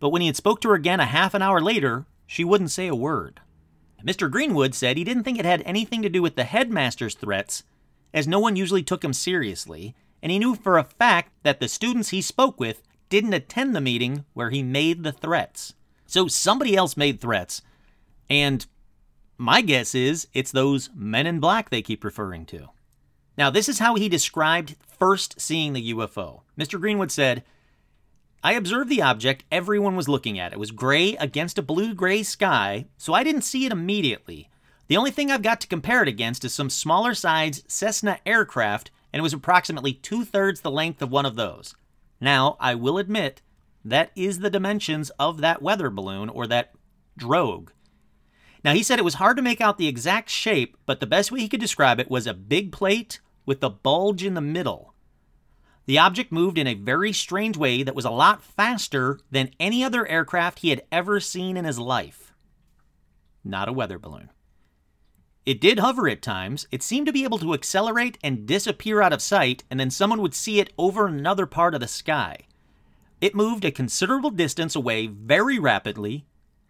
But 0.00 0.10
when 0.10 0.20
he 0.20 0.26
had 0.26 0.36
spoke 0.36 0.60
to 0.60 0.68
her 0.68 0.74
again 0.74 1.00
a 1.00 1.06
half 1.06 1.34
an 1.34 1.40
hour 1.40 1.60
later, 1.60 2.04
she 2.26 2.44
wouldn't 2.44 2.72
say 2.72 2.88
a 2.88 2.96
word. 2.96 3.40
Mr. 4.04 4.30
Greenwood 4.30 4.74
said 4.74 4.96
he 4.96 5.04
didn't 5.04 5.22
think 5.22 5.38
it 5.38 5.46
had 5.46 5.62
anything 5.64 6.02
to 6.02 6.10
do 6.10 6.20
with 6.20 6.34
the 6.34 6.44
headmaster's 6.44 7.14
threats, 7.14 7.62
as 8.12 8.28
no 8.28 8.38
one 8.38 8.56
usually 8.56 8.82
took 8.82 9.04
him 9.04 9.12
seriously, 9.12 9.94
and 10.20 10.32
he 10.32 10.38
knew 10.38 10.54
for 10.54 10.78
a 10.78 10.84
fact 10.84 11.32
that 11.44 11.60
the 11.60 11.68
students 11.68 12.10
he 12.10 12.20
spoke 12.20 12.58
with 12.58 12.82
didn't 13.08 13.34
attend 13.34 13.74
the 13.74 13.80
meeting 13.80 14.24
where 14.34 14.50
he 14.50 14.62
made 14.62 15.04
the 15.04 15.12
threats. 15.12 15.74
So 16.06 16.26
somebody 16.26 16.76
else 16.76 16.96
made 16.96 17.20
threats. 17.20 17.62
And 18.28 18.66
my 19.38 19.60
guess 19.60 19.94
is 19.94 20.28
it's 20.32 20.52
those 20.52 20.90
men 20.94 21.26
in 21.26 21.40
black 21.40 21.70
they 21.70 21.82
keep 21.82 22.04
referring 22.04 22.46
to. 22.46 22.68
Now, 23.36 23.50
this 23.50 23.68
is 23.68 23.80
how 23.80 23.96
he 23.96 24.08
described 24.08 24.76
first 24.98 25.40
seeing 25.40 25.72
the 25.72 25.92
UFO. 25.92 26.42
Mr. 26.58 26.80
Greenwood 26.80 27.10
said, 27.10 27.42
I 28.42 28.52
observed 28.52 28.90
the 28.90 29.02
object 29.02 29.44
everyone 29.50 29.96
was 29.96 30.08
looking 30.08 30.38
at. 30.38 30.52
It 30.52 30.58
was 30.58 30.70
gray 30.70 31.16
against 31.16 31.58
a 31.58 31.62
blue 31.62 31.94
gray 31.94 32.22
sky, 32.22 32.86
so 32.98 33.14
I 33.14 33.24
didn't 33.24 33.42
see 33.42 33.64
it 33.64 33.72
immediately. 33.72 34.50
The 34.86 34.98
only 34.98 35.10
thing 35.10 35.30
I've 35.30 35.42
got 35.42 35.62
to 35.62 35.66
compare 35.66 36.02
it 36.02 36.08
against 36.08 36.44
is 36.44 36.54
some 36.54 36.68
smaller 36.68 37.14
sized 37.14 37.64
Cessna 37.70 38.18
aircraft, 38.26 38.90
and 39.12 39.20
it 39.20 39.22
was 39.22 39.32
approximately 39.32 39.94
two 39.94 40.24
thirds 40.24 40.60
the 40.60 40.70
length 40.70 41.00
of 41.00 41.10
one 41.10 41.24
of 41.24 41.36
those. 41.36 41.74
Now, 42.20 42.56
I 42.60 42.74
will 42.74 42.98
admit, 42.98 43.40
that 43.84 44.10
is 44.14 44.40
the 44.40 44.50
dimensions 44.50 45.10
of 45.18 45.40
that 45.40 45.62
weather 45.62 45.90
balloon 45.90 46.28
or 46.28 46.46
that 46.46 46.74
drogue. 47.16 47.70
Now, 48.64 48.72
he 48.72 48.82
said 48.82 48.98
it 48.98 49.04
was 49.04 49.14
hard 49.14 49.36
to 49.36 49.42
make 49.42 49.60
out 49.60 49.76
the 49.76 49.88
exact 49.88 50.30
shape, 50.30 50.78
but 50.86 50.98
the 50.98 51.06
best 51.06 51.30
way 51.30 51.40
he 51.40 51.48
could 51.48 51.60
describe 51.60 52.00
it 52.00 52.10
was 52.10 52.26
a 52.26 52.32
big 52.32 52.72
plate 52.72 53.20
with 53.44 53.62
a 53.62 53.68
bulge 53.68 54.24
in 54.24 54.32
the 54.32 54.40
middle. 54.40 54.94
The 55.84 55.98
object 55.98 56.32
moved 56.32 56.56
in 56.56 56.66
a 56.66 56.72
very 56.72 57.12
strange 57.12 57.58
way 57.58 57.82
that 57.82 57.94
was 57.94 58.06
a 58.06 58.10
lot 58.10 58.42
faster 58.42 59.20
than 59.30 59.50
any 59.60 59.84
other 59.84 60.08
aircraft 60.08 60.60
he 60.60 60.70
had 60.70 60.82
ever 60.90 61.20
seen 61.20 61.58
in 61.58 61.66
his 61.66 61.78
life. 61.78 62.32
Not 63.44 63.68
a 63.68 63.72
weather 63.72 63.98
balloon. 63.98 64.30
It 65.44 65.60
did 65.60 65.78
hover 65.78 66.08
at 66.08 66.22
times. 66.22 66.66
It 66.70 66.82
seemed 66.82 67.06
to 67.06 67.12
be 67.12 67.24
able 67.24 67.38
to 67.40 67.52
accelerate 67.52 68.16
and 68.24 68.46
disappear 68.46 69.02
out 69.02 69.12
of 69.12 69.20
sight, 69.20 69.62
and 69.70 69.78
then 69.78 69.90
someone 69.90 70.22
would 70.22 70.34
see 70.34 70.58
it 70.58 70.72
over 70.78 71.06
another 71.06 71.44
part 71.44 71.74
of 71.74 71.82
the 71.82 71.86
sky. 71.86 72.38
It 73.20 73.34
moved 73.34 73.66
a 73.66 73.70
considerable 73.70 74.30
distance 74.30 74.74
away 74.74 75.06
very 75.06 75.58
rapidly, 75.58 76.24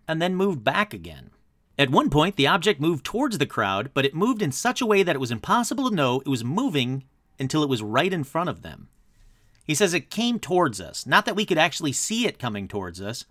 and 0.08 0.20
then 0.20 0.34
moved 0.34 0.64
back 0.64 0.92
again. 0.92 1.30
At 1.78 1.90
one 1.90 2.08
point, 2.08 2.36
the 2.36 2.46
object 2.46 2.80
moved 2.80 3.04
towards 3.04 3.38
the 3.38 3.46
crowd, 3.46 3.90
but 3.94 4.04
it 4.04 4.14
moved 4.14 4.42
in 4.42 4.52
such 4.52 4.80
a 4.80 4.86
way 4.86 5.02
that 5.02 5.16
it 5.16 5.20
was 5.20 5.32
impossible 5.32 5.88
to 5.88 5.94
know 5.94 6.20
it 6.20 6.28
was 6.28 6.44
moving 6.44 7.04
until 7.38 7.62
it 7.62 7.68
was 7.68 7.82
right 7.82 8.12
in 8.12 8.22
front 8.22 8.48
of 8.48 8.62
them. 8.62 8.88
He 9.64 9.74
says 9.74 9.94
it 9.94 10.10
came 10.10 10.38
towards 10.38 10.80
us, 10.80 11.06
not 11.06 11.24
that 11.26 11.34
we 11.34 11.46
could 11.46 11.58
actually 11.58 11.92
see 11.92 12.26
it 12.26 12.38
coming 12.38 12.68
towards 12.68 13.00
us, 13.00 13.24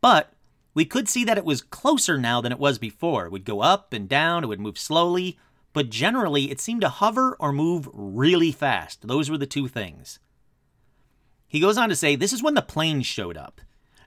but 0.00 0.32
we 0.72 0.84
could 0.84 1.08
see 1.08 1.24
that 1.24 1.38
it 1.38 1.44
was 1.44 1.62
closer 1.62 2.16
now 2.16 2.40
than 2.40 2.52
it 2.52 2.58
was 2.58 2.78
before. 2.78 3.26
It 3.26 3.32
would 3.32 3.44
go 3.44 3.60
up 3.60 3.92
and 3.92 4.08
down, 4.08 4.44
it 4.44 4.46
would 4.46 4.60
move 4.60 4.78
slowly, 4.78 5.38
but 5.72 5.90
generally 5.90 6.50
it 6.50 6.60
seemed 6.60 6.80
to 6.82 6.88
hover 6.88 7.36
or 7.38 7.52
move 7.52 7.88
really 7.92 8.52
fast. 8.52 9.06
Those 9.06 9.28
were 9.28 9.38
the 9.38 9.46
two 9.46 9.68
things. 9.68 10.20
He 11.46 11.60
goes 11.60 11.76
on 11.76 11.88
to 11.90 11.96
say 11.96 12.16
this 12.16 12.32
is 12.32 12.42
when 12.42 12.54
the 12.54 12.62
planes 12.62 13.06
showed 13.06 13.36
up. 13.36 13.60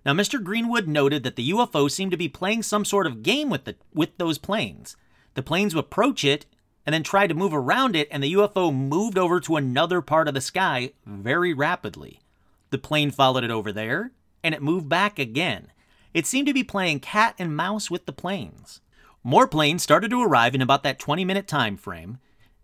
Now, 0.07 0.13
Mr. 0.13 0.41
Greenwood 0.41 0.87
noted 0.87 1.23
that 1.23 1.35
the 1.35 1.49
UFO 1.49 1.91
seemed 1.91 2.11
to 2.11 2.17
be 2.17 2.29
playing 2.29 2.63
some 2.63 2.85
sort 2.85 3.05
of 3.05 3.23
game 3.23 3.49
with 3.49 3.65
the 3.65 3.75
with 3.93 4.17
those 4.17 4.37
planes. 4.37 4.95
The 5.33 5.43
planes 5.43 5.75
would 5.75 5.83
approach 5.83 6.23
it 6.23 6.45
and 6.85 6.93
then 6.93 7.03
try 7.03 7.27
to 7.27 7.33
move 7.33 7.53
around 7.53 7.93
it, 7.93 8.07
and 8.09 8.23
the 8.23 8.31
UFO 8.31 8.73
moved 8.73 9.17
over 9.17 9.41
to 9.41 9.57
another 9.57 10.01
part 10.01 10.29
of 10.29 10.33
the 10.33 10.39
sky 10.39 10.93
very 11.05 11.53
rapidly. 11.53 12.21
The 12.69 12.77
plane 12.77 13.11
followed 13.11 13.43
it 13.43 13.51
over 13.51 13.73
there, 13.73 14.13
and 14.45 14.55
it 14.55 14.61
moved 14.61 14.87
back 14.87 15.19
again. 15.19 15.73
It 16.13 16.25
seemed 16.25 16.47
to 16.47 16.53
be 16.53 16.63
playing 16.63 17.01
cat 17.01 17.35
and 17.37 17.53
mouse 17.53 17.91
with 17.91 18.05
the 18.05 18.13
planes. 18.13 18.79
More 19.25 19.45
planes 19.45 19.83
started 19.83 20.09
to 20.11 20.23
arrive 20.23 20.55
in 20.55 20.61
about 20.61 20.83
that 20.83 20.99
20 20.99 21.25
minute 21.25 21.49
time 21.49 21.75
frame, 21.75 22.19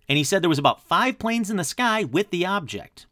and 0.08 0.18
he 0.18 0.24
said 0.24 0.42
there 0.42 0.48
was 0.48 0.60
about 0.60 0.88
five 0.88 1.20
planes 1.20 1.50
in 1.50 1.58
the 1.58 1.66
sky 1.66 2.06
with 2.06 2.30
the 2.30 2.46
object. 2.46 3.06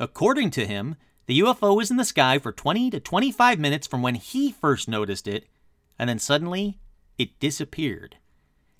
According 0.00 0.52
to 0.52 0.66
him, 0.66 0.96
the 1.26 1.40
UFO 1.40 1.76
was 1.76 1.90
in 1.90 1.96
the 1.96 2.04
sky 2.04 2.38
for 2.38 2.52
20 2.52 2.90
to 2.90 3.00
25 3.00 3.58
minutes 3.58 3.86
from 3.86 4.02
when 4.02 4.14
he 4.14 4.52
first 4.52 4.88
noticed 4.88 5.26
it, 5.26 5.46
and 5.98 6.08
then 6.08 6.18
suddenly 6.18 6.78
it 7.18 7.38
disappeared. 7.40 8.16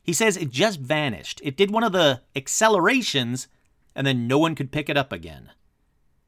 He 0.02 0.12
says 0.12 0.36
it 0.36 0.50
just 0.50 0.80
vanished. 0.80 1.40
It 1.42 1.56
did 1.56 1.70
one 1.70 1.82
of 1.82 1.92
the 1.92 2.20
accelerations, 2.36 3.48
and 3.94 4.06
then 4.06 4.26
no 4.26 4.38
one 4.38 4.54
could 4.54 4.72
pick 4.72 4.90
it 4.90 4.96
up 4.96 5.12
again. 5.12 5.50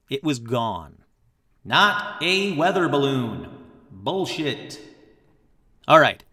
It 0.08 0.24
was 0.24 0.38
gone. 0.38 1.02
Not 1.64 2.22
a 2.22 2.56
weather 2.56 2.88
balloon. 2.88 3.48
Bullshit. 3.90 4.80
All 5.86 6.00
right. 6.00 6.24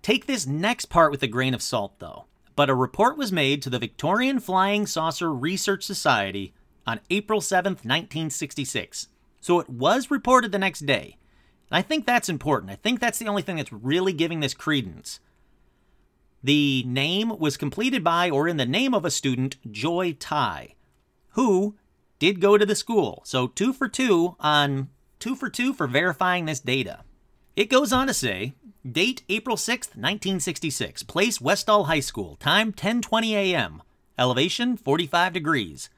Take 0.00 0.26
this 0.26 0.46
next 0.46 0.86
part 0.86 1.10
with 1.10 1.22
a 1.22 1.26
grain 1.26 1.52
of 1.52 1.60
salt, 1.60 1.98
though. 1.98 2.24
But 2.56 2.70
a 2.70 2.74
report 2.74 3.18
was 3.18 3.32
made 3.32 3.62
to 3.62 3.70
the 3.70 3.78
Victorian 3.78 4.40
Flying 4.40 4.86
Saucer 4.86 5.32
Research 5.32 5.84
Society 5.84 6.54
on 6.86 7.00
April 7.10 7.40
7th, 7.40 7.84
1966. 7.84 9.08
So 9.40 9.58
it 9.60 9.68
was 9.68 10.10
reported 10.10 10.52
the 10.52 10.58
next 10.58 10.86
day. 10.86 11.16
And 11.70 11.78
I 11.78 11.82
think 11.82 12.06
that's 12.06 12.28
important. 12.28 12.72
I 12.72 12.76
think 12.76 13.00
that's 13.00 13.18
the 13.18 13.28
only 13.28 13.42
thing 13.42 13.56
that's 13.56 13.72
really 13.72 14.12
giving 14.12 14.40
this 14.40 14.54
credence. 14.54 15.20
The 16.42 16.82
name 16.86 17.38
was 17.38 17.56
completed 17.56 18.02
by 18.02 18.30
or 18.30 18.48
in 18.48 18.56
the 18.56 18.66
name 18.66 18.94
of 18.94 19.04
a 19.04 19.10
student, 19.10 19.56
Joy 19.70 20.16
Tai, 20.18 20.74
who 21.30 21.76
did 22.18 22.40
go 22.40 22.56
to 22.56 22.66
the 22.66 22.74
school. 22.74 23.22
So 23.24 23.46
two 23.46 23.72
for 23.72 23.88
two 23.88 24.36
on 24.40 24.88
two 25.18 25.34
for 25.34 25.50
two 25.50 25.72
for 25.72 25.86
verifying 25.86 26.46
this 26.46 26.60
data. 26.60 27.00
It 27.56 27.68
goes 27.68 27.92
on 27.92 28.06
to 28.06 28.14
say, 28.14 28.54
date 28.90 29.22
April 29.28 29.56
6th, 29.56 29.96
1966, 29.96 31.02
place 31.02 31.40
Westall 31.40 31.84
High 31.84 32.00
School, 32.00 32.36
time 32.36 32.72
10:20 32.72 33.32
a.m., 33.32 33.82
elevation 34.18 34.76
45 34.76 35.32
degrees. 35.32 35.90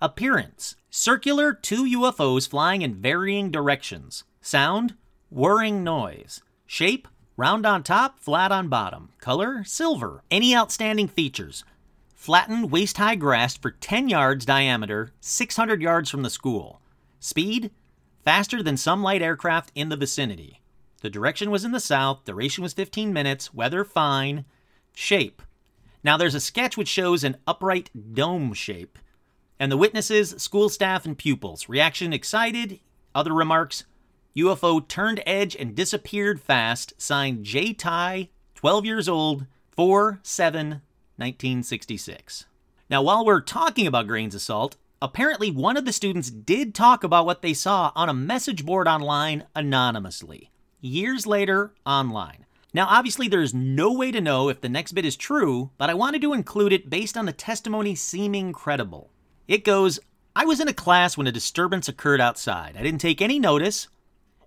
Appearance 0.00 0.76
circular 0.90 1.52
two 1.52 1.82
UFOs 1.82 2.48
flying 2.48 2.82
in 2.82 2.94
varying 2.94 3.50
directions. 3.50 4.22
Sound 4.40 4.94
whirring 5.28 5.82
noise. 5.82 6.40
Shape 6.66 7.08
round 7.36 7.66
on 7.66 7.82
top, 7.82 8.20
flat 8.20 8.52
on 8.52 8.68
bottom. 8.68 9.10
Color 9.18 9.64
silver. 9.64 10.22
Any 10.30 10.54
outstanding 10.54 11.08
features? 11.08 11.64
Flattened 12.14 12.70
waist 12.70 12.98
high 12.98 13.16
grass 13.16 13.56
for 13.56 13.72
10 13.72 14.08
yards 14.08 14.46
diameter, 14.46 15.14
600 15.18 15.82
yards 15.82 16.08
from 16.08 16.22
the 16.22 16.30
school. 16.30 16.80
Speed 17.18 17.72
faster 18.24 18.62
than 18.62 18.76
some 18.76 19.02
light 19.02 19.20
aircraft 19.20 19.72
in 19.74 19.88
the 19.88 19.96
vicinity. 19.96 20.60
The 21.00 21.10
direction 21.10 21.50
was 21.50 21.64
in 21.64 21.72
the 21.72 21.80
south, 21.80 22.24
duration 22.24 22.62
was 22.62 22.72
15 22.72 23.12
minutes, 23.12 23.52
weather 23.52 23.84
fine. 23.84 24.44
Shape. 24.94 25.42
Now 26.04 26.16
there's 26.16 26.36
a 26.36 26.40
sketch 26.40 26.76
which 26.76 26.86
shows 26.86 27.24
an 27.24 27.38
upright 27.48 27.90
dome 28.14 28.52
shape. 28.52 28.96
And 29.60 29.72
the 29.72 29.76
witnesses, 29.76 30.34
school 30.38 30.68
staff, 30.68 31.04
and 31.04 31.18
pupils. 31.18 31.68
Reaction 31.68 32.12
excited. 32.12 32.80
Other 33.14 33.32
remarks 33.32 33.84
UFO 34.36 34.86
turned 34.86 35.22
edge 35.26 35.56
and 35.56 35.74
disappeared 35.74 36.40
fast. 36.40 36.92
Signed 36.96 37.44
J. 37.44 37.72
Ty, 37.72 38.28
12 38.54 38.84
years 38.84 39.08
old, 39.08 39.46
4 39.70 40.20
7 40.22 40.82
1966. 41.16 42.46
Now, 42.88 43.02
while 43.02 43.24
we're 43.24 43.40
talking 43.40 43.86
about 43.88 44.06
grains 44.06 44.36
of 44.36 44.40
salt, 44.40 44.76
apparently 45.02 45.50
one 45.50 45.76
of 45.76 45.84
the 45.84 45.92
students 45.92 46.30
did 46.30 46.74
talk 46.74 47.02
about 47.02 47.26
what 47.26 47.42
they 47.42 47.52
saw 47.52 47.90
on 47.96 48.08
a 48.08 48.14
message 48.14 48.64
board 48.64 48.86
online 48.86 49.44
anonymously. 49.56 50.50
Years 50.80 51.26
later, 51.26 51.74
online. 51.84 52.46
Now, 52.72 52.86
obviously, 52.88 53.26
there's 53.26 53.52
no 53.52 53.92
way 53.92 54.12
to 54.12 54.20
know 54.20 54.48
if 54.48 54.60
the 54.60 54.68
next 54.68 54.92
bit 54.92 55.04
is 55.04 55.16
true, 55.16 55.70
but 55.76 55.90
I 55.90 55.94
wanted 55.94 56.22
to 56.22 56.32
include 56.32 56.72
it 56.72 56.88
based 56.88 57.16
on 57.16 57.26
the 57.26 57.32
testimony 57.32 57.96
seeming 57.96 58.52
credible. 58.52 59.10
It 59.48 59.64
goes 59.64 59.98
I 60.36 60.44
was 60.44 60.60
in 60.60 60.68
a 60.68 60.74
class 60.74 61.16
when 61.16 61.26
a 61.26 61.32
disturbance 61.32 61.88
occurred 61.88 62.20
outside. 62.20 62.76
I 62.78 62.82
didn't 62.82 63.00
take 63.00 63.20
any 63.20 63.40
notice. 63.40 63.88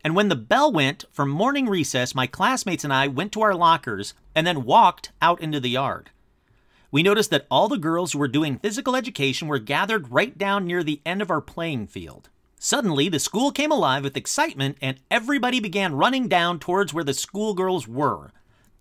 And 0.05 0.15
when 0.15 0.29
the 0.29 0.35
bell 0.35 0.71
went 0.71 1.03
for 1.11 1.25
morning 1.25 1.67
recess, 1.67 2.15
my 2.15 2.27
classmates 2.27 2.83
and 2.83 2.93
I 2.93 3.07
went 3.07 3.33
to 3.33 3.41
our 3.41 3.53
lockers 3.53 4.13
and 4.33 4.47
then 4.47 4.63
walked 4.63 5.11
out 5.21 5.41
into 5.41 5.59
the 5.59 5.71
yard. 5.71 6.11
We 6.91 7.03
noticed 7.03 7.29
that 7.31 7.47
all 7.49 7.67
the 7.67 7.77
girls 7.77 8.13
who 8.13 8.19
were 8.19 8.27
doing 8.27 8.57
physical 8.57 8.95
education 8.95 9.47
were 9.47 9.59
gathered 9.59 10.11
right 10.11 10.37
down 10.37 10.65
near 10.65 10.83
the 10.83 11.01
end 11.05 11.21
of 11.21 11.31
our 11.31 11.41
playing 11.41 11.87
field. 11.87 12.29
Suddenly, 12.59 13.09
the 13.09 13.19
school 13.19 13.51
came 13.51 13.71
alive 13.71 14.03
with 14.03 14.15
excitement 14.15 14.77
and 14.81 14.99
everybody 15.09 15.59
began 15.59 15.95
running 15.95 16.27
down 16.27 16.59
towards 16.59 16.93
where 16.93 17.03
the 17.03 17.13
schoolgirls 17.13 17.87
were. 17.87 18.31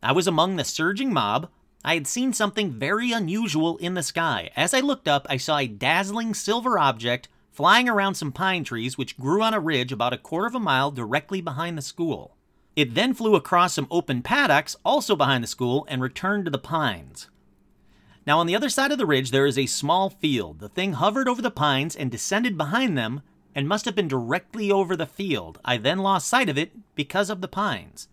I 0.03 0.13
was 0.13 0.27
among 0.27 0.57
the 0.57 0.65
surging 0.65 1.13
mob, 1.13 1.49
I 1.85 1.95
had 1.95 2.07
seen 2.07 2.33
something 2.33 2.73
very 2.73 3.11
unusual 3.11 3.79
in 3.79 3.95
the 3.95 4.03
sky. 4.03 4.51
As 4.55 4.75
I 4.75 4.81
looked 4.81 5.09
up, 5.09 5.27
I 5.31 5.39
saw 5.39 5.59
a 5.59 5.67
dazzling 5.67 6.35
silver 6.35 6.79
object 6.79 7.29
flying 7.51 7.89
around 7.89 8.15
some 8.15 8.33
pine 8.33 8.65
trees 8.65 8.99
which 8.99 9.19
grew 9.19 9.43
on 9.43 9.55
a 9.55 9.61
ridge 9.61 9.91
about 9.91 10.13
a 10.13 10.19
quarter 10.19 10.47
of 10.47 10.55
a 10.55 10.61
mile 10.61 10.91
directly 10.91 11.41
behind 11.41 11.79
the 11.79 11.83
school. 11.83 12.37
It 12.77 12.95
then 12.95 13.15
flew 13.15 13.35
across 13.35 13.75
some 13.75 13.87
open 13.91 14.23
paddocks 14.23 14.77
also 14.85 15.17
behind 15.17 15.43
the 15.43 15.49
school 15.49 15.87
and 15.89 16.03
returned 16.03 16.45
to 16.45 16.51
the 16.51 16.59
pines. 16.59 17.29
Now, 18.27 18.39
on 18.39 18.47
the 18.47 18.55
other 18.55 18.69
side 18.69 18.93
of 18.93 18.99
the 18.99 19.07
ridge, 19.07 19.31
there 19.31 19.47
is 19.47 19.59
a 19.59 19.67
small 19.67 20.11
field. 20.11 20.61
The 20.61 20.69
thing 20.69 20.93
hovered 20.93 21.29
over 21.29 21.43
the 21.43 21.51
pines 21.51 21.97
and 21.97 22.11
descended 22.11 22.57
behind 22.57 22.97
them 22.97 23.23
and 23.55 23.67
must 23.67 23.87
have 23.87 23.95
been 23.95 24.09
directly 24.09 24.71
over 24.71 24.95
the 24.95 25.07
field. 25.07 25.59
I 25.65 25.79
then 25.79 25.99
lost 25.99 26.29
sight 26.29 26.49
of 26.49 26.59
it 26.59 26.73
because 26.95 27.31
of 27.31 27.41
the 27.41 27.49
pines. 27.49 28.09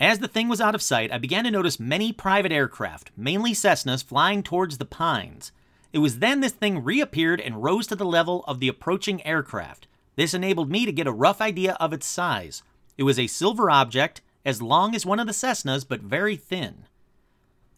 As 0.00 0.18
the 0.18 0.28
thing 0.28 0.48
was 0.48 0.60
out 0.60 0.74
of 0.74 0.82
sight, 0.82 1.12
I 1.12 1.18
began 1.18 1.44
to 1.44 1.50
notice 1.50 1.78
many 1.78 2.12
private 2.12 2.52
aircraft, 2.52 3.10
mainly 3.16 3.52
Cessnas, 3.52 4.02
flying 4.02 4.42
towards 4.42 4.78
the 4.78 4.84
pines. 4.84 5.52
It 5.92 5.98
was 5.98 6.18
then 6.18 6.40
this 6.40 6.52
thing 6.52 6.82
reappeared 6.82 7.40
and 7.40 7.62
rose 7.62 7.86
to 7.88 7.96
the 7.96 8.04
level 8.04 8.44
of 8.48 8.60
the 8.60 8.68
approaching 8.68 9.24
aircraft. 9.26 9.86
This 10.16 10.34
enabled 10.34 10.70
me 10.70 10.86
to 10.86 10.92
get 10.92 11.06
a 11.06 11.12
rough 11.12 11.40
idea 11.40 11.74
of 11.74 11.92
its 11.92 12.06
size. 12.06 12.62
It 12.96 13.04
was 13.04 13.18
a 13.18 13.26
silver 13.26 13.70
object, 13.70 14.22
as 14.44 14.62
long 14.62 14.94
as 14.94 15.06
one 15.06 15.20
of 15.20 15.26
the 15.26 15.32
Cessnas, 15.32 15.86
but 15.86 16.00
very 16.00 16.36
thin. 16.36 16.86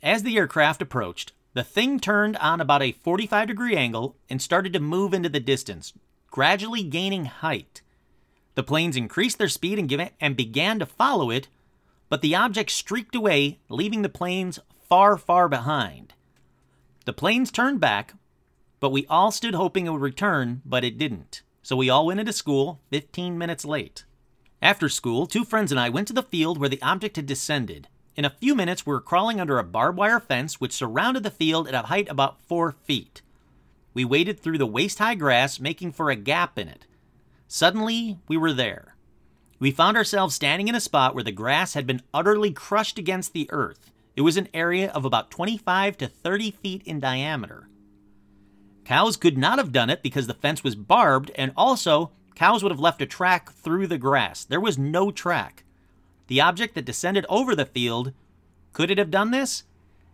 As 0.03 0.23
the 0.23 0.37
aircraft 0.37 0.83
approached, 0.83 1.33
the 1.55 1.65
thing 1.65 2.01
turned 2.01 2.37
on 2.39 2.61
about 2.61 2.83
a 2.83 2.93
45 2.93 3.49
degree 3.49 3.77
angle 3.77 4.17
and 4.29 4.43
started 4.43 4.73
to 4.73 4.81
move 4.81 5.15
into 5.15 5.29
the 5.29 5.41
distance, 5.41 5.93
gradually 6.31 6.83
gaining 6.83 7.27
height. 7.27 7.81
The 8.55 8.63
planes 8.63 8.97
increased 8.97 9.39
their 9.39 9.49
speed 9.49 9.79
and, 9.79 10.11
and 10.21 10.37
began 10.37 10.79
to 10.79 10.87
follow 10.87 11.31
it, 11.31 11.49
but 12.09 12.21
the 12.21 12.35
object 12.35 12.71
streaked 12.71 13.15
away, 13.15 13.59
leaving 13.69 14.03
the 14.03 14.09
planes 14.09 14.59
far, 14.89 15.17
far 15.17 15.49
behind. 15.49 16.15
The 17.05 17.13
planes 17.13 17.51
turned 17.51 17.81
back, 17.81 18.15
but 18.81 18.91
we 18.91 19.07
all 19.07 19.31
stood 19.31 19.55
hoping 19.55 19.87
it 19.87 19.91
would 19.91 20.01
return, 20.01 20.63
but 20.65 20.85
it 20.85 20.99
didn't. 20.99 21.43
So 21.63 21.77
we 21.77 21.89
all 21.89 22.07
went 22.07 22.21
into 22.21 22.33
school 22.33 22.81
15 22.91 23.39
minutes 23.39 23.65
late. 23.65 24.05
After 24.61 24.89
school, 24.89 25.27
two 25.27 25.45
friends 25.45 25.71
and 25.71 25.81
I 25.81 25.89
went 25.89 26.09
to 26.09 26.15
the 26.15 26.23
field 26.23 26.59
where 26.59 26.69
the 26.69 26.83
object 26.83 27.17
had 27.17 27.27
descended. 27.27 27.89
In 28.17 28.25
a 28.25 28.31
few 28.31 28.55
minutes, 28.55 28.87
we 28.87 28.93
were 28.93 29.01
crawling 29.01 29.41
under 29.41 29.59
a 29.59 29.65
barbed 29.65 29.99
wire 29.99 30.21
fence 30.21 30.61
which 30.61 30.73
surrounded 30.73 31.23
the 31.23 31.31
field 31.31 31.67
at 31.69 31.75
a 31.75 31.89
height 31.89 32.09
about 32.09 32.41
four 32.41 32.73
feet. 32.73 33.23
We 33.93 34.05
waded 34.05 34.41
through 34.41 34.59
the 34.59 34.67
waist 34.67 34.99
high 34.99 35.15
grass, 35.15 35.61
making 35.61 35.93
for 35.93 36.11
a 36.11 36.17
gap 36.17 36.59
in 36.59 36.69
it. 36.69 36.87
Suddenly, 37.49 38.19
we 38.29 38.37
were 38.37 38.53
there. 38.53 38.94
We 39.65 39.71
found 39.71 39.97
ourselves 39.97 40.35
standing 40.35 40.69
in 40.69 40.75
a 40.75 40.79
spot 40.79 41.15
where 41.15 41.25
the 41.25 41.33
grass 41.33 41.73
had 41.73 41.87
been 41.87 42.03
utterly 42.13 42.53
crushed 42.53 42.99
against 42.99 43.33
the 43.33 43.49
earth. 43.51 43.91
It 44.15 44.21
was 44.21 44.37
an 44.37 44.51
area 44.53 44.91
of 44.91 45.07
about 45.07 45.31
25 45.31 45.97
to 45.97 46.07
30 46.07 46.51
feet 46.51 46.83
in 46.83 47.01
diameter. 47.01 47.71
Cows 48.85 49.17
could 49.17 49.39
not 49.39 49.57
have 49.57 49.73
done 49.73 49.89
it 49.89 50.03
because 50.03 50.27
the 50.27 50.35
fence 50.35 50.63
was 50.63 50.75
barbed, 50.75 51.31
and 51.35 51.51
also, 51.57 52.11
cows 52.35 52.63
would 52.63 52.73
have 52.73 52.79
left 52.79 53.01
a 53.01 53.07
track 53.07 53.53
through 53.53 53.87
the 53.87 53.97
grass. 53.97 54.45
There 54.45 54.61
was 54.61 54.77
no 54.77 55.11
track. 55.11 55.65
The 56.27 56.43
object 56.43 56.75
that 56.75 56.85
descended 56.85 57.25
over 57.31 57.57
the 57.57 57.65
field, 57.65 58.13
could 58.75 58.91
it 58.91 58.99
have 58.99 59.11
done 59.11 59.31
this? 59.31 59.63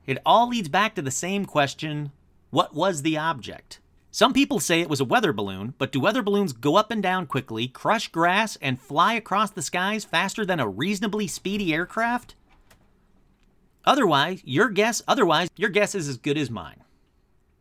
It 0.06 0.18
all 0.24 0.48
leads 0.48 0.68
back 0.68 0.94
to 0.94 1.02
the 1.02 1.10
same 1.10 1.44
question 1.44 2.12
what 2.50 2.72
was 2.72 3.02
the 3.02 3.18
object? 3.18 3.80
Some 4.12 4.32
people 4.32 4.58
say 4.58 4.80
it 4.80 4.90
was 4.90 5.00
a 5.00 5.04
weather 5.04 5.32
balloon, 5.32 5.74
but 5.78 5.92
do 5.92 6.00
weather 6.00 6.22
balloons 6.22 6.52
go 6.52 6.76
up 6.76 6.90
and 6.90 7.02
down 7.02 7.26
quickly, 7.26 7.68
crush 7.68 8.08
grass, 8.08 8.56
and 8.60 8.80
fly 8.80 9.14
across 9.14 9.50
the 9.50 9.62
skies 9.62 10.04
faster 10.04 10.44
than 10.44 10.58
a 10.58 10.68
reasonably 10.68 11.28
speedy 11.28 11.72
aircraft? 11.72 12.34
Otherwise, 13.84 14.42
your 14.44 14.68
guess, 14.68 15.00
otherwise, 15.06 15.48
your 15.56 15.70
guess 15.70 15.94
is 15.94 16.08
as 16.08 16.16
good 16.16 16.36
as 16.36 16.50
mine. 16.50 16.82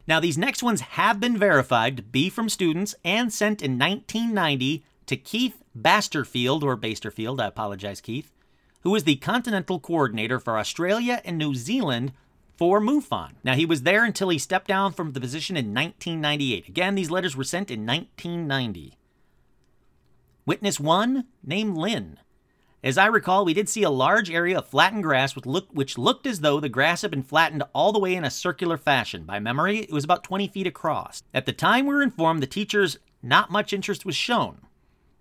Now, 0.07 0.19
these 0.19 0.39
next 0.39 0.63
ones 0.63 0.81
have 0.81 1.19
been 1.19 1.37
verified 1.37 1.95
to 1.97 2.03
be 2.03 2.29
from 2.29 2.49
students 2.49 2.95
and 3.05 3.31
sent 3.31 3.61
in 3.61 3.77
1990 3.77 4.83
to 5.05 5.17
Keith 5.17 5.61
Basterfield, 5.79 6.63
or 6.63 6.75
Basterfield, 6.75 7.39
I 7.39 7.45
apologize, 7.45 8.01
Keith, 8.01 8.31
who 8.81 8.89
was 8.89 9.03
the 9.03 9.17
continental 9.17 9.79
coordinator 9.79 10.39
for 10.39 10.57
Australia 10.57 11.21
and 11.23 11.37
New 11.37 11.53
Zealand 11.53 12.11
for 12.59 12.81
MUFON. 12.81 13.35
Now, 13.41 13.55
he 13.55 13.65
was 13.65 13.83
there 13.83 14.03
until 14.03 14.27
he 14.27 14.37
stepped 14.37 14.67
down 14.67 14.91
from 14.91 15.13
the 15.13 15.21
position 15.21 15.55
in 15.55 15.67
1998. 15.67 16.67
Again, 16.67 16.93
these 16.93 17.09
letters 17.09 17.33
were 17.33 17.45
sent 17.45 17.71
in 17.71 17.85
1990. 17.85 18.97
Witness 20.45 20.77
1, 20.77 21.23
named 21.41 21.77
Lynn. 21.77 22.17
As 22.83 22.97
I 22.97 23.05
recall, 23.05 23.45
we 23.45 23.53
did 23.53 23.69
see 23.69 23.83
a 23.83 23.89
large 23.89 24.29
area 24.29 24.57
of 24.57 24.67
flattened 24.67 25.03
grass 25.03 25.37
which 25.37 25.45
looked, 25.45 25.73
which 25.73 25.97
looked 25.97 26.27
as 26.27 26.41
though 26.41 26.59
the 26.59 26.67
grass 26.67 27.01
had 27.01 27.11
been 27.11 27.23
flattened 27.23 27.63
all 27.71 27.93
the 27.93 27.99
way 27.99 28.13
in 28.13 28.25
a 28.25 28.29
circular 28.29 28.75
fashion. 28.75 29.23
By 29.23 29.39
memory, 29.39 29.79
it 29.79 29.93
was 29.93 30.03
about 30.03 30.25
20 30.25 30.49
feet 30.49 30.67
across. 30.67 31.23
At 31.33 31.45
the 31.45 31.53
time, 31.53 31.85
we 31.85 31.93
were 31.93 32.03
informed 32.03 32.43
the 32.43 32.47
teachers 32.47 32.99
not 33.23 33.49
much 33.49 33.71
interest 33.71 34.05
was 34.05 34.17
shown. 34.17 34.63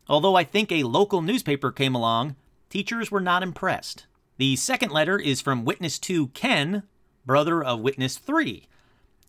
Although 0.08 0.34
I 0.34 0.42
think 0.42 0.72
a 0.72 0.82
local 0.82 1.22
newspaper 1.22 1.70
came 1.70 1.94
along, 1.94 2.34
teachers 2.68 3.12
were 3.12 3.20
not 3.20 3.44
impressed. 3.44 4.08
The 4.38 4.56
second 4.56 4.90
letter 4.90 5.20
is 5.20 5.40
from 5.40 5.64
Witness 5.64 6.00
2 6.00 6.28
Ken, 6.28 6.82
brother 7.28 7.62
of 7.62 7.80
Witness 7.80 8.16
3. 8.16 8.66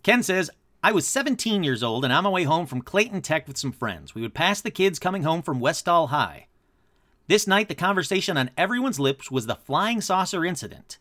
Ken 0.03 0.23
says, 0.23 0.49
I 0.81 0.93
was 0.93 1.05
17 1.05 1.63
years 1.63 1.83
old 1.83 2.05
and 2.05 2.13
on 2.13 2.23
my 2.23 2.29
way 2.29 2.45
home 2.45 2.65
from 2.65 2.81
Clayton 2.81 3.21
Tech 3.21 3.45
with 3.45 3.57
some 3.57 3.73
friends. 3.73 4.15
We 4.15 4.21
would 4.21 4.33
pass 4.33 4.61
the 4.61 4.71
kids 4.71 4.99
coming 4.99 5.23
home 5.23 5.41
from 5.41 5.59
Westall 5.59 6.07
High. 6.07 6.47
This 7.27 7.45
night, 7.45 7.67
the 7.67 7.75
conversation 7.75 8.37
on 8.37 8.51
everyone's 8.57 9.01
lips 9.01 9.29
was 9.29 9.47
the 9.47 9.55
flying 9.55 9.99
saucer 9.99 10.45
incident. 10.45 10.97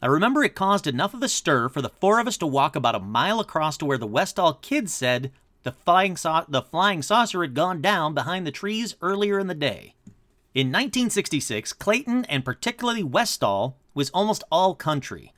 I 0.00 0.06
remember 0.06 0.44
it 0.44 0.54
caused 0.54 0.86
enough 0.86 1.12
of 1.12 1.24
a 1.24 1.28
stir 1.28 1.68
for 1.68 1.82
the 1.82 1.88
four 1.88 2.20
of 2.20 2.28
us 2.28 2.36
to 2.36 2.46
walk 2.46 2.76
about 2.76 2.94
a 2.94 3.00
mile 3.00 3.40
across 3.40 3.76
to 3.78 3.84
where 3.84 3.98
the 3.98 4.06
Westall 4.06 4.54
kids 4.54 4.94
said 4.94 5.32
the 5.64 5.72
flying, 5.72 6.16
sau- 6.16 6.46
the 6.48 6.62
flying 6.62 7.02
saucer 7.02 7.42
had 7.42 7.54
gone 7.54 7.82
down 7.82 8.14
behind 8.14 8.46
the 8.46 8.52
trees 8.52 8.94
earlier 9.02 9.40
in 9.40 9.48
the 9.48 9.54
day. 9.56 9.96
In 10.54 10.68
1966, 10.68 11.72
Clayton, 11.72 12.26
and 12.26 12.44
particularly 12.44 13.02
Westall, 13.02 13.76
was 13.92 14.10
almost 14.10 14.44
all 14.52 14.76
country. 14.76 15.32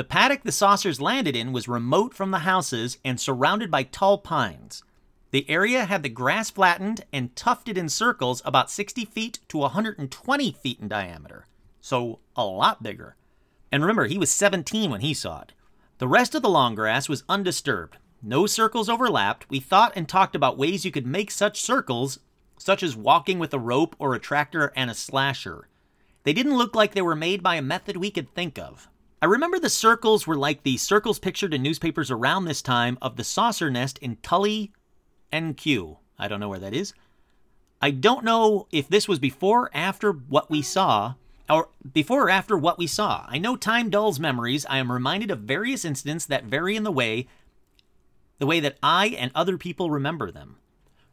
The 0.00 0.04
paddock 0.04 0.44
the 0.44 0.50
saucers 0.50 0.98
landed 0.98 1.36
in 1.36 1.52
was 1.52 1.68
remote 1.68 2.14
from 2.14 2.30
the 2.30 2.38
houses 2.38 2.96
and 3.04 3.20
surrounded 3.20 3.70
by 3.70 3.82
tall 3.82 4.16
pines. 4.16 4.82
The 5.30 5.44
area 5.46 5.84
had 5.84 6.02
the 6.02 6.08
grass 6.08 6.48
flattened 6.48 7.04
and 7.12 7.36
tufted 7.36 7.76
in 7.76 7.90
circles 7.90 8.40
about 8.46 8.70
60 8.70 9.04
feet 9.04 9.40
to 9.48 9.58
120 9.58 10.52
feet 10.52 10.80
in 10.80 10.88
diameter, 10.88 11.46
so 11.82 12.20
a 12.34 12.46
lot 12.46 12.82
bigger. 12.82 13.16
And 13.70 13.82
remember, 13.82 14.06
he 14.06 14.16
was 14.16 14.30
17 14.30 14.90
when 14.90 15.02
he 15.02 15.12
saw 15.12 15.42
it. 15.42 15.52
The 15.98 16.08
rest 16.08 16.34
of 16.34 16.40
the 16.40 16.48
long 16.48 16.74
grass 16.74 17.06
was 17.06 17.22
undisturbed. 17.28 17.98
No 18.22 18.46
circles 18.46 18.88
overlapped. 18.88 19.50
We 19.50 19.60
thought 19.60 19.92
and 19.94 20.08
talked 20.08 20.34
about 20.34 20.56
ways 20.56 20.86
you 20.86 20.90
could 20.90 21.06
make 21.06 21.30
such 21.30 21.60
circles, 21.60 22.20
such 22.56 22.82
as 22.82 22.96
walking 22.96 23.38
with 23.38 23.52
a 23.52 23.58
rope 23.58 23.96
or 23.98 24.14
a 24.14 24.18
tractor 24.18 24.72
and 24.74 24.90
a 24.90 24.94
slasher. 24.94 25.68
They 26.22 26.32
didn't 26.32 26.56
look 26.56 26.74
like 26.74 26.94
they 26.94 27.02
were 27.02 27.14
made 27.14 27.42
by 27.42 27.56
a 27.56 27.60
method 27.60 27.98
we 27.98 28.10
could 28.10 28.34
think 28.34 28.58
of. 28.58 28.88
I 29.22 29.26
remember 29.26 29.58
the 29.58 29.68
circles 29.68 30.26
were 30.26 30.36
like 30.36 30.62
the 30.62 30.78
circles 30.78 31.18
pictured 31.18 31.52
in 31.52 31.62
newspapers 31.62 32.10
around 32.10 32.46
this 32.46 32.62
time 32.62 32.96
of 33.02 33.16
the 33.16 33.24
saucer 33.24 33.70
nest 33.70 33.98
in 33.98 34.16
Tully, 34.16 34.72
NQ. 35.30 35.98
I 36.18 36.26
don't 36.26 36.40
know 36.40 36.48
where 36.48 36.58
that 36.58 36.72
is. 36.72 36.94
I 37.82 37.90
don't 37.90 38.24
know 38.24 38.66
if 38.72 38.88
this 38.88 39.06
was 39.06 39.18
before 39.18 39.64
or 39.64 39.70
after 39.74 40.12
what 40.12 40.50
we 40.50 40.62
saw, 40.62 41.14
or 41.50 41.68
before 41.92 42.24
or 42.24 42.30
after 42.30 42.56
what 42.56 42.78
we 42.78 42.86
saw. 42.86 43.26
I 43.28 43.36
know 43.36 43.56
time 43.56 43.90
dulls 43.90 44.18
memories. 44.18 44.64
I 44.70 44.78
am 44.78 44.90
reminded 44.90 45.30
of 45.30 45.40
various 45.40 45.84
incidents 45.84 46.24
that 46.26 46.44
vary 46.44 46.76
in 46.76 46.84
the 46.84 46.92
way 46.92 47.26
the 48.38 48.46
way 48.46 48.58
that 48.60 48.78
I 48.82 49.08
and 49.08 49.30
other 49.34 49.58
people 49.58 49.90
remember 49.90 50.30
them. 50.30 50.56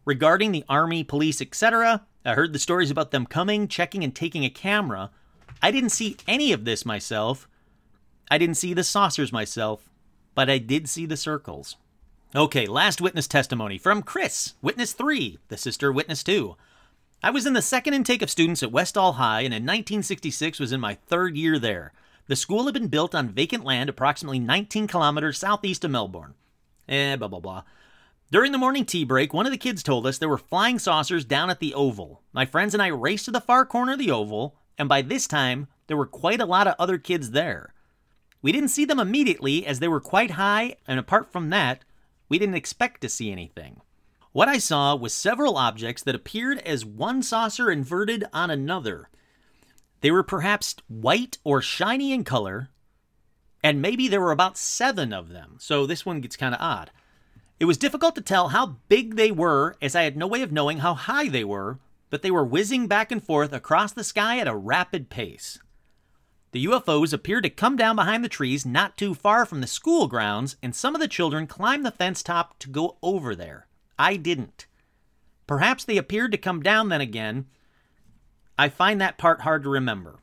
Regarding 0.06 0.54
the 0.54 0.64
army, 0.70 1.04
police, 1.04 1.42
etc., 1.42 2.06
I 2.24 2.36
heard 2.36 2.54
the 2.54 2.60
stories 2.60 2.90
about 2.90 3.12
them 3.12 3.26
coming, 3.26 3.68
checking, 3.68 4.02
and 4.02 4.16
taking 4.16 4.46
a 4.46 4.50
camera. 4.50 5.12
I 5.62 5.72
didn't 5.72 5.90
see 5.90 6.16
any 6.26 6.54
of 6.54 6.64
this 6.64 6.86
myself. 6.86 7.50
I 8.30 8.38
didn't 8.38 8.56
see 8.56 8.74
the 8.74 8.84
saucers 8.84 9.32
myself, 9.32 9.90
but 10.36 10.50
I 10.50 10.58
did 10.58 10.90
see 10.90 11.06
the 11.06 11.18
circles. 11.18 11.78
Okay, 12.36 12.66
last 12.68 13.00
witness 13.00 13.28
testimony 13.28 13.78
from 13.78 14.04
Chris, 14.04 14.56
witness 14.62 14.94
3, 14.94 15.40
the 15.48 15.58
sister 15.58 15.92
witness 15.92 16.24
2. 16.24 16.56
I 17.24 17.32
was 17.32 17.46
in 17.46 17.54
the 17.54 17.62
second 17.62 17.94
intake 17.94 18.22
of 18.22 18.30
students 18.30 18.62
at 18.62 18.72
Westall 18.72 19.14
High 19.14 19.42
and 19.42 19.54
in 19.54 19.64
1966 19.64 20.60
was 20.60 20.72
in 20.72 20.80
my 20.80 20.96
third 21.08 21.36
year 21.36 21.58
there. 21.58 21.94
The 22.28 22.36
school 22.36 22.66
had 22.66 22.74
been 22.74 22.90
built 22.90 23.16
on 23.16 23.30
vacant 23.30 23.64
land 23.64 23.90
approximately 23.90 24.40
19 24.40 24.88
kilometers 24.88 25.38
southeast 25.38 25.86
of 25.86 25.92
Melbourne. 25.92 26.36
Eh, 26.90 27.16
blah, 27.16 27.30
blah, 27.30 27.40
blah. 27.40 27.64
During 28.30 28.52
the 28.52 28.58
morning 28.58 28.86
tea 28.86 29.06
break, 29.06 29.34
one 29.34 29.46
of 29.46 29.54
the 29.54 29.58
kids 29.58 29.82
told 29.82 30.06
us 30.06 30.18
there 30.18 30.28
were 30.28 30.38
flying 30.38 30.80
saucers 30.80 31.24
down 31.24 31.50
at 31.50 31.60
the 31.60 31.74
Oval. 31.74 32.22
My 32.34 32.46
friends 32.46 32.74
and 32.74 32.84
I 32.84 32.88
raced 32.88 33.26
to 33.26 33.32
the 33.32 33.40
far 33.40 33.66
corner 33.66 33.94
of 33.94 34.00
the 34.00 34.12
Oval, 34.12 34.58
and 34.78 34.90
by 34.90 35.02
this 35.02 35.28
time, 35.28 35.68
there 35.88 35.96
were 35.96 36.06
quite 36.06 36.42
a 36.42 36.46
lot 36.46 36.68
of 36.68 36.76
other 36.78 36.98
kids 36.98 37.32
there. 37.32 37.74
We 38.42 38.52
didn't 38.52 38.70
see 38.70 38.86
them 38.86 39.00
immediately 39.00 39.66
as 39.66 39.80
they 39.80 39.88
were 39.88 40.00
quite 40.00 40.32
high, 40.32 40.76
and 40.88 41.00
apart 41.00 41.32
from 41.32 41.50
that, 41.50 41.84
we 42.30 42.38
didn't 42.38 42.56
expect 42.56 43.02
to 43.02 43.10
see 43.10 43.32
anything. 43.32 43.82
What 44.32 44.48
I 44.48 44.60
saw 44.60 44.96
was 44.96 45.14
several 45.14 45.58
objects 45.58 46.04
that 46.04 46.16
appeared 46.16 46.60
as 46.60 46.86
one 46.86 47.24
saucer 47.24 47.72
inverted 47.72 48.26
on 48.32 48.52
another. 48.52 49.10
They 50.02 50.12
were 50.12 50.24
perhaps 50.24 50.76
white 50.88 51.40
or 51.44 51.62
shiny 51.62 52.12
in 52.12 52.24
color, 52.24 52.70
and 53.64 53.82
maybe 53.82 54.08
there 54.08 54.22
were 54.22 54.32
about 54.32 54.58
seven 54.58 55.12
of 55.12 55.30
them, 55.30 55.56
so 55.60 55.86
this 55.86 56.06
one 56.06 56.22
gets 56.22 56.36
kind 56.36 56.54
of 56.54 56.62
odd. 56.62 56.92
It 57.60 57.66
was 57.66 57.78
difficult 57.78 58.14
to 58.16 58.22
tell 58.22 58.50
how 58.50 58.78
big 58.88 59.16
they 59.16 59.32
were, 59.32 59.76
as 59.82 59.96
I 59.96 60.04
had 60.04 60.16
no 60.16 60.28
way 60.28 60.44
of 60.44 60.52
knowing 60.52 60.80
how 60.80 60.94
high 60.94 61.28
they 61.28 61.44
were, 61.44 61.80
but 62.12 62.22
they 62.22 62.30
were 62.30 62.46
whizzing 62.46 62.88
back 62.88 63.12
and 63.12 63.24
forth 63.24 63.52
across 63.52 63.92
the 63.92 64.04
sky 64.04 64.38
at 64.38 64.48
a 64.48 64.56
rapid 64.56 65.10
pace. 65.10 65.60
The 66.58 66.66
UFOs 66.66 67.14
appeared 67.14 67.44
to 67.44 67.52
come 67.52 67.76
down 67.78 67.96
behind 67.96 68.24
the 68.24 68.30
trees 68.30 68.66
not 68.66 68.98
too 68.98 69.14
far 69.14 69.46
from 69.46 69.62
the 69.62 69.68
school 69.68 70.08
grounds, 70.08 70.56
and 70.64 70.76
some 70.76 70.96
of 70.96 71.02
the 71.02 71.08
children 71.08 71.46
climbed 71.46 71.86
the 71.86 71.92
fence 71.92 72.24
top 72.24 72.58
to 72.58 72.68
go 72.68 72.98
over 73.04 73.36
there. 73.36 73.68
I 74.00 74.16
didn't. 74.16 74.66
Perhaps 75.46 75.84
they 75.84 75.98
appeared 75.98 76.32
to 76.32 76.38
come 76.40 76.64
down 76.64 76.90
then 76.90 77.00
again. 77.00 77.46
I 78.58 78.70
find 78.70 79.00
that 79.00 79.20
part 79.20 79.42
hard 79.42 79.62
to 79.66 79.70
remember. 79.70 80.18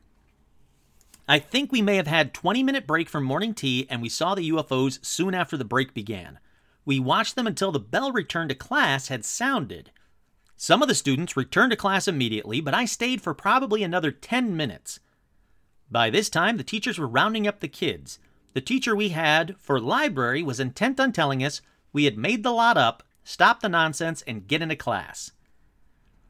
I 1.25 1.39
think 1.39 1.71
we 1.71 1.81
may 1.81 1.95
have 1.95 2.07
had 2.07 2.33
20 2.33 2.63
minute 2.63 2.85
break 2.85 3.07
from 3.07 3.23
morning 3.23 3.53
tea 3.53 3.87
and 3.89 4.01
we 4.01 4.09
saw 4.09 4.35
the 4.35 4.49
UFOs 4.49 4.99
soon 5.05 5.33
after 5.33 5.55
the 5.55 5.63
break 5.63 5.93
began. 5.93 6.39
We 6.83 6.99
watched 6.99 7.37
them 7.37 7.47
until 7.47 7.71
the 7.71 7.79
bell 7.79 8.11
return 8.11 8.49
to 8.49 8.55
class 8.55 9.07
had 9.07 9.23
sounded. 9.23 9.89
Some 10.57 10.81
of 10.81 10.89
the 10.89 10.95
students 10.95 11.37
returned 11.37 11.71
to 11.71 11.77
class 11.77 12.09
immediately, 12.09 12.59
but 12.59 12.73
I 12.73 12.83
stayed 12.83 13.21
for 13.21 13.33
probably 13.33 13.83
another 13.83 14.11
10 14.11 14.57
minutes. 14.57 14.99
By 15.89 16.09
this 16.09 16.29
time, 16.29 16.57
the 16.57 16.63
teachers 16.63 16.97
were 16.97 17.07
rounding 17.07 17.47
up 17.47 17.59
the 17.59 17.67
kids. 17.67 18.19
The 18.53 18.61
teacher 18.61 18.95
we 18.95 19.09
had 19.09 19.55
for 19.59 19.79
library 19.79 20.41
was 20.41 20.59
intent 20.59 20.99
on 20.99 21.11
telling 21.11 21.43
us 21.43 21.61
we 21.93 22.05
had 22.05 22.17
made 22.17 22.43
the 22.43 22.51
lot 22.51 22.77
up, 22.77 23.03
stop 23.23 23.61
the 23.61 23.69
nonsense, 23.69 24.21
and 24.23 24.47
get 24.47 24.61
into 24.61 24.75
class. 24.75 25.31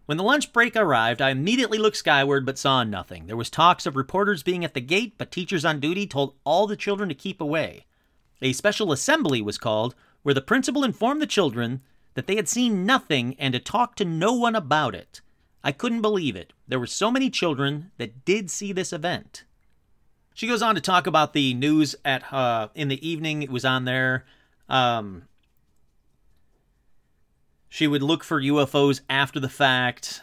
When 0.06 0.18
the 0.18 0.24
lunch 0.24 0.54
break 0.54 0.76
arrived, 0.76 1.22
I 1.22 1.32
immediately 1.32 1.80
looked 1.80 1.98
skyward 1.98 2.46
but 2.46 2.60
saw 2.60 2.84
nothing. 2.84 3.26
There 3.26 3.38
was 3.38 3.50
talks 3.50 3.88
of 3.88 3.96
reporters 3.96 4.44
being 4.44 4.64
at 4.64 4.76
the 4.76 4.82
gate, 4.82 5.16
but 5.18 5.32
teachers 5.32 5.66
on 5.66 5.80
duty 5.80 6.06
told 6.06 6.36
all 6.44 6.68
the 6.68 6.76
children 6.76 7.10
to 7.10 7.16
keep 7.16 7.42
away. 7.42 7.86
A 8.42 8.54
special 8.54 8.92
assembly 8.92 9.42
was 9.42 9.58
called, 9.58 9.96
where 10.22 10.36
the 10.36 10.42
principal 10.42 10.84
informed 10.84 11.22
the 11.22 11.28
children 11.28 11.82
that 12.14 12.28
they 12.28 12.36
had 12.36 12.48
seen 12.48 12.86
nothing 12.86 13.36
and 13.40 13.54
to 13.54 13.60
talk 13.60 13.96
to 13.96 14.06
no 14.06 14.34
one 14.34 14.56
about 14.56 14.94
it. 14.94 15.22
I 15.64 15.72
couldn't 15.72 16.04
believe 16.04 16.36
it. 16.36 16.54
There 16.68 16.80
were 16.80 16.86
so 16.86 17.10
many 17.10 17.32
children 17.32 17.90
that 17.98 18.26
did 18.26 18.52
see 18.52 18.72
this 18.72 18.94
event. 18.94 19.45
She 20.36 20.48
goes 20.48 20.62
on 20.62 20.76
to 20.76 20.82
talk 20.82 21.08
about 21.08 21.32
the 21.32 21.54
news 21.54 21.96
at 22.04 22.32
uh, 22.32 22.68
in 22.76 22.90
the 22.90 23.08
evening. 23.08 23.42
It 23.42 23.50
was 23.50 23.64
on 23.64 23.86
there. 23.86 24.26
Um, 24.68 25.24
she 27.70 27.88
would 27.88 28.04
look 28.04 28.22
for 28.22 28.42
UFOs 28.42 29.00
after 29.10 29.40
the 29.40 29.48
fact, 29.48 30.22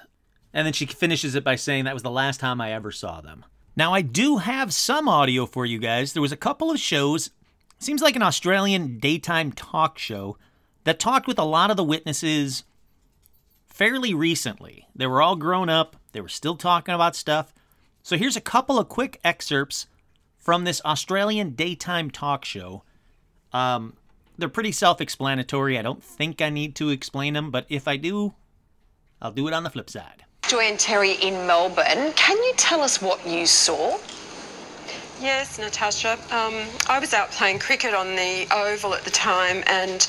and 0.53 0.67
then 0.67 0.75
she 0.75 0.85
finishes 0.85 1.35
it 1.35 1.43
by 1.43 1.57
saying 1.57 1.85
that 1.85 1.95
was 1.95 2.03
the 2.03 2.11
last 2.11 2.41
time 2.41 2.61
I 2.61 2.73
ever 2.73 2.93
saw 2.93 3.23
them. 3.23 3.47
Now, 3.75 3.95
I 3.95 4.03
do 4.03 4.37
have 4.37 4.75
some 4.75 5.09
audio 5.09 5.47
for 5.47 5.65
you 5.65 5.79
guys. 5.79 6.13
There 6.13 6.21
was 6.21 6.31
a 6.31 6.37
couple 6.37 6.71
of 6.71 6.79
shows, 6.79 7.31
seems 7.79 8.03
like 8.03 8.15
an 8.15 8.23
Australian 8.23 8.99
daytime 8.99 9.51
talk 9.51 9.99
show, 9.99 10.37
that 10.85 10.99
talked 10.99 11.27
with 11.27 11.39
a 11.39 11.45
lot 11.45 11.71
of 11.71 11.79
the 11.79 11.85
witnesses 11.85 12.65
fairly 13.67 14.13
recently. 14.13 14.89
They 14.95 15.07
were 15.07 15.23
all 15.23 15.37
grown 15.37 15.71
up, 15.71 15.97
they 16.13 16.21
were 16.21 16.29
still 16.29 16.57
talking 16.57 16.95
about 16.95 17.17
stuff. 17.17 17.55
So 18.03 18.19
here's 18.19 18.37
a 18.37 18.43
couple 18.43 18.79
of 18.79 18.91
quick 18.91 19.19
excerpts 19.25 19.87
from 20.43 20.65
this 20.65 20.83
Australian 20.85 21.51
daytime 21.51 22.11
talk 22.11 22.45
show. 22.45 22.83
Um, 23.53 23.95
they're 24.37 24.49
pretty 24.49 24.73
self 24.73 25.01
explanatory. 25.01 25.79
I 25.79 25.83
don't 25.83 26.03
think 26.03 26.43
I 26.43 26.51
need 26.51 26.75
to 26.77 26.91
explain 26.91 27.35
them, 27.35 27.51
but 27.51 27.65
if 27.69 27.89
I 27.89 27.97
do, 27.97 28.35
I'll 29.23 29.33
do 29.33 29.47
it 29.49 29.55
on 29.55 29.63
the 29.63 29.71
flip 29.71 29.89
side. 29.89 30.25
Joanne 30.49 30.77
Terry 30.77 31.13
in 31.13 31.47
Melbourne. 31.47 32.13
Can 32.15 32.37
you 32.37 32.53
tell 32.57 32.83
us 32.83 33.01
what 33.01 33.25
you 33.27 33.47
saw? 33.47 33.99
Yes, 35.21 35.61
Natasha. 35.61 36.19
Um, 36.35 36.67
I 36.89 36.99
was 36.99 37.15
out 37.15 37.31
playing 37.31 37.61
cricket 37.61 37.95
on 37.95 38.17
the 38.17 38.49
oval 38.53 38.93
at 38.93 39.05
the 39.05 39.11
time, 39.11 39.63
and 39.69 40.07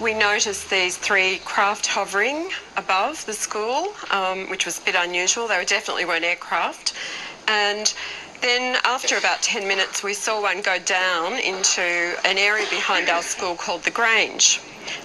we 0.00 0.14
noticed 0.14 0.70
these 0.70 0.96
three 0.96 1.38
craft 1.44 1.86
hovering 1.86 2.48
above 2.78 3.26
the 3.26 3.34
school, 3.34 3.92
um, 4.10 4.48
which 4.48 4.64
was 4.64 4.78
a 4.78 4.82
bit 4.82 4.94
unusual. 4.96 5.46
They 5.46 5.58
were 5.58 5.64
definitely 5.64 6.06
weren't 6.06 6.24
aircraft, 6.24 6.94
and 7.46 7.92
then 8.44 8.76
after 8.84 9.16
about 9.16 9.40
10 9.40 9.66
minutes, 9.66 10.02
we 10.02 10.12
saw 10.12 10.42
one 10.42 10.60
go 10.60 10.78
down 10.78 11.32
into 11.38 11.80
an 12.26 12.36
area 12.36 12.66
behind 12.68 13.08
our 13.08 13.22
school 13.22 13.54
called 13.54 13.82
the 13.84 13.90
Grange, 13.90 14.58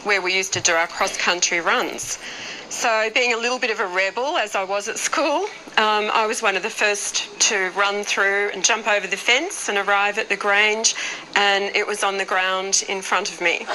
where 0.03 0.21
we 0.21 0.35
used 0.35 0.51
to 0.53 0.59
do 0.59 0.73
our 0.73 0.87
cross 0.87 1.15
country 1.15 1.61
runs. 1.61 2.19
So, 2.67 3.09
being 3.13 3.33
a 3.33 3.37
little 3.37 3.57
bit 3.57 3.71
of 3.71 3.79
a 3.79 3.87
rebel 3.87 4.37
as 4.37 4.55
I 4.55 4.63
was 4.65 4.89
at 4.89 4.97
school, 4.99 5.45
um, 5.77 6.11
I 6.13 6.25
was 6.27 6.41
one 6.41 6.57
of 6.57 6.63
the 6.63 6.69
first 6.69 7.39
to 7.49 7.71
run 7.77 8.03
through 8.03 8.49
and 8.53 8.63
jump 8.63 8.89
over 8.89 9.07
the 9.07 9.17
fence 9.17 9.69
and 9.69 9.77
arrive 9.77 10.17
at 10.17 10.27
the 10.27 10.35
Grange, 10.35 10.93
and 11.35 11.73
it 11.75 11.87
was 11.87 12.03
on 12.03 12.17
the 12.17 12.25
ground 12.25 12.83
in 12.89 13.01
front 13.01 13.31
of 13.31 13.39
me. 13.39 13.65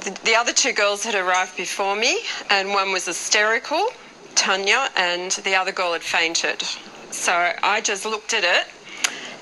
The, 0.00 0.18
the 0.24 0.34
other 0.34 0.54
two 0.54 0.72
girls 0.72 1.04
had 1.04 1.14
arrived 1.14 1.58
before 1.58 1.94
me, 1.94 2.20
and 2.48 2.70
one 2.70 2.90
was 2.90 3.04
hysterical, 3.04 3.88
Tanya, 4.34 4.88
and 4.96 5.30
the 5.44 5.54
other 5.54 5.72
girl 5.72 5.92
had 5.92 6.02
fainted. 6.02 6.64
So 7.10 7.52
I 7.62 7.80
just 7.80 8.04
looked 8.04 8.34
at 8.34 8.44
it, 8.44 8.66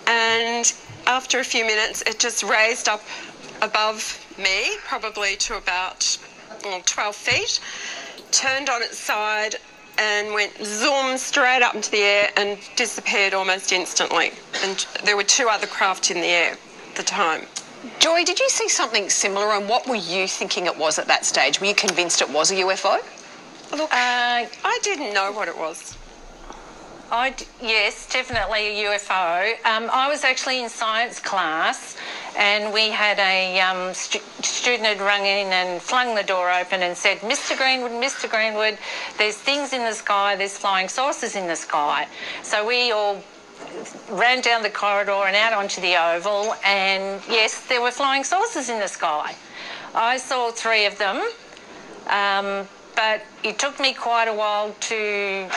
and 0.06 0.72
after 1.06 1.40
a 1.40 1.44
few 1.44 1.64
minutes, 1.64 2.02
it 2.02 2.18
just 2.18 2.42
raised 2.42 2.88
up 2.88 3.02
above 3.62 4.20
me, 4.38 4.76
probably 4.86 5.36
to 5.36 5.56
about 5.56 6.18
well, 6.64 6.80
12 6.84 7.16
feet 7.16 7.60
turned 8.30 8.68
on 8.68 8.82
its 8.82 8.98
side 8.98 9.56
and 9.96 10.34
went 10.34 10.52
zoom 10.64 11.16
straight 11.16 11.62
up 11.62 11.74
into 11.74 11.90
the 11.90 12.02
air 12.02 12.30
and 12.36 12.58
disappeared 12.74 13.32
almost 13.32 13.72
instantly. 13.72 14.32
And 14.62 14.84
there 15.04 15.16
were 15.16 15.22
two 15.22 15.48
other 15.48 15.68
craft 15.68 16.10
in 16.10 16.20
the 16.20 16.26
air 16.26 16.52
at 16.52 16.96
the 16.96 17.02
time. 17.04 17.46
Joy, 18.00 18.24
did 18.24 18.40
you 18.40 18.48
see 18.48 18.68
something 18.68 19.08
similar 19.08 19.52
and 19.52 19.68
what 19.68 19.86
were 19.86 19.94
you 19.94 20.26
thinking 20.26 20.66
it 20.66 20.76
was 20.76 20.98
at 20.98 21.06
that 21.06 21.24
stage? 21.24 21.60
Were 21.60 21.66
you 21.66 21.74
convinced 21.74 22.22
it 22.22 22.30
was 22.30 22.50
a 22.50 22.54
UFO? 22.56 22.98
Look, 23.70 23.92
uh, 23.92 24.46
I 24.64 24.78
didn't 24.82 25.14
know 25.14 25.32
what 25.32 25.48
it 25.48 25.56
was. 25.56 25.96
Yes, 27.60 28.06
definitely 28.12 28.84
a 28.84 28.84
UFO. 28.84 29.54
Um, 29.64 29.88
I 29.92 30.08
was 30.08 30.22
actually 30.22 30.62
in 30.62 30.68
science 30.68 31.18
class, 31.18 31.96
and 32.36 32.72
we 32.74 32.90
had 32.90 33.18
a 33.18 33.60
um, 33.60 33.94
stu- 33.94 34.20
student 34.42 34.84
had 34.86 35.00
rung 35.00 35.24
in 35.24 35.52
and 35.52 35.80
flung 35.80 36.14
the 36.14 36.22
door 36.22 36.52
open 36.52 36.82
and 36.82 36.96
said, 36.96 37.18
"Mr. 37.20 37.56
Greenwood, 37.56 37.92
Mr. 37.92 38.28
Greenwood, 38.28 38.78
there's 39.16 39.36
things 39.36 39.72
in 39.72 39.82
the 39.84 39.94
sky. 39.94 40.36
There's 40.36 40.58
flying 40.58 40.88
saucers 40.88 41.36
in 41.36 41.46
the 41.46 41.56
sky." 41.56 42.06
So 42.42 42.66
we 42.66 42.92
all 42.92 43.22
ran 44.10 44.42
down 44.42 44.62
the 44.62 44.70
corridor 44.70 45.24
and 45.26 45.34
out 45.34 45.52
onto 45.52 45.80
the 45.80 45.96
oval, 45.96 46.54
and 46.64 47.22
yes, 47.28 47.66
there 47.66 47.80
were 47.80 47.92
flying 47.92 48.24
saucers 48.24 48.68
in 48.68 48.78
the 48.78 48.88
sky. 48.88 49.34
I 49.94 50.18
saw 50.18 50.50
three 50.50 50.84
of 50.84 50.98
them, 50.98 51.16
um, 52.08 52.68
but 52.94 53.22
it 53.42 53.58
took 53.58 53.80
me 53.80 53.94
quite 53.94 54.28
a 54.28 54.34
while 54.34 54.74
to 54.80 55.48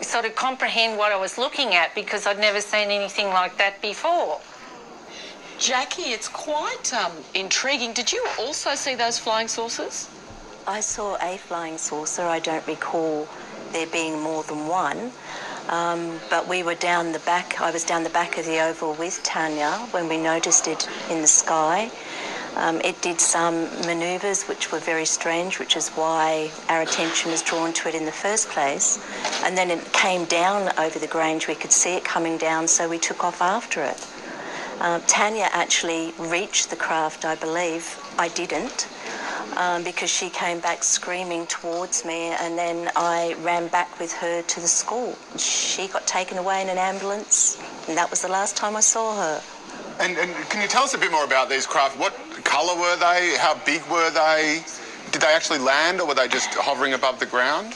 sort 0.00 0.24
of 0.24 0.34
comprehend 0.34 0.98
what 0.98 1.12
I 1.12 1.16
was 1.16 1.38
looking 1.38 1.74
at 1.74 1.94
because 1.94 2.26
I'd 2.26 2.38
never 2.38 2.60
seen 2.60 2.90
anything 2.90 3.28
like 3.28 3.56
that 3.58 3.80
before. 3.80 4.40
Jackie, 5.58 6.10
it's 6.10 6.28
quite 6.28 6.92
um, 6.92 7.12
intriguing. 7.34 7.92
Did 7.92 8.12
you 8.12 8.26
also 8.38 8.74
see 8.74 8.94
those 8.94 9.18
flying 9.18 9.48
saucers? 9.48 10.08
I 10.66 10.80
saw 10.80 11.16
a 11.22 11.36
flying 11.36 11.78
saucer. 11.78 12.22
I 12.22 12.40
don't 12.40 12.66
recall 12.66 13.28
there 13.72 13.86
being 13.86 14.20
more 14.20 14.42
than 14.44 14.66
one. 14.66 15.12
Um, 15.68 16.20
but 16.28 16.46
we 16.46 16.62
were 16.62 16.74
down 16.74 17.12
the 17.12 17.18
back, 17.20 17.60
I 17.60 17.70
was 17.70 17.84
down 17.84 18.02
the 18.04 18.10
back 18.10 18.36
of 18.36 18.44
the 18.44 18.60
oval 18.60 18.94
with 18.94 19.22
Tanya 19.22 19.72
when 19.92 20.08
we 20.08 20.18
noticed 20.18 20.68
it 20.68 20.86
in 21.10 21.22
the 21.22 21.26
sky. 21.26 21.90
Um, 22.56 22.80
it 22.82 23.00
did 23.02 23.20
some 23.20 23.64
manoeuvres 23.86 24.44
which 24.44 24.70
were 24.70 24.78
very 24.78 25.04
strange, 25.04 25.58
which 25.58 25.76
is 25.76 25.88
why 25.90 26.50
our 26.68 26.82
attention 26.82 27.32
was 27.32 27.42
drawn 27.42 27.72
to 27.72 27.88
it 27.88 27.94
in 27.94 28.04
the 28.04 28.12
first 28.12 28.48
place. 28.48 28.98
And 29.42 29.58
then 29.58 29.70
it 29.70 29.92
came 29.92 30.24
down 30.26 30.72
over 30.78 30.98
the 30.98 31.08
Grange. 31.08 31.48
We 31.48 31.56
could 31.56 31.72
see 31.72 31.96
it 31.96 32.04
coming 32.04 32.38
down, 32.38 32.68
so 32.68 32.88
we 32.88 32.98
took 32.98 33.24
off 33.24 33.42
after 33.42 33.82
it. 33.82 34.06
Uh, 34.80 35.00
Tanya 35.06 35.48
actually 35.52 36.12
reached 36.18 36.70
the 36.70 36.76
craft, 36.76 37.24
I 37.24 37.34
believe. 37.34 37.98
I 38.18 38.28
didn't. 38.28 38.88
Um, 39.56 39.84
because 39.84 40.10
she 40.10 40.30
came 40.30 40.58
back 40.60 40.82
screaming 40.82 41.46
towards 41.46 42.04
me, 42.04 42.34
and 42.40 42.58
then 42.58 42.90
I 42.96 43.36
ran 43.42 43.68
back 43.68 43.98
with 44.00 44.12
her 44.14 44.42
to 44.42 44.60
the 44.60 44.66
school. 44.66 45.16
She 45.36 45.86
got 45.88 46.06
taken 46.06 46.38
away 46.38 46.60
in 46.62 46.68
an 46.68 46.78
ambulance, 46.78 47.60
and 47.88 47.96
that 47.96 48.10
was 48.10 48.22
the 48.22 48.28
last 48.28 48.56
time 48.56 48.74
I 48.74 48.80
saw 48.80 49.16
her. 49.16 49.42
And, 50.00 50.16
and 50.18 50.34
can 50.50 50.60
you 50.60 50.68
tell 50.68 50.82
us 50.82 50.94
a 50.94 50.98
bit 50.98 51.12
more 51.12 51.24
about 51.24 51.48
these 51.48 51.66
craft? 51.66 51.98
What 51.98 52.14
colour 52.44 52.78
were 52.78 52.96
they? 52.96 53.36
How 53.38 53.54
big 53.64 53.82
were 53.90 54.10
they? 54.10 54.64
Did 55.12 55.22
they 55.22 55.32
actually 55.32 55.60
land 55.60 56.00
or 56.00 56.08
were 56.08 56.14
they 56.14 56.26
just 56.26 56.52
hovering 56.54 56.94
above 56.94 57.20
the 57.20 57.26
ground? 57.26 57.74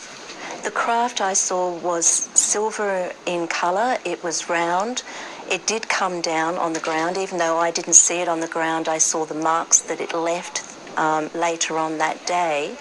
The 0.65 0.73
craft 0.73 1.21
I 1.21 1.35
saw 1.35 1.79
was 1.79 2.07
silver 2.07 3.13
in 3.27 3.47
colour, 3.47 3.99
it 4.05 4.25
was 4.25 4.49
round. 4.49 5.05
It 5.49 5.67
did 5.67 5.89
come 5.89 6.21
down 6.21 6.57
on 6.57 6.73
the 6.73 6.81
ground, 6.81 7.17
even 7.17 7.39
though 7.39 7.59
I 7.59 7.71
didn't 7.71 7.95
see 7.95 8.19
it 8.19 8.29
on 8.29 8.41
the 8.41 8.49
ground, 8.49 8.89
I 8.89 8.99
saw 8.99 9.25
the 9.25 9.35
marks 9.35 9.81
that 9.83 10.01
it 10.01 10.13
left 10.13 10.65
um, 10.99 11.31
later 11.33 11.79
on 11.79 11.99
that 11.99 12.27
day. 12.27 12.77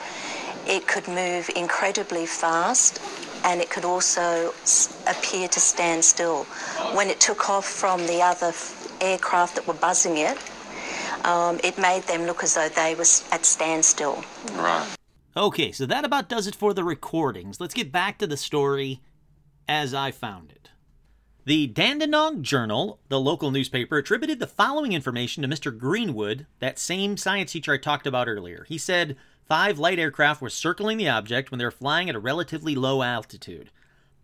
It 0.65 0.87
could 0.87 1.07
move 1.07 1.49
incredibly 1.55 2.25
fast 2.25 2.99
and 3.45 3.61
it 3.61 3.69
could 3.69 3.85
also 3.85 4.53
appear 5.07 5.47
to 5.47 5.59
stand 5.59 6.03
still. 6.03 6.43
When 6.93 7.09
it 7.09 7.19
took 7.19 7.49
off 7.49 7.65
from 7.65 8.05
the 8.07 8.21
other 8.21 8.51
aircraft 9.01 9.55
that 9.55 9.67
were 9.67 9.73
buzzing 9.73 10.17
it, 10.17 10.37
um, 11.25 11.59
it 11.63 11.77
made 11.77 12.03
them 12.03 12.23
look 12.23 12.43
as 12.43 12.55
though 12.55 12.69
they 12.69 12.95
were 12.95 13.05
at 13.31 13.45
standstill. 13.45 14.23
Right. 14.53 14.87
Okay, 15.35 15.71
so 15.71 15.85
that 15.85 16.05
about 16.05 16.29
does 16.29 16.47
it 16.47 16.55
for 16.55 16.73
the 16.73 16.83
recordings. 16.83 17.59
Let's 17.59 17.73
get 17.73 17.91
back 17.91 18.17
to 18.19 18.27
the 18.27 18.37
story 18.37 19.01
as 19.67 19.93
I 19.93 20.11
found 20.11 20.51
it. 20.51 20.71
The 21.45 21.67
Dandenong 21.67 22.41
Journal, 22.41 22.99
the 23.07 23.19
local 23.19 23.51
newspaper, 23.51 23.97
attributed 23.97 24.39
the 24.39 24.47
following 24.47 24.93
information 24.93 25.43
to 25.43 25.47
Mr. 25.47 25.77
Greenwood, 25.77 26.45
that 26.59 26.77
same 26.79 27.15
science 27.15 27.53
teacher 27.53 27.73
I 27.73 27.77
talked 27.77 28.05
about 28.05 28.27
earlier. 28.27 28.65
He 28.67 28.77
said 28.77 29.15
five 29.45 29.79
light 29.79 29.99
aircraft 29.99 30.41
were 30.41 30.49
circling 30.49 30.97
the 30.97 31.07
object 31.07 31.49
when 31.49 31.57
they 31.57 31.63
were 31.63 31.71
flying 31.71 32.09
at 32.09 32.15
a 32.15 32.19
relatively 32.19 32.75
low 32.75 33.01
altitude. 33.01 33.69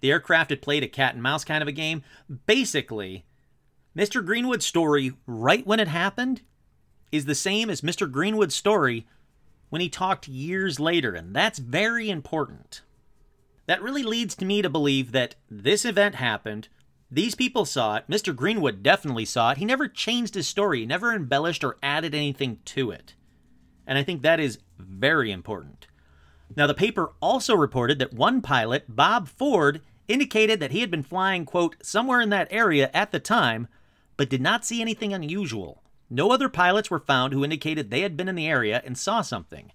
The 0.01 0.11
aircraft 0.11 0.49
had 0.49 0.61
played 0.61 0.83
a 0.83 0.87
cat 0.89 1.13
and 1.13 1.23
mouse 1.23 1.45
kind 1.45 1.61
of 1.61 1.67
a 1.69 1.71
game. 1.71 2.03
Basically, 2.45 3.23
Mr. 3.95 4.25
Greenwood's 4.25 4.65
story, 4.65 5.13
right 5.27 5.65
when 5.67 5.79
it 5.79 5.87
happened, 5.87 6.41
is 7.11 7.25
the 7.25 7.35
same 7.35 7.69
as 7.69 7.81
Mr. 7.81 8.09
Greenwood's 8.11 8.55
story 8.55 9.05
when 9.69 9.81
he 9.81 9.89
talked 9.89 10.27
years 10.27 10.79
later, 10.79 11.13
and 11.13 11.35
that's 11.35 11.59
very 11.59 12.09
important. 12.09 12.81
That 13.67 13.83
really 13.83 14.03
leads 14.03 14.35
to 14.35 14.45
me 14.45 14.61
to 14.61 14.69
believe 14.69 15.11
that 15.11 15.35
this 15.49 15.85
event 15.85 16.15
happened, 16.15 16.69
these 17.11 17.35
people 17.35 17.65
saw 17.65 17.97
it, 17.97 18.05
Mr. 18.09 18.35
Greenwood 18.35 18.81
definitely 18.81 19.25
saw 19.25 19.51
it, 19.51 19.59
he 19.59 19.65
never 19.65 19.87
changed 19.87 20.33
his 20.33 20.47
story, 20.47 20.79
he 20.79 20.85
never 20.87 21.13
embellished 21.13 21.63
or 21.63 21.77
added 21.83 22.15
anything 22.15 22.59
to 22.65 22.89
it. 22.89 23.13
And 23.85 23.97
I 23.97 24.03
think 24.03 24.23
that 24.23 24.39
is 24.39 24.57
very 24.79 25.31
important. 25.31 25.85
Now, 26.55 26.65
the 26.65 26.73
paper 26.73 27.11
also 27.21 27.55
reported 27.55 27.99
that 27.99 28.13
one 28.13 28.41
pilot, 28.41 28.85
Bob 28.87 29.27
Ford, 29.27 29.81
indicated 30.07 30.59
that 30.59 30.71
he 30.71 30.81
had 30.81 30.91
been 30.91 31.03
flying, 31.03 31.45
quote, 31.45 31.75
somewhere 31.83 32.21
in 32.21 32.29
that 32.29 32.47
area 32.49 32.89
at 32.93 33.11
the 33.11 33.19
time, 33.19 33.67
but 34.23 34.29
did 34.29 34.41
not 34.41 34.63
see 34.63 34.79
anything 34.79 35.11
unusual. 35.11 35.83
No 36.09 36.31
other 36.31 36.47
pilots 36.47 36.89
were 36.89 37.01
found 37.01 37.33
who 37.33 37.43
indicated 37.43 37.91
they 37.91 38.03
had 38.03 38.15
been 38.15 38.29
in 38.29 38.35
the 38.35 38.47
area 38.47 38.81
and 38.85 38.97
saw 38.97 39.19
something. 39.19 39.73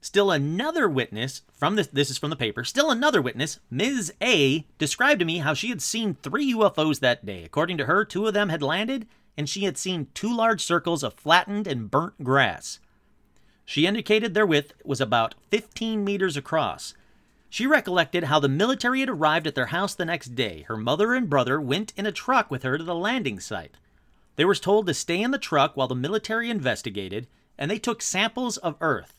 Still 0.00 0.30
another 0.30 0.88
witness 0.88 1.42
from 1.52 1.76
this 1.76 1.86
this 1.88 2.08
is 2.08 2.16
from 2.16 2.30
the 2.30 2.34
paper. 2.34 2.64
Still 2.64 2.90
another 2.90 3.20
witness, 3.20 3.60
Ms. 3.70 4.14
A, 4.22 4.64
described 4.78 5.18
to 5.18 5.26
me 5.26 5.40
how 5.40 5.52
she 5.52 5.68
had 5.68 5.82
seen 5.82 6.14
three 6.14 6.54
UFOs 6.54 7.00
that 7.00 7.26
day. 7.26 7.44
According 7.44 7.76
to 7.76 7.84
her, 7.84 8.06
two 8.06 8.26
of 8.26 8.32
them 8.32 8.48
had 8.48 8.62
landed 8.62 9.06
and 9.36 9.46
she 9.46 9.64
had 9.64 9.76
seen 9.76 10.06
two 10.14 10.34
large 10.34 10.64
circles 10.64 11.02
of 11.02 11.12
flattened 11.12 11.66
and 11.66 11.90
burnt 11.90 12.24
grass. 12.24 12.78
She 13.66 13.84
indicated 13.84 14.32
their 14.32 14.46
width 14.46 14.72
was 14.82 15.02
about 15.02 15.34
15 15.50 16.02
meters 16.02 16.38
across. 16.38 16.94
She 17.50 17.66
recollected 17.66 18.24
how 18.24 18.40
the 18.40 18.48
military 18.48 19.00
had 19.00 19.08
arrived 19.08 19.46
at 19.46 19.54
their 19.54 19.66
house 19.66 19.94
the 19.94 20.04
next 20.04 20.34
day. 20.34 20.64
Her 20.68 20.76
mother 20.76 21.14
and 21.14 21.30
brother 21.30 21.60
went 21.60 21.92
in 21.96 22.06
a 22.06 22.12
truck 22.12 22.50
with 22.50 22.62
her 22.62 22.76
to 22.76 22.84
the 22.84 22.94
landing 22.94 23.40
site. 23.40 23.76
They 24.36 24.44
were 24.44 24.54
told 24.54 24.86
to 24.86 24.94
stay 24.94 25.20
in 25.20 25.30
the 25.30 25.38
truck 25.38 25.76
while 25.76 25.88
the 25.88 25.94
military 25.94 26.50
investigated, 26.50 27.26
and 27.56 27.70
they 27.70 27.78
took 27.78 28.02
samples 28.02 28.56
of 28.58 28.76
Earth. 28.80 29.18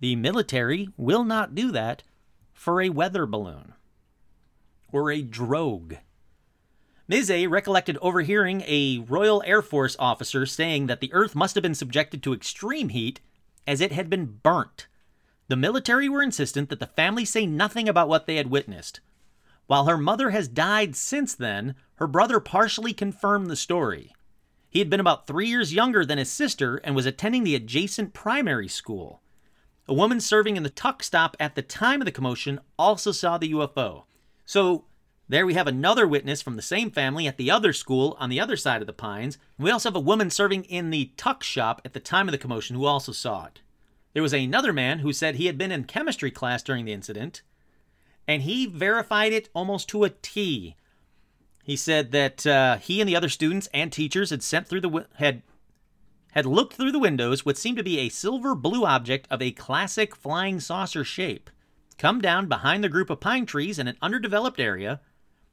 The 0.00 0.16
military 0.16 0.88
will 0.96 1.24
not 1.24 1.54
do 1.54 1.70
that 1.70 2.02
for 2.52 2.82
a 2.82 2.90
weather 2.90 3.24
balloon 3.24 3.74
or 4.92 5.10
a 5.10 5.22
drogue. 5.22 5.94
Ms. 7.08 7.30
A 7.30 7.46
recollected 7.48 7.98
overhearing 8.00 8.62
a 8.66 8.98
Royal 8.98 9.42
Air 9.44 9.60
Force 9.60 9.96
officer 9.98 10.46
saying 10.46 10.86
that 10.86 11.00
the 11.00 11.12
Earth 11.12 11.34
must 11.34 11.54
have 11.54 11.62
been 11.62 11.74
subjected 11.74 12.22
to 12.22 12.32
extreme 12.32 12.90
heat 12.90 13.20
as 13.66 13.80
it 13.80 13.92
had 13.92 14.08
been 14.08 14.38
burnt. 14.42 14.86
The 15.48 15.56
military 15.56 16.08
were 16.08 16.22
insistent 16.22 16.70
that 16.70 16.80
the 16.80 16.86
family 16.86 17.24
say 17.24 17.46
nothing 17.46 17.88
about 17.88 18.08
what 18.08 18.26
they 18.26 18.36
had 18.36 18.50
witnessed. 18.50 19.00
While 19.66 19.86
her 19.86 19.98
mother 19.98 20.30
has 20.30 20.48
died 20.48 20.96
since 20.96 21.34
then, 21.34 21.74
her 21.96 22.06
brother 22.06 22.40
partially 22.40 22.92
confirmed 22.92 23.48
the 23.48 23.56
story. 23.56 24.12
He 24.70 24.78
had 24.78 24.90
been 24.90 25.00
about 25.00 25.26
three 25.26 25.48
years 25.48 25.74
younger 25.74 26.04
than 26.04 26.18
his 26.18 26.30
sister 26.30 26.76
and 26.78 26.96
was 26.96 27.06
attending 27.06 27.44
the 27.44 27.54
adjacent 27.54 28.12
primary 28.12 28.68
school. 28.68 29.22
A 29.86 29.94
woman 29.94 30.20
serving 30.20 30.56
in 30.56 30.62
the 30.62 30.70
tuck 30.70 31.02
stop 31.02 31.36
at 31.38 31.54
the 31.54 31.62
time 31.62 32.00
of 32.00 32.06
the 32.06 32.12
commotion 32.12 32.58
also 32.78 33.12
saw 33.12 33.38
the 33.38 33.52
UFO. 33.52 34.04
So 34.44 34.86
there 35.28 35.46
we 35.46 35.54
have 35.54 35.66
another 35.66 36.08
witness 36.08 36.42
from 36.42 36.56
the 36.56 36.62
same 36.62 36.90
family 36.90 37.26
at 37.26 37.36
the 37.36 37.50
other 37.50 37.72
school 37.72 38.16
on 38.18 38.30
the 38.30 38.40
other 38.40 38.56
side 38.56 38.80
of 38.80 38.86
the 38.86 38.92
pines. 38.92 39.38
We 39.58 39.70
also 39.70 39.90
have 39.90 39.96
a 39.96 40.00
woman 40.00 40.30
serving 40.30 40.64
in 40.64 40.90
the 40.90 41.12
tuck 41.16 41.42
shop 41.42 41.80
at 41.84 41.92
the 41.92 42.00
time 42.00 42.28
of 42.28 42.32
the 42.32 42.38
commotion 42.38 42.76
who 42.76 42.86
also 42.86 43.12
saw 43.12 43.46
it. 43.46 43.60
There 44.14 44.22
was 44.22 44.32
another 44.32 44.72
man 44.72 45.00
who 45.00 45.12
said 45.12 45.34
he 45.34 45.46
had 45.46 45.58
been 45.58 45.72
in 45.72 45.84
chemistry 45.84 46.30
class 46.30 46.62
during 46.62 46.84
the 46.84 46.92
incident, 46.92 47.42
and 48.26 48.42
he 48.42 48.64
verified 48.64 49.32
it 49.32 49.50
almost 49.54 49.88
to 49.90 50.04
a 50.04 50.10
T. 50.10 50.76
He 51.64 51.76
said 51.76 52.12
that 52.12 52.46
uh, 52.46 52.78
he 52.78 53.00
and 53.00 53.08
the 53.08 53.16
other 53.16 53.28
students 53.28 53.68
and 53.74 53.92
teachers 53.92 54.30
had 54.30 54.42
sent 54.42 54.68
through 54.68 54.80
the 54.82 55.06
had 55.16 55.42
had 56.32 56.46
looked 56.46 56.74
through 56.74 56.92
the 56.92 56.98
windows 56.98 57.44
what 57.44 57.58
seemed 57.58 57.76
to 57.76 57.84
be 57.84 57.98
a 57.98 58.08
silver 58.08 58.54
blue 58.54 58.84
object 58.84 59.28
of 59.30 59.40
a 59.40 59.52
classic 59.52 60.16
flying 60.16 60.58
saucer 60.58 61.04
shape 61.04 61.48
come 61.96 62.20
down 62.20 62.48
behind 62.48 62.82
the 62.82 62.88
group 62.88 63.08
of 63.08 63.20
pine 63.20 63.46
trees 63.46 63.78
in 63.78 63.86
an 63.86 63.96
underdeveloped 64.02 64.58
area 64.58 65.00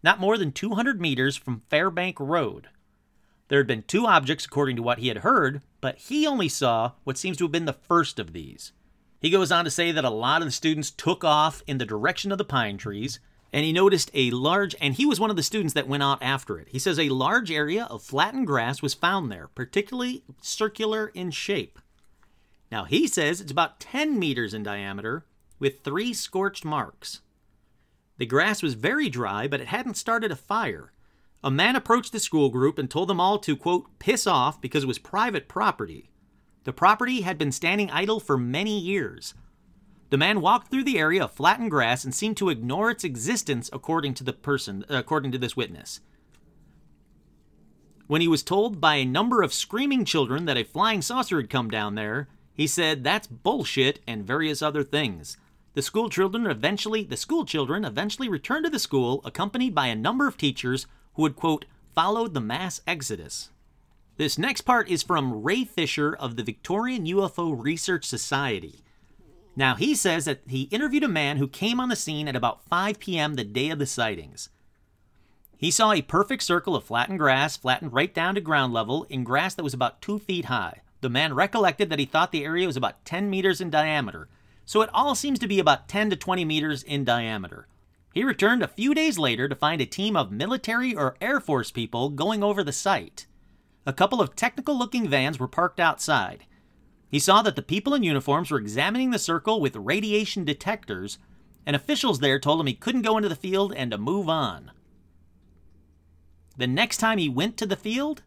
not 0.03 0.19
more 0.19 0.37
than 0.37 0.51
200 0.51 0.99
meters 0.99 1.35
from 1.35 1.61
Fairbank 1.69 2.19
Road. 2.19 2.69
There 3.51 3.59
had 3.59 3.67
been 3.67 3.83
two 3.83 4.07
objects 4.07 4.45
according 4.45 4.77
to 4.77 4.81
what 4.81 4.99
he 4.99 5.09
had 5.09 5.17
heard, 5.17 5.61
but 5.81 5.97
he 5.97 6.25
only 6.25 6.47
saw 6.47 6.93
what 7.03 7.17
seems 7.17 7.35
to 7.35 7.43
have 7.43 7.51
been 7.51 7.65
the 7.65 7.73
first 7.73 8.17
of 8.17 8.31
these. 8.31 8.71
He 9.19 9.29
goes 9.29 9.51
on 9.51 9.65
to 9.65 9.69
say 9.69 9.91
that 9.91 10.05
a 10.05 10.09
lot 10.09 10.41
of 10.41 10.47
the 10.47 10.53
students 10.53 10.89
took 10.89 11.25
off 11.25 11.61
in 11.67 11.77
the 11.77 11.85
direction 11.85 12.31
of 12.31 12.37
the 12.37 12.45
pine 12.45 12.77
trees, 12.77 13.19
and 13.51 13.65
he 13.65 13.73
noticed 13.73 14.09
a 14.13 14.31
large, 14.31 14.73
and 14.79 14.93
he 14.93 15.05
was 15.05 15.19
one 15.19 15.29
of 15.29 15.35
the 15.35 15.43
students 15.43 15.73
that 15.73 15.89
went 15.89 16.01
out 16.01 16.23
after 16.23 16.59
it. 16.59 16.69
He 16.69 16.79
says 16.79 16.97
a 16.97 17.09
large 17.09 17.51
area 17.51 17.87
of 17.89 18.01
flattened 18.01 18.47
grass 18.47 18.81
was 18.81 18.93
found 18.93 19.29
there, 19.29 19.49
particularly 19.49 20.23
circular 20.41 21.11
in 21.13 21.29
shape. 21.29 21.77
Now 22.71 22.85
he 22.85 23.05
says 23.05 23.41
it's 23.41 23.51
about 23.51 23.81
10 23.81 24.17
meters 24.17 24.53
in 24.53 24.63
diameter 24.63 25.25
with 25.59 25.81
three 25.83 26.13
scorched 26.13 26.63
marks. 26.63 27.19
The 28.17 28.25
grass 28.25 28.63
was 28.63 28.75
very 28.75 29.09
dry, 29.09 29.45
but 29.45 29.59
it 29.59 29.67
hadn't 29.67 29.97
started 29.97 30.31
a 30.31 30.37
fire. 30.37 30.93
A 31.43 31.49
man 31.49 31.75
approached 31.75 32.11
the 32.11 32.19
school 32.19 32.49
group 32.49 32.77
and 32.77 32.89
told 32.89 33.09
them 33.09 33.19
all 33.19 33.39
to, 33.39 33.55
quote, 33.55 33.87
piss 33.97 34.27
off 34.27 34.61
because 34.61 34.83
it 34.83 34.87
was 34.87 34.99
private 34.99 35.47
property. 35.47 36.11
The 36.63 36.73
property 36.73 37.21
had 37.21 37.39
been 37.39 37.51
standing 37.51 37.89
idle 37.89 38.19
for 38.19 38.37
many 38.37 38.79
years. 38.79 39.33
The 40.11 40.17
man 40.17 40.41
walked 40.41 40.69
through 40.69 40.83
the 40.83 40.99
area 40.99 41.23
of 41.23 41.31
flattened 41.31 41.71
grass 41.71 42.03
and 42.03 42.13
seemed 42.13 42.37
to 42.37 42.49
ignore 42.49 42.91
its 42.91 43.03
existence 43.03 43.69
according 43.73 44.13
to 44.15 44.23
the 44.23 44.33
person 44.33 44.85
according 44.89 45.31
to 45.31 45.37
this 45.39 45.55
witness. 45.55 46.01
When 48.05 48.21
he 48.21 48.27
was 48.27 48.43
told 48.43 48.81
by 48.81 48.95
a 48.95 49.05
number 49.05 49.41
of 49.41 49.53
screaming 49.53 50.05
children 50.05 50.45
that 50.45 50.57
a 50.57 50.65
flying 50.65 51.01
saucer 51.01 51.37
had 51.37 51.49
come 51.49 51.69
down 51.69 51.95
there, 51.95 52.27
he 52.53 52.67
said 52.67 53.03
that's 53.03 53.25
bullshit 53.25 54.01
and 54.05 54.27
various 54.27 54.61
other 54.61 54.83
things. 54.83 55.37
The 55.73 55.81
school 55.81 56.09
children 56.09 56.45
eventually 56.45 57.03
the 57.03 57.17
school 57.17 57.45
children 57.45 57.85
eventually 57.85 58.27
returned 58.27 58.65
to 58.65 58.69
the 58.69 58.79
school 58.79 59.21
accompanied 59.23 59.73
by 59.73 59.87
a 59.87 59.95
number 59.95 60.27
of 60.27 60.37
teachers 60.37 60.85
who 61.13 61.23
had 61.23 61.35
quote 61.35 61.65
followed 61.93 62.33
the 62.33 62.41
mass 62.41 62.81
exodus. 62.87 63.49
This 64.17 64.37
next 64.37 64.61
part 64.61 64.89
is 64.89 65.03
from 65.03 65.41
Ray 65.41 65.63
Fisher 65.63 66.15
of 66.15 66.35
the 66.35 66.43
Victorian 66.43 67.05
UFO 67.05 67.55
Research 67.57 68.05
Society. 68.05 68.83
Now, 69.55 69.75
he 69.75 69.95
says 69.95 70.25
that 70.25 70.41
he 70.47 70.63
interviewed 70.63 71.03
a 71.03 71.09
man 71.09 71.37
who 71.37 71.47
came 71.47 71.79
on 71.79 71.89
the 71.89 71.95
scene 71.95 72.27
at 72.27 72.35
about 72.35 72.63
5 72.69 72.99
p.m. 72.99 73.33
the 73.33 73.43
day 73.43 73.69
of 73.69 73.79
the 73.79 73.85
sightings. 73.85 74.49
He 75.57 75.71
saw 75.71 75.91
a 75.91 76.01
perfect 76.01 76.43
circle 76.43 76.75
of 76.75 76.85
flattened 76.85 77.19
grass, 77.19 77.57
flattened 77.57 77.93
right 77.93 78.13
down 78.13 78.35
to 78.35 78.41
ground 78.41 78.73
level, 78.73 79.05
in 79.09 79.23
grass 79.23 79.53
that 79.55 79.63
was 79.63 79.73
about 79.73 80.01
two 80.01 80.19
feet 80.19 80.45
high. 80.45 80.81
The 81.01 81.09
man 81.09 81.33
recollected 81.33 81.89
that 81.89 81.99
he 81.99 82.05
thought 82.05 82.31
the 82.31 82.45
area 82.45 82.65
was 82.67 82.77
about 82.77 83.03
10 83.05 83.29
meters 83.29 83.59
in 83.59 83.69
diameter, 83.69 84.27
so 84.65 84.81
it 84.81 84.89
all 84.93 85.15
seems 85.15 85.39
to 85.39 85.47
be 85.47 85.59
about 85.59 85.87
10 85.87 86.09
to 86.11 86.15
20 86.15 86.45
meters 86.45 86.83
in 86.83 87.03
diameter. 87.03 87.67
He 88.13 88.23
returned 88.23 88.61
a 88.61 88.67
few 88.67 88.93
days 88.93 89.17
later 89.17 89.47
to 89.47 89.55
find 89.55 89.79
a 89.79 89.85
team 89.85 90.17
of 90.17 90.31
military 90.31 90.93
or 90.93 91.15
Air 91.21 91.39
Force 91.39 91.71
people 91.71 92.09
going 92.09 92.43
over 92.43 92.63
the 92.63 92.73
site. 92.73 93.25
A 93.85 93.93
couple 93.93 94.21
of 94.21 94.35
technical 94.35 94.77
looking 94.77 95.07
vans 95.07 95.39
were 95.39 95.47
parked 95.47 95.79
outside. 95.79 96.45
He 97.09 97.19
saw 97.19 97.41
that 97.41 97.55
the 97.55 97.61
people 97.61 97.93
in 97.93 98.03
uniforms 98.03 98.51
were 98.51 98.59
examining 98.59 99.11
the 99.11 99.19
circle 99.19 99.61
with 99.61 99.75
radiation 99.75 100.43
detectors, 100.43 101.19
and 101.65 101.75
officials 101.75 102.19
there 102.19 102.39
told 102.39 102.59
him 102.59 102.67
he 102.67 102.73
couldn't 102.73 103.01
go 103.01 103.17
into 103.17 103.29
the 103.29 103.35
field 103.35 103.73
and 103.73 103.91
to 103.91 103.97
move 103.97 104.27
on. 104.27 104.71
The 106.57 106.67
next 106.67 106.97
time 106.97 107.17
he 107.17 107.29
went 107.29 107.57
to 107.57 107.65
the 107.65 107.75
field, 107.75 108.23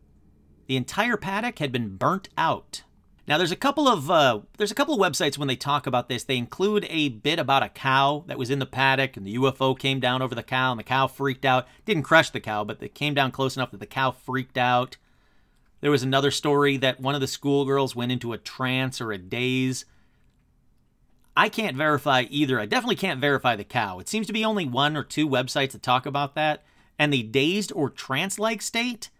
the 0.66 0.76
entire 0.76 1.16
paddock 1.16 1.58
had 1.58 1.72
been 1.72 1.96
burnt 1.96 2.30
out. 2.38 2.84
Now 3.26 3.38
there's 3.38 3.52
a 3.52 3.56
couple 3.56 3.88
of 3.88 4.10
uh, 4.10 4.40
there's 4.58 4.70
a 4.70 4.74
couple 4.74 4.94
of 4.94 5.00
websites 5.00 5.38
when 5.38 5.48
they 5.48 5.56
talk 5.56 5.86
about 5.86 6.08
this. 6.08 6.24
They 6.24 6.36
include 6.36 6.86
a 6.90 7.08
bit 7.08 7.38
about 7.38 7.62
a 7.62 7.70
cow 7.70 8.24
that 8.26 8.38
was 8.38 8.50
in 8.50 8.58
the 8.58 8.66
paddock 8.66 9.16
and 9.16 9.26
the 9.26 9.36
UFO 9.36 9.78
came 9.78 9.98
down 9.98 10.20
over 10.20 10.34
the 10.34 10.42
cow 10.42 10.72
and 10.72 10.78
the 10.78 10.84
cow 10.84 11.06
freaked 11.06 11.44
out. 11.44 11.66
Didn't 11.86 12.02
crush 12.02 12.30
the 12.30 12.40
cow, 12.40 12.64
but 12.64 12.82
it 12.82 12.94
came 12.94 13.14
down 13.14 13.30
close 13.30 13.56
enough 13.56 13.70
that 13.70 13.80
the 13.80 13.86
cow 13.86 14.10
freaked 14.10 14.58
out. 14.58 14.98
There 15.80 15.90
was 15.90 16.02
another 16.02 16.30
story 16.30 16.76
that 16.78 17.00
one 17.00 17.14
of 17.14 17.20
the 17.20 17.26
schoolgirls 17.26 17.96
went 17.96 18.12
into 18.12 18.32
a 18.32 18.38
trance 18.38 19.00
or 19.00 19.12
a 19.12 19.18
daze. 19.18 19.86
I 21.36 21.48
can't 21.48 21.76
verify 21.76 22.24
either. 22.30 22.60
I 22.60 22.66
definitely 22.66 22.96
can't 22.96 23.20
verify 23.20 23.56
the 23.56 23.64
cow. 23.64 23.98
It 23.98 24.08
seems 24.08 24.26
to 24.26 24.32
be 24.32 24.44
only 24.44 24.66
one 24.66 24.96
or 24.96 25.02
two 25.02 25.28
websites 25.28 25.72
that 25.72 25.82
talk 25.82 26.06
about 26.06 26.34
that. 26.34 26.62
And 26.98 27.12
the 27.12 27.22
dazed 27.22 27.72
or 27.74 27.90
trance 27.90 28.38
like 28.38 28.62
state 28.62 29.10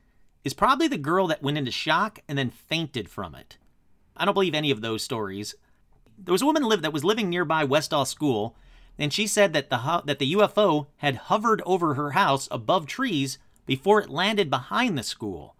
is 0.45 0.55
probably 0.55 0.89
the 0.89 0.99
girl 0.99 1.27
that 1.27 1.43
went 1.43 1.59
into 1.59 1.71
shock 1.71 2.21
and 2.29 2.39
then 2.39 2.51
fainted 2.51 3.09
from 3.09 3.35
it. 3.35 3.57
I 4.17 4.25
don't 4.25 4.35
believe 4.35 4.55
any 4.55 4.71
of 4.71 4.81
those 4.81 5.03
stories. 5.03 5.55
There 6.17 6.33
was 6.33 6.43
a 6.43 6.47
woman 6.47 6.69
that 6.81 6.93
was 6.93 7.05
living 7.05 7.29
nearby 7.29 7.65
Westall 7.65 8.05
School, 8.05 8.57
and 8.99 9.13
she 9.13 9.27
said 9.27 9.53
that 9.53 9.71
the 9.71 10.03
that 10.05 10.19
the 10.19 10.33
UFO 10.35 10.87
had 10.99 11.17
hovered 11.17 11.63
over 11.67 11.95
her 11.95 12.13
house 12.13 12.47
above 12.51 12.87
trees 12.87 13.39
before 13.67 14.01
it 14.01 14.11
landed 14.11 14.51
behind 14.51 14.97
the 14.97 15.03
school. 15.03 15.57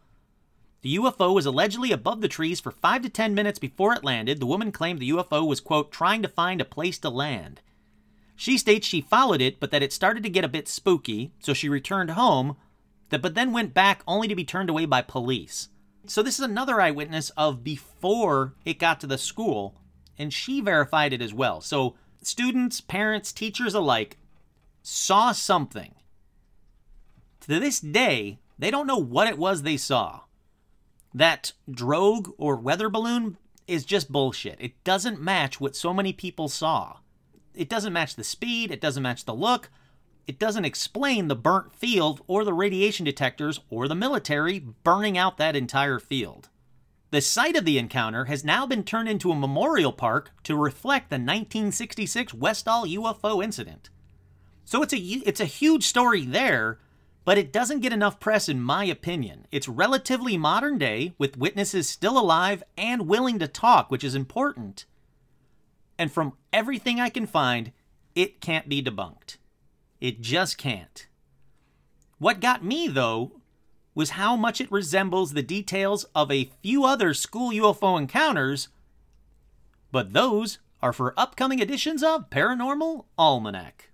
The 0.83 0.97
UFO 0.97 1.35
was 1.35 1.47
allegedly 1.47 1.93
above 1.93 2.21
the 2.21 2.29
trees 2.29 2.61
for 2.61 2.71
5 2.71 3.03
to 3.03 3.09
10 3.09 3.35
minutes 3.35 3.59
before 3.59 3.95
it 3.95 4.05
landed. 4.05 4.39
The 4.39 4.47
woman 4.47 4.71
claimed 4.71 5.01
the 5.01 5.11
UFO 5.11 5.47
was 5.47 5.61
quote 5.61 5.91
trying 5.91 6.21
to 6.23 6.29
find 6.29 6.61
a 6.61 6.65
place 6.67 6.99
to 6.99 7.09
land. 7.09 7.63
She 8.37 8.59
states 8.59 8.87
she 8.87 9.01
followed 9.01 9.41
it, 9.41 9.59
but 9.61 9.71
that 9.71 9.83
it 9.83 9.93
started 9.93 10.23
to 10.25 10.29
get 10.29 10.45
a 10.45 10.49
bit 10.49 10.69
spooky, 10.69 11.33
so 11.41 11.55
she 11.55 11.69
returned 11.69 12.11
home, 12.11 12.57
but 13.09 13.35
then 13.35 13.53
went 13.53 13.73
back 13.73 14.03
only 14.07 14.29
to 14.29 14.35
be 14.35 14.45
turned 14.45 14.69
away 14.69 14.85
by 14.85 15.01
police. 15.03 15.69
So 16.07 16.23
this 16.23 16.39
is 16.39 16.45
another 16.45 16.81
eyewitness 16.81 17.31
of 17.31 17.65
before 17.65 18.55
it 18.65 18.79
got 18.79 19.01
to 19.01 19.07
the 19.07 19.19
school, 19.19 19.75
and 20.19 20.33
she 20.33 20.61
verified 20.61 21.13
it 21.13 21.23
as 21.23 21.33
well. 21.33 21.61
So 21.61 21.95
students, 22.23 22.81
parents, 22.81 23.33
teachers 23.33 23.75
alike 23.75 24.19
saw 24.83 25.33
something. 25.33 25.95
To 27.41 27.61
this 27.61 27.81
day, 27.81 28.39
they 28.59 28.71
don't 28.71 28.87
know 28.87 28.99
what 28.99 29.29
it 29.29 29.39
was 29.39 29.63
they 29.63 29.77
saw. 29.77 30.21
That 31.13 31.53
drogue 31.71 32.31
or 32.39 32.57
weather 32.57 32.89
balloon 32.89 33.39
is 33.67 33.85
just 33.85 34.13
bullshit. 34.13 34.57
It 34.61 34.83
doesn't 34.85 35.23
match 35.23 35.61
what 35.61 35.77
so 35.77 35.95
many 35.95 36.13
people 36.13 36.49
saw. 36.49 36.99
It 37.55 37.69
doesn't 37.69 37.93
match 37.93 38.17
the 38.17 38.25
speed, 38.25 38.71
it 38.71 38.81
doesn't 38.81 39.03
match 39.03 39.25
the 39.25 39.35
look, 39.35 39.71
it 40.27 40.39
doesn't 40.39 40.65
explain 40.65 41.29
the 41.29 41.37
burnt 41.37 41.75
field 41.75 42.23
or 42.27 42.45
the 42.45 42.55
radiation 42.55 43.05
detectors 43.05 43.61
or 43.71 43.89
the 43.89 43.95
military 43.95 44.59
burning 44.59 45.19
out 45.19 45.37
that 45.37 45.57
entire 45.57 45.99
field. 45.99 46.49
The 47.11 47.21
site 47.21 47.57
of 47.57 47.65
the 47.65 47.79
encounter 47.79 48.25
has 48.25 48.45
now 48.45 48.67
been 48.67 48.83
turned 48.83 49.09
into 49.09 49.31
a 49.31 49.37
memorial 49.37 49.93
park 49.93 50.33
to 50.45 50.57
reflect 50.57 51.11
the 51.11 51.15
1966 51.15 52.35
Westall 52.35 52.87
UFO 52.87 53.45
incident. 53.45 53.91
So 54.65 54.83
it's 54.83 54.93
a 54.93 54.99
it's 54.99 55.41
a 55.41 55.45
huge 55.45 55.85
story 55.85 56.25
there, 56.25 56.81
but 57.25 57.39
it 57.39 57.53
doesn't 57.53 57.81
get 57.81 57.93
enough 57.93 58.19
press 58.19 58.49
in 58.49 58.61
my 58.61 58.85
opinion. 58.85 59.47
It's 59.53 59.69
relatively 59.69 60.37
modern 60.37 60.79
day 60.79 61.15
with 61.19 61.37
witnesses 61.37 61.89
still 61.89 62.19
alive 62.19 62.63
and 62.77 63.07
willing 63.07 63.39
to 63.39 63.47
talk, 63.47 63.91
which 63.91 64.03
is 64.03 64.15
important. 64.15 64.87
And 65.99 66.11
from 66.11 66.33
everything 66.53 66.99
I 66.99 67.11
can 67.11 67.27
find, 67.27 67.73
it 68.15 68.41
can't 68.41 68.69
be 68.69 68.83
debunked. 68.83 69.37
It 70.05 70.21
just 70.21 70.59
can't. 70.59 71.07
What 72.19 72.43
got 72.43 72.63
me 72.63 72.89
though 72.89 73.41
was 73.95 74.11
how 74.11 74.37
much 74.37 74.61
it 74.61 74.71
resembles 74.71 75.33
the 75.33 75.43
details 75.43 76.05
of 76.15 76.31
a 76.31 76.51
few 76.63 76.85
other 76.85 77.15
school 77.15 77.51
UFO 77.53 77.99
encounters, 77.99 78.69
but 79.91 80.13
those 80.13 80.59
are 80.83 80.93
for 80.93 81.19
upcoming 81.19 81.61
editions 81.61 82.03
of 82.03 82.29
Paranormal 82.29 83.07
Almanac. 83.17 83.93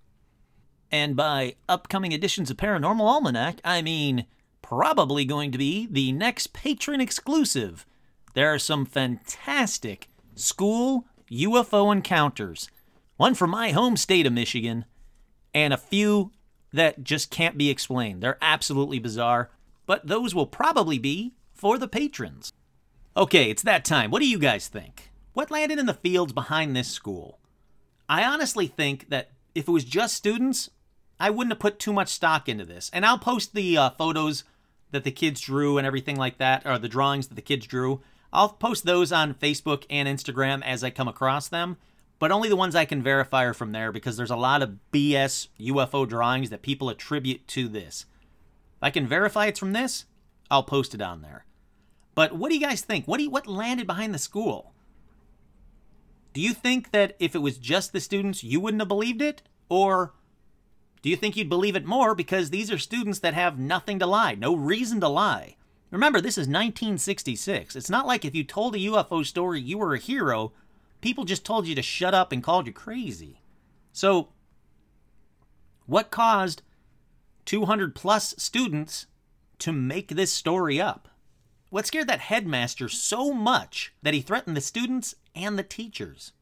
And 0.91 1.15
by 1.15 1.55
upcoming 1.69 2.11
editions 2.11 2.51
of 2.51 2.57
Paranormal 2.57 2.99
Almanac, 2.99 3.61
I 3.63 3.81
mean 3.81 4.25
probably 4.61 5.23
going 5.23 5.53
to 5.53 5.57
be 5.57 5.87
the 5.89 6.11
next 6.11 6.51
patron 6.51 6.99
exclusive. 6.99 7.85
There 8.33 8.53
are 8.53 8.59
some 8.59 8.85
fantastic 8.85 10.09
school 10.35 11.05
UFO 11.31 11.89
encounters, 11.89 12.69
one 13.15 13.33
from 13.33 13.51
my 13.51 13.71
home 13.71 13.95
state 13.95 14.25
of 14.25 14.33
Michigan, 14.33 14.83
and 15.53 15.73
a 15.73 15.77
few 15.77 16.31
that 16.73 17.03
just 17.03 17.29
can't 17.29 17.57
be 17.57 17.69
explained. 17.69 18.21
They're 18.21 18.37
absolutely 18.41 18.99
bizarre, 18.99 19.49
but 19.85 20.07
those 20.07 20.33
will 20.33 20.45
probably 20.45 20.99
be 20.99 21.33
for 21.53 21.77
the 21.77 21.87
patrons. 21.87 22.53
Okay, 23.15 23.49
it's 23.49 23.63
that 23.63 23.83
time. 23.83 24.09
What 24.09 24.21
do 24.21 24.27
you 24.27 24.39
guys 24.39 24.67
think? 24.67 25.11
What 25.33 25.51
landed 25.51 25.79
in 25.79 25.85
the 25.85 25.93
fields 25.93 26.33
behind 26.33 26.75
this 26.75 26.87
school? 26.87 27.39
I 28.07 28.23
honestly 28.23 28.67
think 28.67 29.09
that 29.09 29.31
if 29.53 29.67
it 29.67 29.71
was 29.71 29.83
just 29.83 30.15
students, 30.15 30.69
I 31.19 31.29
wouldn't 31.29 31.51
have 31.51 31.59
put 31.59 31.79
too 31.79 31.93
much 31.93 32.09
stock 32.09 32.49
into 32.49 32.65
this. 32.65 32.89
And 32.93 33.05
I'll 33.05 33.19
post 33.19 33.53
the 33.53 33.77
uh, 33.77 33.89
photos 33.91 34.43
that 34.91 35.03
the 35.03 35.11
kids 35.11 35.41
drew 35.41 35.77
and 35.77 35.85
everything 35.85 36.17
like 36.17 36.37
that, 36.37 36.65
or 36.65 36.77
the 36.77 36.89
drawings 36.89 37.27
that 37.27 37.35
the 37.35 37.41
kids 37.41 37.65
drew. 37.65 38.01
I'll 38.33 38.49
post 38.49 38.85
those 38.85 39.11
on 39.11 39.33
Facebook 39.33 39.85
and 39.89 40.07
Instagram 40.07 40.63
as 40.63 40.83
I 40.83 40.89
come 40.89 41.07
across 41.07 41.47
them, 41.47 41.77
but 42.21 42.31
only 42.31 42.49
the 42.49 42.55
ones 42.55 42.75
I 42.75 42.85
can 42.85 43.01
verify 43.01 43.45
are 43.45 43.53
from 43.55 43.71
there 43.71 43.91
because 43.91 44.15
there's 44.15 44.29
a 44.29 44.35
lot 44.35 44.61
of 44.61 44.77
BS 44.93 45.47
UFO 45.59 46.07
drawings 46.07 46.51
that 46.51 46.61
people 46.61 46.91
attribute 46.91 47.47
to 47.47 47.67
this. 47.67 48.05
If 48.77 48.83
I 48.83 48.91
can 48.91 49.07
verify 49.07 49.47
it's 49.47 49.57
from 49.57 49.73
this, 49.73 50.05
I'll 50.51 50.61
post 50.61 50.93
it 50.93 51.01
on 51.01 51.23
there. 51.23 51.45
But 52.13 52.35
what 52.35 52.49
do 52.49 52.55
you 52.55 52.61
guys 52.61 52.81
think? 52.81 53.07
What 53.07 53.17
do 53.17 53.23
you, 53.23 53.31
what 53.31 53.47
landed 53.47 53.87
behind 53.87 54.13
the 54.13 54.19
school? 54.19 54.71
Do 56.33 56.41
you 56.41 56.53
think 56.53 56.91
that 56.91 57.15
if 57.17 57.33
it 57.33 57.41
was 57.41 57.57
just 57.57 57.91
the 57.91 57.99
students, 57.99 58.43
you 58.43 58.59
wouldn't 58.59 58.81
have 58.81 58.87
believed 58.87 59.23
it? 59.23 59.41
Or 59.67 60.13
do 61.01 61.09
you 61.09 61.15
think 61.15 61.35
you'd 61.35 61.49
believe 61.49 61.75
it 61.75 61.85
more 61.85 62.13
because 62.13 62.51
these 62.51 62.69
are 62.69 62.77
students 62.77 63.17
that 63.21 63.33
have 63.33 63.57
nothing 63.57 63.97
to 63.97 64.05
lie, 64.05 64.35
no 64.35 64.55
reason 64.55 64.99
to 64.99 65.07
lie? 65.07 65.55
Remember, 65.89 66.21
this 66.21 66.37
is 66.37 66.41
1966. 66.41 67.75
It's 67.75 67.89
not 67.89 68.05
like 68.05 68.23
if 68.23 68.35
you 68.35 68.43
told 68.43 68.75
a 68.75 68.79
UFO 68.79 69.25
story, 69.25 69.59
you 69.59 69.79
were 69.79 69.95
a 69.95 69.99
hero. 69.99 70.53
People 71.01 71.25
just 71.25 71.43
told 71.43 71.67
you 71.67 71.75
to 71.75 71.81
shut 71.81 72.13
up 72.13 72.31
and 72.31 72.43
called 72.43 72.67
you 72.67 72.73
crazy. 72.73 73.41
So, 73.91 74.29
what 75.85 76.11
caused 76.11 76.61
200 77.45 77.95
plus 77.95 78.35
students 78.37 79.07
to 79.59 79.73
make 79.73 80.09
this 80.09 80.31
story 80.31 80.79
up? 80.79 81.09
What 81.69 81.87
scared 81.87 82.07
that 82.07 82.19
headmaster 82.19 82.87
so 82.89 83.33
much 83.33 83.93
that 84.03 84.13
he 84.13 84.21
threatened 84.21 84.55
the 84.55 84.61
students 84.61 85.15
and 85.33 85.57
the 85.57 85.63
teachers? 85.63 86.33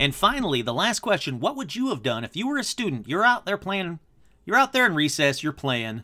And 0.00 0.14
finally, 0.14 0.62
the 0.62 0.74
last 0.74 1.00
question 1.00 1.40
what 1.40 1.56
would 1.56 1.76
you 1.76 1.88
have 1.90 2.02
done 2.02 2.24
if 2.24 2.36
you 2.36 2.48
were 2.48 2.58
a 2.58 2.64
student? 2.64 3.08
You're 3.08 3.24
out 3.24 3.46
there 3.46 3.58
playing, 3.58 4.00
you're 4.44 4.56
out 4.56 4.72
there 4.72 4.86
in 4.86 4.94
recess, 4.94 5.42
you're 5.42 5.52
playing. 5.52 6.02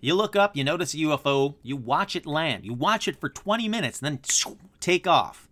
You 0.00 0.14
look 0.14 0.36
up, 0.36 0.56
you 0.56 0.62
notice 0.62 0.94
a 0.94 0.98
UFO, 0.98 1.56
you 1.62 1.76
watch 1.76 2.14
it 2.14 2.26
land. 2.26 2.64
You 2.64 2.72
watch 2.72 3.08
it 3.08 3.18
for 3.18 3.28
20 3.28 3.68
minutes, 3.68 3.98
then 3.98 4.20
take 4.80 5.06
off. 5.06 5.47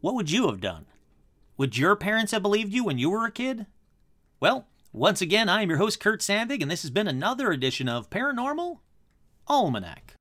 What 0.00 0.14
would 0.14 0.30
you 0.30 0.46
have 0.48 0.60
done? 0.60 0.86
Would 1.56 1.76
your 1.76 1.96
parents 1.96 2.32
have 2.32 2.42
believed 2.42 2.72
you 2.72 2.84
when 2.84 2.98
you 2.98 3.10
were 3.10 3.24
a 3.24 3.32
kid? 3.32 3.66
Well, 4.38 4.66
once 4.92 5.20
again, 5.20 5.48
I 5.48 5.62
am 5.62 5.68
your 5.68 5.78
host, 5.78 5.98
Kurt 5.98 6.20
Sandvig, 6.20 6.62
and 6.62 6.70
this 6.70 6.82
has 6.82 6.90
been 6.90 7.08
another 7.08 7.50
edition 7.50 7.88
of 7.88 8.08
Paranormal 8.08 8.78
Almanac. 9.48 10.14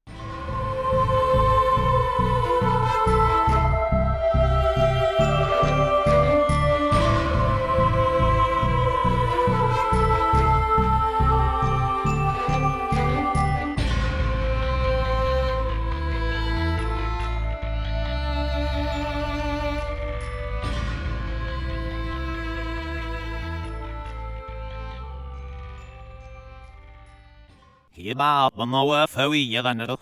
بعضنا 28.14 28.82
وفوي 28.82 29.60
غنرخ 29.60 29.99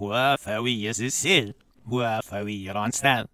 وفوي 0.00 0.92
سلسل 0.92 1.54
وفوي 1.90 2.70
رانستال 2.70 3.26